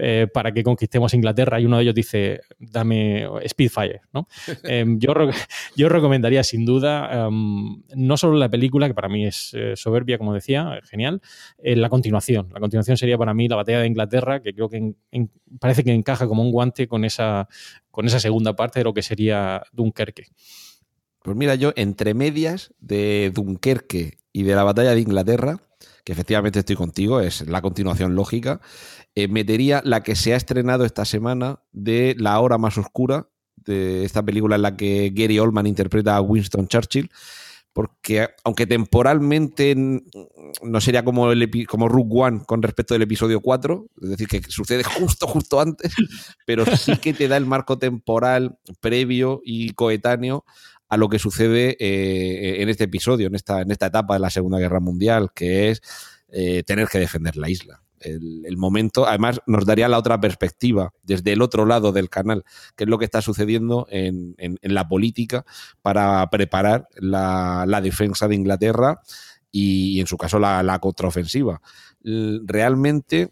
[0.02, 4.02] eh, para que conquistemos Inglaterra y uno de ellos dice, dame Speedfire.
[4.14, 4.28] ¿no?
[4.64, 5.14] Em, yo,
[5.76, 10.18] yo recomendaría sin duda em, no solo la película, que para mí es eh, soberbia,
[10.18, 11.22] como decía, genial,
[11.58, 12.50] eh, la continuación.
[12.54, 14.94] La continuación sería para mí la batalla de Inglaterra, que creo que
[15.60, 17.48] parece que encaja como un guante con esa,
[17.92, 20.28] con esa segunda parte de lo que sería Dunkerque.
[21.22, 25.58] Pues mira, yo entre medias de Dunkerque y de la batalla de Inglaterra,
[26.04, 28.62] que efectivamente estoy contigo, es la continuación lógica,
[29.16, 34.06] eh, metería la que se ha estrenado esta semana de La Hora Más Oscura, de
[34.06, 37.10] esta película en la que Gary Oldman interpreta a Winston Churchill,
[37.74, 43.86] porque aunque temporalmente no sería como, el como Rook One con respecto del episodio 4,
[44.02, 45.94] es decir, que sucede justo, justo antes,
[46.46, 50.46] pero sí que te da el marco temporal previo y coetáneo
[50.90, 54.30] a lo que sucede eh, en este episodio, en esta, en esta etapa de la
[54.30, 55.82] Segunda Guerra Mundial, que es
[56.30, 59.08] eh, tener que defender la isla el, momento.
[59.08, 62.44] Además, nos daría la otra perspectiva, desde el otro lado del canal,
[62.76, 65.46] que es lo que está sucediendo en, la política
[65.82, 69.02] para preparar la, defensa de Inglaterra
[69.52, 71.62] y, en su caso, la, contraofensiva.
[72.02, 73.32] Realmente,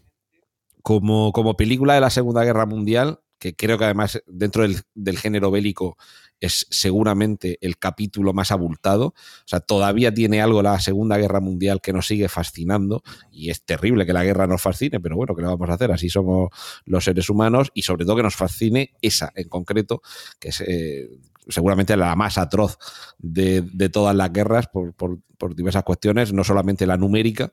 [0.82, 5.50] como, como película de la Segunda Guerra Mundial, que creo que además dentro del género
[5.50, 5.96] bélico
[6.40, 9.06] es seguramente el capítulo más abultado.
[9.06, 9.14] O
[9.46, 14.06] sea, todavía tiene algo la Segunda Guerra Mundial que nos sigue fascinando y es terrible
[14.06, 15.90] que la guerra nos fascine, pero bueno, ¿qué le vamos a hacer?
[15.92, 16.50] Así somos
[16.84, 20.02] los seres humanos y sobre todo que nos fascine esa en concreto,
[20.38, 21.08] que es eh,
[21.48, 22.78] seguramente la más atroz
[23.18, 27.50] de, todas las guerras por, por diversas cuestiones, no solamente la numérica,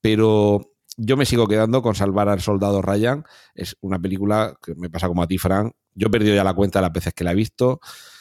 [0.00, 3.24] pero yo me sigo quedando con Salvar al Soldado Ryan.
[3.54, 5.74] Es una película que me pasa como a ti, Frank.
[5.94, 7.80] Yo he perdido ya la cuenta de las veces que la he visto.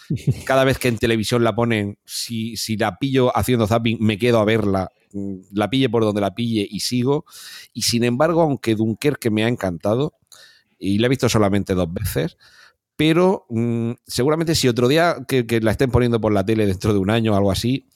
[0.45, 4.39] Cada vez que en televisión la ponen, si, si la pillo haciendo zapping, me quedo
[4.39, 4.89] a verla.
[5.13, 7.25] Mm, la pille por donde la pille y sigo.
[7.73, 10.13] Y sin embargo, aunque Dunkerque me ha encantado,
[10.77, 12.37] y la he visto solamente dos veces,
[12.95, 16.91] pero mm, seguramente si otro día que, que, la estén poniendo por la tele dentro
[16.91, 17.87] de un año o algo así,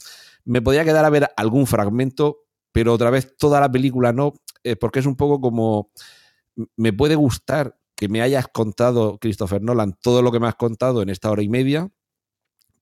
[0.45, 2.44] me podría quedar a ver algún fragmento,
[2.75, 4.33] pero otra vez toda la película no,
[4.65, 5.93] eh, porque es un poco como,
[6.75, 11.01] me puede gustar que me hayas contado, Christopher Nolan, todo lo que me has contado
[11.01, 11.89] en esta hora y media,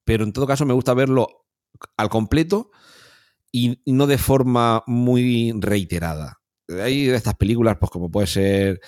[0.04, 1.46] pero en todo caso me gusta verlo
[1.96, 2.72] al completo
[3.52, 6.42] y no de forma muy reiterada.
[6.70, 8.82] Hay de estas películas, pues como puede ser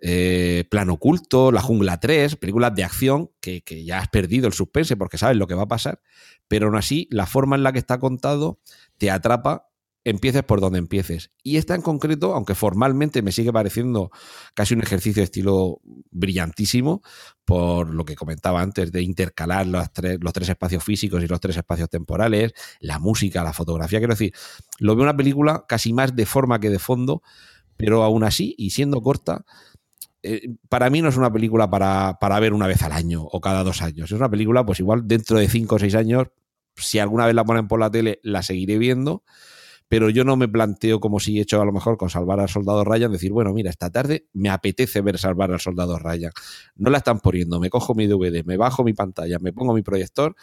[0.00, 4.54] eh, Plan Oculto, La Jungla 3, películas de acción que, que, ya has perdido el
[4.54, 6.00] suspense porque sabes lo que va a pasar,
[6.48, 8.60] pero aún así la forma en la que está contado
[8.96, 9.67] te atrapa
[10.08, 11.30] empieces por donde empieces.
[11.42, 14.10] Y esta en concreto, aunque formalmente me sigue pareciendo
[14.54, 15.80] casi un ejercicio de estilo
[16.10, 17.02] brillantísimo,
[17.44, 21.40] por lo que comentaba antes, de intercalar los tres, los tres espacios físicos y los
[21.40, 24.32] tres espacios temporales, la música, la fotografía, quiero decir,
[24.78, 27.22] lo veo una película casi más de forma que de fondo,
[27.76, 29.44] pero aún así, y siendo corta,
[30.22, 33.40] eh, para mí no es una película para, para ver una vez al año o
[33.40, 34.10] cada dos años.
[34.10, 36.28] Es una película, pues igual dentro de cinco o seis años,
[36.76, 39.22] si alguna vez la ponen por la tele, la seguiré viendo
[39.88, 42.48] pero yo no me planteo como si he hecho a lo mejor con Salvar al
[42.48, 46.32] Soldado Ryan, decir, bueno, mira, esta tarde me apetece ver Salvar al Soldado Ryan.
[46.76, 49.82] No la están poniendo, me cojo mi DVD, me bajo mi pantalla, me pongo mi
[49.82, 50.36] proyector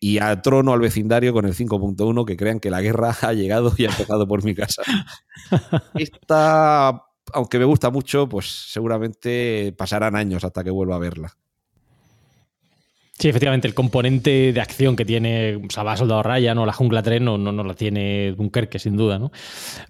[0.00, 3.84] y trono al vecindario con el 5.1 que crean que la guerra ha llegado y
[3.84, 4.82] ha empezado por mi casa.
[5.94, 7.02] Esta,
[7.32, 11.36] aunque me gusta mucho, pues seguramente pasarán años hasta que vuelva a verla.
[13.18, 17.22] Sí, efectivamente, el componente de acción que tiene Salvador Soldado Ryan o La Jungla 3
[17.22, 19.32] no, no, no la tiene Dunkerque, sin duda, ¿no?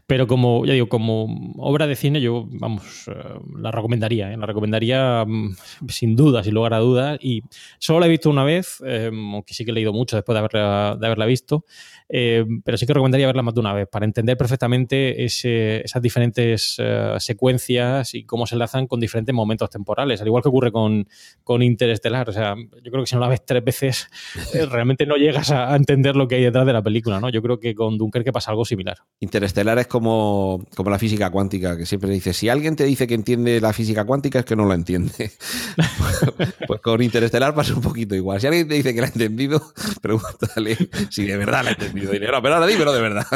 [0.06, 3.14] Pero como, ya digo, como obra de cine, yo, vamos, eh,
[3.58, 4.36] la recomendaría, ¿eh?
[4.36, 5.56] la recomendaría mm,
[5.88, 7.18] sin duda, sin lugar a dudas.
[7.20, 7.42] Y
[7.80, 10.38] solo la he visto una vez, eh, aunque sí que he leído mucho después de
[10.38, 11.64] haberla, de haberla visto.
[12.08, 16.76] Eh, pero sí que recomendaría verla más de una vez para entender perfectamente esas diferentes
[16.78, 21.08] eh, secuencias y cómo se enlazan con diferentes momentos temporales, al igual que ocurre con,
[21.42, 22.28] con Interestelar.
[22.28, 24.08] O sea, yo creo que si no la ves tres veces,
[24.54, 27.30] eh, realmente no llegas a, entender lo que hay detrás de la película, ¿no?
[27.30, 28.98] Yo creo que con Dunkerque pasa algo similar.
[29.20, 33.14] Interestelar es como, como la física cuántica, que siempre dice, si alguien te dice que
[33.14, 35.32] entiende la física cuántica es que no la entiende.
[36.66, 38.40] pues con Interestelar pasa un poquito igual.
[38.40, 39.62] Si alguien te dice que la ha entendido,
[40.02, 40.76] pregúntale
[41.10, 43.26] si de verdad la ha entendido dinero, pero ahora dímelo de verdad.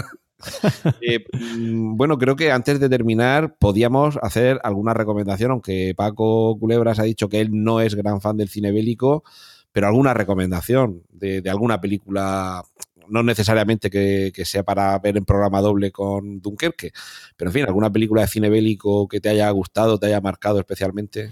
[1.03, 6.99] Eh, mm, bueno, creo que antes de terminar podíamos hacer alguna recomendación, aunque Paco Culebras
[6.99, 9.23] ha dicho que él no es gran fan del cine bélico,
[9.73, 12.63] pero alguna recomendación de, alguna película,
[13.09, 16.93] no necesariamente que, sea para ver en programa doble con Dunkerque,
[17.37, 20.59] pero en fin, alguna película de cine bélico que te haya gustado, te haya marcado
[20.59, 21.31] especialmente.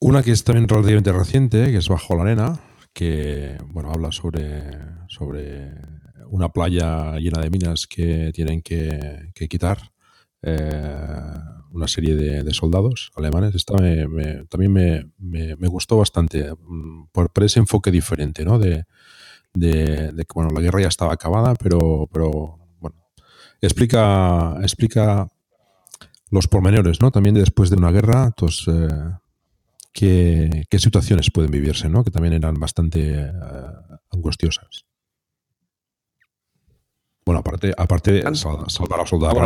[0.00, 2.60] Una que es también relativamente reciente, que es Bajo la Arena,
[2.92, 4.62] que bueno habla sobre,
[5.08, 5.72] sobre
[6.30, 9.92] una playa llena de minas que tienen que, quitar
[10.42, 11.34] eh,
[11.72, 13.54] una serie de, soldados alemanes.
[13.54, 13.74] Esta
[14.48, 14.72] también
[15.18, 18.58] me, gustó bastante mm, por, ese enfoque diferente, ¿no?
[18.58, 18.84] De,
[19.52, 22.96] que bueno, la guerra ya estaba acabada, pero, pero bueno,
[23.60, 25.28] explica, explica
[26.30, 27.10] los pormenores, ¿no?
[27.10, 28.66] También después de una guerra, pues,
[29.92, 32.04] qué, situaciones pueden vivirse, ¿no?
[32.04, 33.32] Que también eran bastante eh,
[34.12, 34.86] angustiosas.
[37.30, 39.36] Bueno, aparte, aparte de salvar a Soldado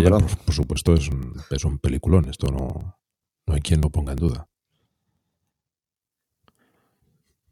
[0.47, 2.31] por, supuesto, es un, es un peliculón.
[2.31, 2.97] Esto no,
[3.44, 4.48] no hay quien lo ponga en duda.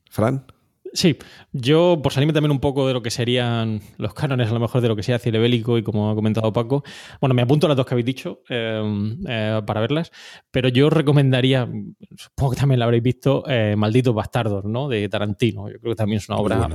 [0.09, 0.47] Fran.
[0.95, 1.17] Sí,
[1.53, 4.83] yo por salirme también un poco de lo que serían los cánones, a lo mejor
[4.83, 6.85] de lo que sea cine bélico y como ha comentado Paco,
[7.19, 10.13] bueno, me apunto a las dos que habéis dicho eh, eh, para verlas,
[10.51, 11.67] pero yo recomendaría,
[12.15, 14.89] supongo que también la habréis visto, eh, Malditos Bastardos, ¿no?
[14.89, 15.71] De Tarantino.
[15.71, 16.69] Yo creo que también es una obra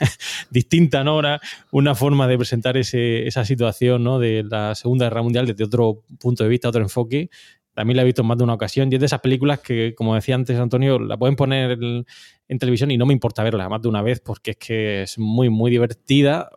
[0.50, 1.18] distinta, ¿no?
[1.18, 1.40] Una,
[1.72, 4.20] una, forma de presentar ese, esa situación, ¿no?
[4.20, 7.28] De la Segunda Guerra Mundial desde otro punto de vista, otro enfoque
[7.74, 9.94] también la he visto en más de una ocasión y es de esas películas que,
[9.94, 13.82] como decía antes Antonio, la pueden poner en, televisión y no me importa verla más
[13.82, 16.50] de una vez porque es que es muy, muy divertida.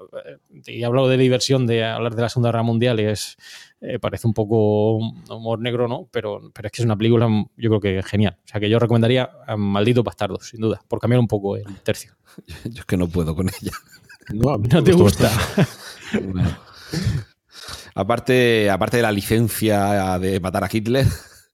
[0.68, 3.36] Y he hablado de diversión, de hablar de la Segunda Guerra Mundial y es,
[3.82, 6.08] eh, parece un poco humor negro, ¿no?
[6.12, 7.28] Pero, pero es que es una película,
[7.58, 8.38] yo creo que genial.
[8.46, 11.82] O sea que yo recomendaría a Maldito Bastardo, sin duda, por cambiar un poco el
[11.82, 12.14] tercio.
[12.66, 13.72] Yo es que no puedo con ella.
[14.34, 15.32] No, no te gusta.
[17.96, 21.06] Aparte, aparte de la licencia de matar a Hitler,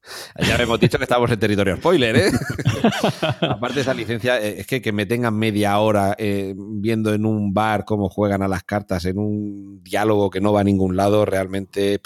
[0.40, 2.32] ya hemos dicho que estamos en territorio spoiler, ¿eh?
[3.42, 7.26] Aparte de esa licencia, eh, es que que me tengan media hora eh, viendo en
[7.26, 10.96] un bar cómo juegan a las cartas en un diálogo que no va a ningún
[10.98, 12.02] lado, realmente...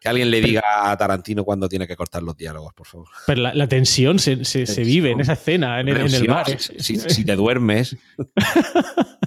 [0.00, 3.08] que alguien le diga a Tarantino cuando tiene que cortar los diálogos, por favor.
[3.26, 4.36] Pero la, tensión se,
[4.84, 6.46] vive en esa escena, en, el bar.
[6.58, 7.96] si te duermes.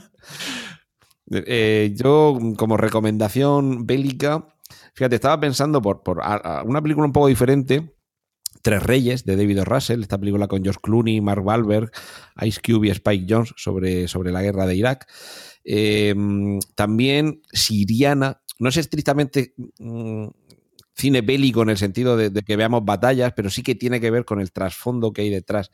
[1.46, 4.48] Eh, yo, como recomendación bélica,
[4.94, 6.02] fíjate, estaba pensando por,
[6.66, 7.94] una película un poco diferente.
[8.62, 9.62] Tres Reyes de David.
[9.64, 11.92] Russell, esta película con George Clooney, Mark Wahlberg,
[12.42, 15.08] Ice Cube y Spike Jones sobre, sobre la guerra de Irak.
[15.64, 20.28] Em, también Siriana, no es estrictamente mm,
[20.96, 24.26] cine bélico en el sentido de, que veamos batallas, pero sí que tiene que ver
[24.26, 25.70] con el trasfondo que hay detrás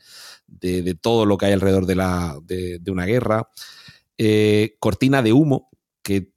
[0.46, 3.48] de, todo lo que hay alrededor de, la, de una guerra.
[4.24, 5.68] Eh, cortina de Humo,
[6.00, 6.30] que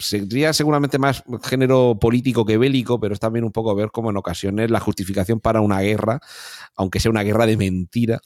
[0.00, 4.16] sería seguramente más género político que bélico, pero es también un poco ver cómo en
[4.16, 6.18] ocasiones la justificación para una guerra,
[6.74, 8.20] aunque sea una guerra de mentira,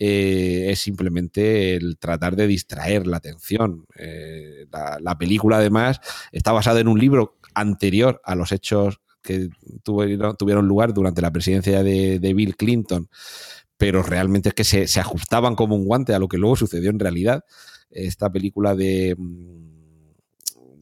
[0.00, 3.86] eh, es simplemente el tratar de distraer la atención.
[3.96, 6.00] Eh, la, película, además,
[6.32, 9.50] está basada en un libro anterior a los hechos que
[9.84, 13.08] tuvieron, lugar durante la presidencia de, Bill Clinton,
[13.76, 16.98] pero realmente es que se ajustaban como un guante a lo que luego sucedió en
[16.98, 17.44] realidad
[17.90, 19.16] esta película de,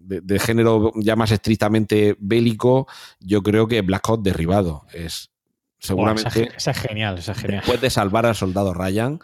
[0.07, 2.87] de, género ya más estrictamente bélico,
[3.20, 5.31] yo creo que Black Hawk derribado es
[5.78, 6.51] seguramente.
[6.57, 7.61] esa, es genial, esa es genial.
[7.61, 9.20] Después de salvar al soldado Ryan,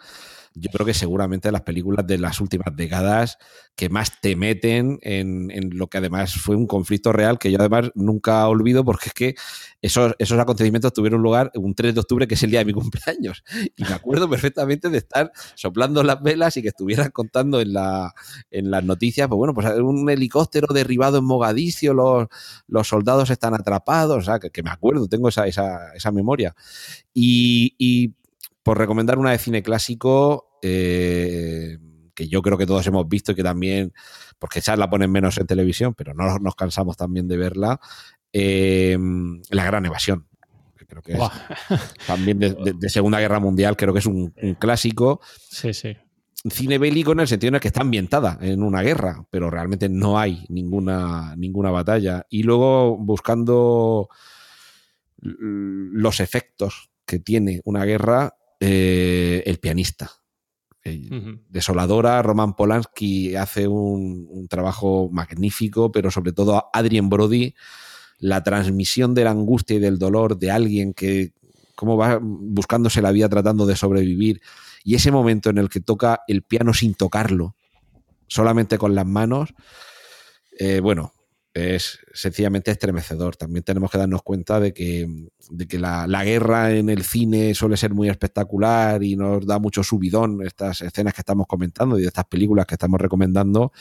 [0.55, 3.37] yo creo que seguramente las películas de las últimas décadas
[3.75, 7.91] que más te meten en, lo que además fue un conflicto real que yo además
[7.95, 9.35] nunca olvido porque es que
[9.83, 12.73] esos, esos acontecimientos tuvieron lugar un 3 de octubre que es el día de mi
[12.73, 13.43] cumpleaños
[13.75, 18.13] y me acuerdo perfectamente de estar soplando las velas y que estuvieran contando en, la,
[18.49, 22.27] en las noticias, pues bueno, pues un helicóptero derribado en Mogadiscio, los,
[22.67, 26.55] los soldados están atrapados, o sea, que, me acuerdo, tengo esa, esa, esa memoria.
[27.13, 28.15] y
[28.63, 31.77] por recomendar una de cine clásico, eh,
[32.15, 33.93] que yo creo que todos hemos visto y que también,
[34.39, 37.79] porque esa la ponen menos en televisión, pero no nos cansamos también de verla,
[38.33, 38.97] eh,
[39.51, 40.27] La Gran Evasión.
[40.75, 41.19] Creo que es
[42.05, 45.21] también de, Segunda Guerra Mundial, creo que es un, un clásico.
[45.49, 45.95] Sí, sí
[46.49, 49.87] cine bélico en el sentido en el que está ambientada en una guerra, pero realmente
[49.89, 52.25] no hay ninguna, ninguna batalla.
[52.29, 54.09] Y luego buscando
[55.21, 60.11] los efectos que tiene una guerra, eh, el pianista.
[61.47, 67.55] Desoladora, Roman Polanski hace un, trabajo magnífico, pero sobre todo Adrien Brody,
[68.23, 71.33] la transmisión de la angustia y del dolor de alguien que,
[71.75, 74.41] cómo va buscándose la vida tratando de sobrevivir
[74.85, 77.57] y ese momento en el que toca el piano sin tocarlo,
[78.27, 79.53] solamente con las manos,
[80.57, 81.11] eh, bueno,
[81.53, 83.35] es sencillamente estremecedor.
[83.35, 85.27] También tenemos que darnos cuenta de que,
[85.67, 90.41] que la, guerra en el cine suele ser muy espectacular y nos da mucho subidón
[90.45, 93.73] estas escenas que estamos comentando y de estas películas que estamos recomendando,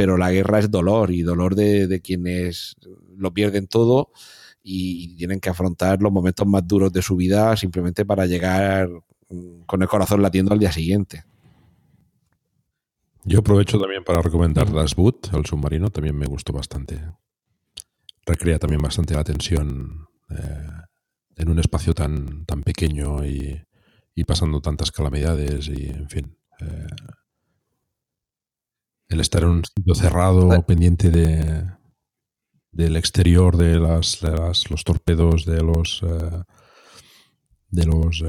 [0.00, 2.74] pero la guerra es dolor y dolor de, quienes
[3.18, 4.12] lo pierden todo
[4.62, 8.88] y tienen que afrontar los momentos más duros de su vida simplemente para llegar
[9.66, 11.24] con el corazón latiendo al día siguiente.
[13.24, 16.98] Yo aprovecho también para recomendar Das Boot, el submarino, también me gustó bastante.
[18.24, 20.66] Recrea también bastante la tensión eh,
[21.36, 23.66] en un espacio tan, tan pequeño y,
[24.26, 26.38] pasando tantas calamidades y, en fin.
[26.58, 26.86] Eh,
[29.10, 31.66] el estar en un sitio cerrado, pendiente de,
[32.72, 34.22] del exterior de, las,
[34.70, 36.42] los torpedos, de los, eh,
[37.68, 38.22] de los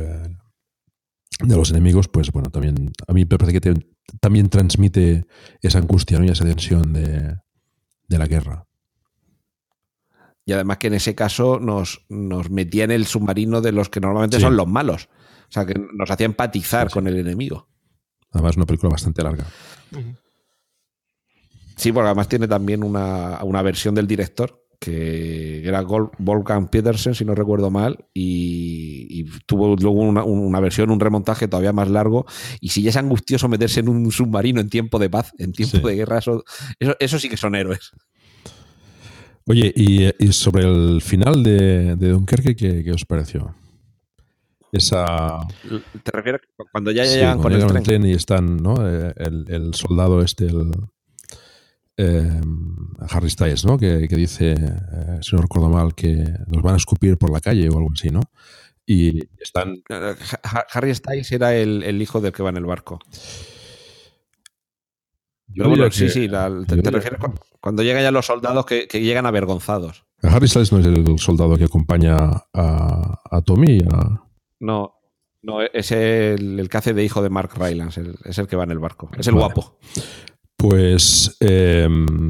[1.48, 3.74] de los enemigos, pues bueno, también a mí me parece que
[4.20, 5.26] también transmite
[5.62, 6.26] esa angustia ¿no?
[6.26, 7.38] y esa tensión de,
[8.10, 8.68] la guerra.
[10.46, 14.02] Y además que en ese caso nos, nos metía en el submarino de los que
[14.02, 15.08] normalmente son los malos.
[15.50, 17.70] O sea, que nos hacía empatizar con el enemigo.
[18.32, 19.46] Además, una película bastante larga.
[21.82, 27.26] Sí, porque además tiene también una, una versión del director que era Wolfgang Petersen, si
[27.26, 32.28] no recuerdo mal, y, tuvo luego una, versión, un remontaje todavía más largo.
[32.60, 35.88] Y si ya es angustioso meterse en un submarino en tiempo de paz, en tiempo
[35.88, 36.44] de guerra, eso,
[37.00, 37.90] eso, sí que son héroes.
[39.48, 43.56] Oye, y, sobre el final de, Dunkerque, ¿qué, os pareció?
[44.72, 45.40] Esa.
[46.04, 46.42] ¿Te refieres
[46.72, 48.06] cuando ya llegan con el tren?
[48.06, 48.76] y están, ¿no?
[48.88, 50.72] Eh, el, el soldado este, el,
[52.02, 52.42] eh,
[53.10, 53.78] Harry Styles, ¿no?
[53.78, 56.16] Que, dice, eh, si no recuerdo mal, que
[56.48, 58.22] nos van a escupir por la calle o algo así, ¿no?
[58.86, 59.84] Y están...
[60.74, 63.00] Harry Styles era el, hijo del que va en el barco.
[65.92, 67.20] sí, sí, te, refieres
[67.60, 70.04] cuando, llegan ya los soldados que, llegan avergonzados.
[70.24, 72.18] Harry Styles no es el soldado que acompaña
[72.54, 73.80] a, Tommy.
[74.60, 74.96] No,
[75.44, 78.72] no, es el, que hace de hijo de Mark Rylance, es el que va en
[78.72, 79.12] el barco.
[79.18, 79.78] Es el guapo.
[80.62, 82.28] Pues em,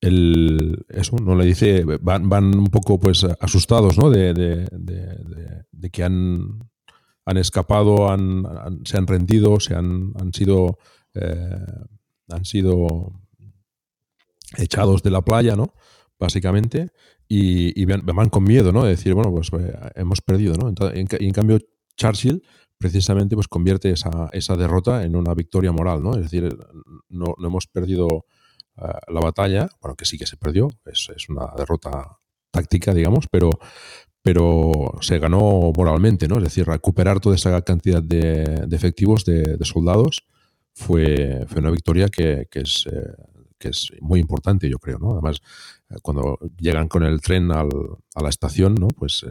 [0.00, 1.34] eso, ¿no?
[1.34, 4.08] Le dice, van, un poco pues asustados, ¿no?
[4.08, 4.66] De,
[5.92, 6.60] que han,
[7.26, 8.42] han escapado, han,
[8.84, 10.78] se han rendido, se han, han sido
[11.12, 11.60] eh,
[12.30, 13.20] han sido
[14.56, 15.74] echados de la playa, ¿no?
[16.18, 16.92] Básicamente,
[17.28, 18.84] y, van, con miedo, ¿no?
[18.84, 20.72] De decir, bueno, pues eh, hemos perdido, ¿no?
[20.94, 21.58] y en cambio,
[21.96, 22.42] Churchill
[22.78, 26.14] precisamente pues convierte esa, esa derrota en una victoria moral, ¿no?
[26.14, 26.56] Es decir,
[27.08, 28.26] no, hemos perdido
[28.76, 32.18] eh, la batalla, bueno, que sí que se perdió, es, una derrota
[32.50, 33.50] táctica, digamos, pero,
[34.22, 36.36] pero se ganó moralmente, ¿no?
[36.36, 40.26] Es decir, recuperar toda esa cantidad de, efectivos, de, soldados,
[40.74, 43.14] fue, fue una victoria que, es, eh,
[43.58, 45.12] que es muy importante, yo creo, ¿no?
[45.12, 45.40] Además,
[45.88, 47.70] eh, cuando llegan con el tren al,
[48.14, 48.88] a la estación, ¿no?
[48.88, 49.24] Pues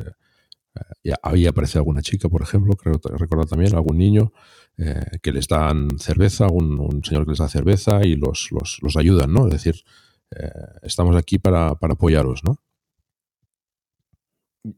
[1.21, 4.31] ahí aparece alguna chica, por ejemplo, creo recordar también, algún niño
[4.77, 9.31] eh, que les dan cerveza, un, señor que les da cerveza y los, los, ayudan,
[9.33, 9.47] ¿no?
[9.47, 9.75] Es decir,
[10.31, 10.49] eh,
[10.83, 12.59] estamos aquí para, para apoyaros, ¿no?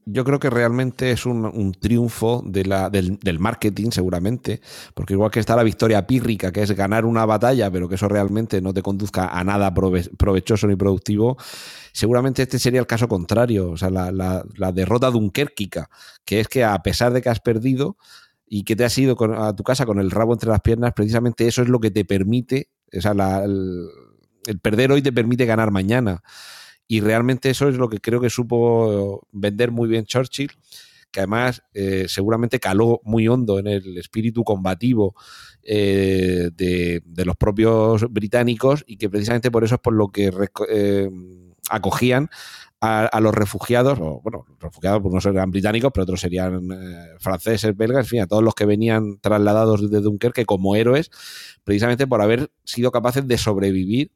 [0.06, 4.62] Yo creo que realmente es un, triunfo del, marketing, seguramente,
[4.94, 8.08] porque igual que está la victoria pírrica, que es ganar una batalla, pero que eso
[8.08, 11.38] realmente no te conduzca a nada provechoso ni productivo,
[11.94, 15.90] seguramente este sería el caso contrario, o sea, la, la, la derrota dunkerquica,
[16.26, 17.98] que es que a pesar de que has perdido
[18.46, 21.48] y que te has ido a tu casa con el rabo entre las piernas, precisamente
[21.48, 26.24] eso es lo que te permite, o sea, el perder hoy te permite ganar mañana.
[26.88, 30.52] Y realmente eso es lo que creo que supo vender muy bien Churchill,
[31.12, 35.16] que además eh, seguramente caló muy hondo en el espíritu combativo
[35.64, 40.32] eh, de, los propios británicos y que precisamente por eso es por lo que
[40.70, 41.10] eh,
[41.70, 42.30] acogían
[42.80, 47.76] a, los refugiados, o bueno, refugiados pues no serían británicos, pero otros serían eh, franceses,
[47.76, 51.10] belgas, en fin, a todos los que venían trasladados desde Dunkerque como héroes,
[51.64, 54.12] precisamente por haber sido capaces de sobrevivir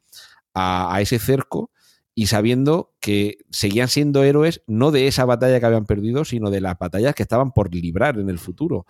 [0.53, 1.71] a, ese cerco
[2.13, 6.61] y sabiendo que seguían siendo héroes no de esa batalla que habían perdido, sino de
[6.61, 8.85] las batallas que estaban por librar en el futuro.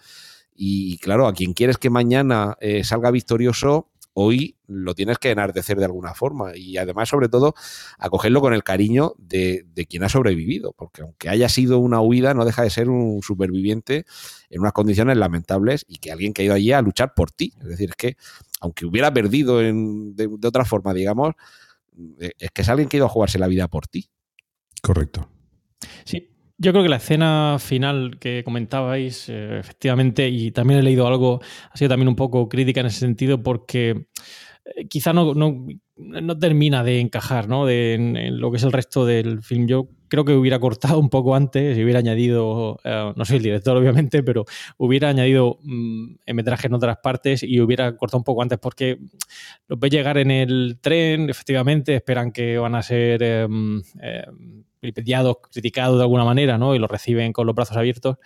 [0.55, 5.77] Y claro, a quien quieres que mañana eh, salga victorioso, hoy lo tienes que enardecer
[5.77, 7.53] de alguna forma y además sobre todo
[7.97, 12.45] acogerlo con el cariño de, quien ha sobrevivido, porque aunque haya sido una huida no
[12.45, 14.05] deja de ser un superviviente
[14.49, 17.53] en unas condiciones lamentables y que alguien que ha ido allí a luchar por ti.
[17.61, 18.17] Es decir, es que
[18.59, 21.35] aunque hubiera perdido de, otra forma, digamos,
[22.17, 24.09] es que es alguien que ha ido a jugarse la vida por ti.
[24.81, 25.29] Correcto.
[26.05, 31.07] Sí, yo creo que la escena final que comentabais, eh, efectivamente, y también he leído
[31.07, 31.41] algo,
[31.71, 34.07] ha sido también un poco crítica en ese sentido, porque
[34.75, 35.65] eh, quizá no, no,
[35.95, 37.65] no, termina de encajar ¿no?
[37.65, 39.65] De, en, lo que es el resto del film.
[39.65, 43.43] Yo creo que hubiera cortado un poco antes y hubiera añadido, eh, no soy el
[43.43, 44.43] director obviamente, pero
[44.77, 48.99] hubiera añadido mm, en metraje en otras partes y hubiera cortado un poco antes porque
[49.69, 53.23] los ve llegar en el tren, efectivamente, esperan que van a ser...
[53.23, 53.47] Eh,
[54.81, 56.73] criticados de alguna manera, ¿no?
[56.73, 58.17] Y lo reciben con los brazos abiertos,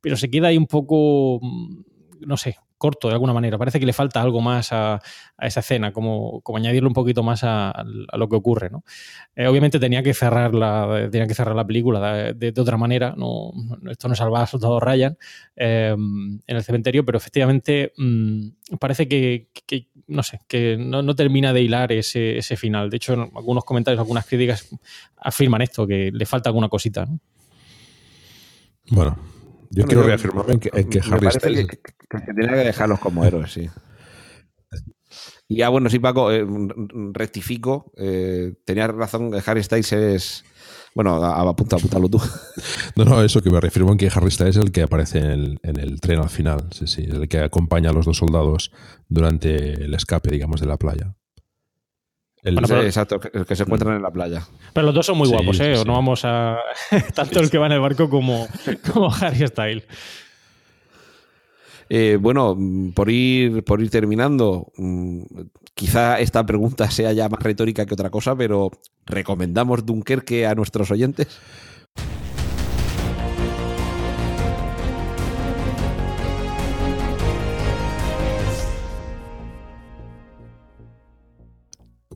[0.00, 1.82] pero se queda ahí un poco, mm,
[2.26, 3.58] no sé, corto de alguna manera.
[3.58, 5.00] Parece que le falta algo más a,
[5.38, 8.70] esa escena, como, como, añadirle un poquito más a, lo que ocurre.
[8.70, 8.82] ¿no?
[9.36, 13.14] Eh, obviamente tenía que cerrar la, tenía que cerrar la película de, otra manera.
[13.16, 13.52] No,
[13.90, 15.16] esto no salva a Soldado Ryan
[15.56, 19.48] eh, en el cementerio, pero efectivamente mm, parece que,
[20.06, 22.88] no sé, que no, termina de hilar ese, ese, final.
[22.88, 24.70] De hecho, algunos comentarios, algunas críticas
[25.16, 27.04] afirman esto, que le falta alguna cosita.
[27.04, 27.20] ¿no?
[28.88, 29.18] Bueno,
[29.70, 31.66] yo quiero reafirmarme en que, Harry Styles.
[31.66, 33.70] Que, que, tenía que dejarlos como héroes, sí.
[35.48, 36.46] Y ya, bueno, sí, Paco, eh,
[37.12, 37.92] rectifico.
[37.96, 40.44] Eh, tenías razón, Harry Styles es.
[40.94, 42.20] Bueno, apunta, apúntalo tú.
[42.96, 45.30] No, no, eso que me reafirmo en que Harry Styles es el que aparece en
[45.30, 46.68] el, en el tren al final.
[46.72, 48.72] Sí, sí, el que acompaña a los dos soldados
[49.08, 51.16] durante el escape, digamos, de la playa.
[52.42, 54.46] El, exacto, el que se encuentran en la playa.
[54.72, 55.74] Pero los dos son muy guapos, ¿eh?
[55.86, 56.58] no vamos a.
[57.14, 58.46] Tanto el que va en el barco como,
[58.92, 59.84] como Harry Styles.
[61.92, 62.56] Eh, bueno,
[62.94, 65.22] por ir, por ir terminando, mm,
[65.74, 68.70] quizá esta pregunta sea ya más retórica que otra cosa, pero
[69.06, 71.26] ¿recomendamos Dunkerque a nuestros oyentes?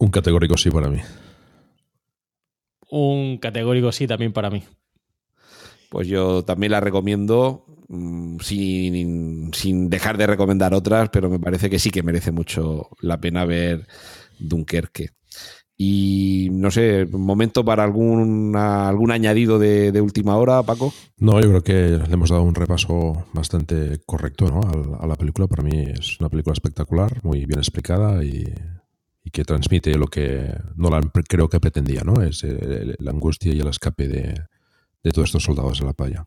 [0.04, 0.98] Un categórico sí para mí.
[2.90, 4.62] Un categórico sí también para mí.
[5.88, 11.78] Pues yo también la recomiendo mm, sin, dejar de recomendar otras, pero me parece que
[11.78, 13.86] sí que merece mucho la pena ver
[14.38, 15.08] Dunkerque.
[15.74, 20.92] Y no sé, momento para algún, algún añadido de, última hora, Paco.
[21.16, 24.60] No, yo creo que le hemos dado un repaso bastante correcto ¿no?
[25.00, 25.46] a, la película.
[25.46, 28.52] Para mí es una película espectacular, muy bien explicada y
[29.24, 32.22] y que transmite lo que Nolan creo que pretendía, ¿no?
[32.22, 34.34] Es eh, la angustia y el escape de,
[35.12, 36.26] todos estos soldados de la playa.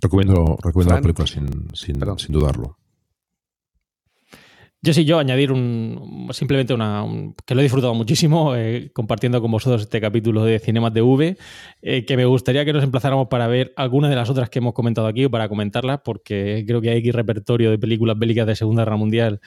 [0.00, 1.98] Recomiendo, recomiendo la película sin, sin,
[2.32, 2.78] dudarlo.
[4.82, 7.04] Yo sí, yo añadir un, simplemente una,
[7.44, 11.36] que lo he disfrutado muchísimo eh, compartiendo con vosotros este capítulo de Cinemas de V,
[11.82, 14.72] eh, que me gustaría que nos emplazáramos para ver alguna de las otras que hemos
[14.72, 18.56] comentado aquí o para comentarlas, porque creo que hay aquí repertorio de películas bélicas de
[18.56, 19.40] Segunda Guerra Mundial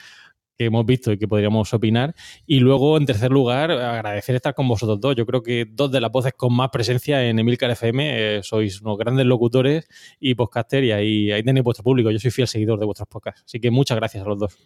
[0.56, 2.14] que hemos visto y que podríamos opinar.
[2.46, 5.16] Y luego, en tercer lugar, agradecer estar con vosotros dos.
[5.16, 8.80] Yo creo que dos de las voces con más presencia en Emilcar FM eh, sois
[8.80, 9.88] unos grandes locutores
[10.20, 12.10] y podcaster y ahí, ahí tenéis vuestro público.
[12.10, 13.42] Yo soy fiel seguidor de vuestros podcasts.
[13.44, 14.58] Así que muchas gracias a los dos.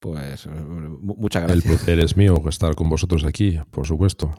[0.00, 1.64] Pues eh, muchas gracias.
[1.64, 4.34] El placer es mío estar con vosotros aquí, por supuesto.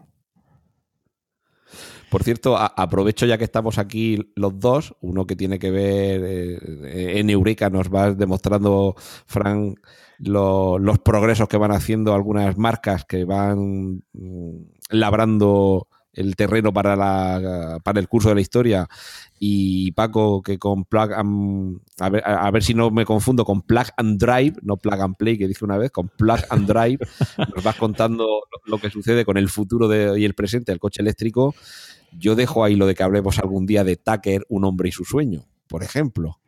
[2.09, 7.19] Por cierto, aprovecho ya que estamos aquí los dos, uno que tiene que ver eh,
[7.19, 8.95] en Eureka, nos va demostrando,
[9.25, 9.79] Frank,
[10.19, 14.51] los progresos que van haciendo algunas marcas que van mm,
[14.91, 18.87] labrando el terreno para, para el curso de la historia
[19.37, 23.61] y Paco que con Plug and, a, ver, a, ver, si no me confundo con
[23.61, 26.99] Plug and Drive, no Plug and Play que dije una vez, con Plug and Drive
[27.55, 28.27] nos vas contando
[28.65, 31.53] lo que sucede con el futuro de, y el presente del coche eléctrico.
[32.17, 35.03] Yo dejo ahí lo de que hablemos algún día de Tucker, un hombre y su
[35.03, 36.39] sueño, por ejemplo.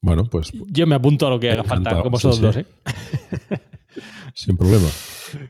[0.00, 0.50] Bueno, pues.
[0.68, 2.66] Yo me apunto a lo que haga falta, como vosotros dos, ¿eh?
[4.34, 4.88] Sin problema.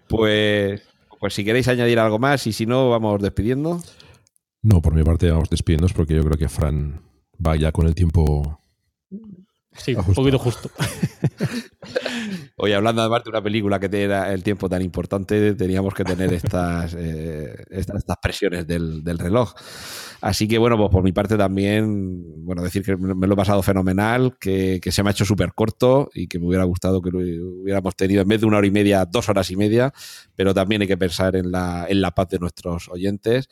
[0.09, 0.83] Pues,
[1.20, 3.81] pues si queréis añadir algo más y si no, vamos despidiendo.
[4.63, 7.03] No, por mi parte vamos despidiéndonos porque yo creo que Fran
[7.45, 8.61] va ya con el tiempo.
[9.73, 10.71] Sí, un poquito justo.
[12.57, 16.33] Hoy hablando además de una película que era el tiempo tan importante, teníamos que tener
[16.33, 19.53] estas, eh, estas, presiones del, reloj.
[20.23, 23.61] Así que bueno, pues por mi parte también, bueno, decir que me lo he pasado
[23.61, 27.19] fenomenal, que, se me ha hecho súper corto y que me hubiera gustado que lo
[27.19, 29.93] hubiéramos tenido en vez de una hora y media, dos horas y media,
[30.36, 33.49] pero también hay que pensar en la, en la paz de nuestros oyentes.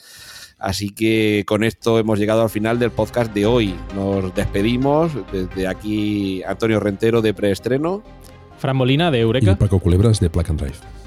[0.61, 3.75] Así que con esto hemos llegado al final del podcast de hoy.
[3.97, 8.05] Nos despedimos desde aquí Antonio Rentero de Preestreno.
[8.59, 9.51] Fran Molina de Eureka.
[9.51, 11.00] Y Paco Culebras de Plack and Drive.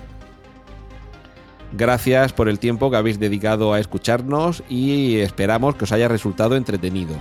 [1.75, 6.55] Gracias por el tiempo que habéis dedicado a escucharnos y esperamos que os haya resultado
[6.55, 7.15] entretenido.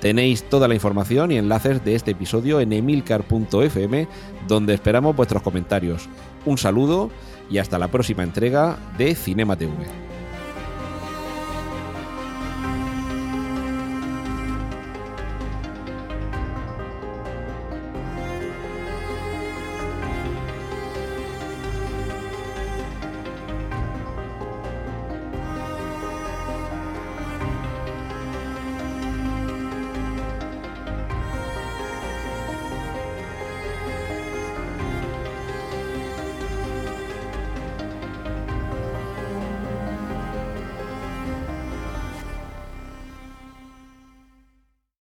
[0.00, 4.08] Tenéis toda la información y enlaces de este episodio en emilcar.fm,
[4.46, 6.08] donde esperamos vuestros comentarios.
[6.46, 7.10] Un saludo
[7.50, 10.07] y hasta la próxima entrega de Cinema TV.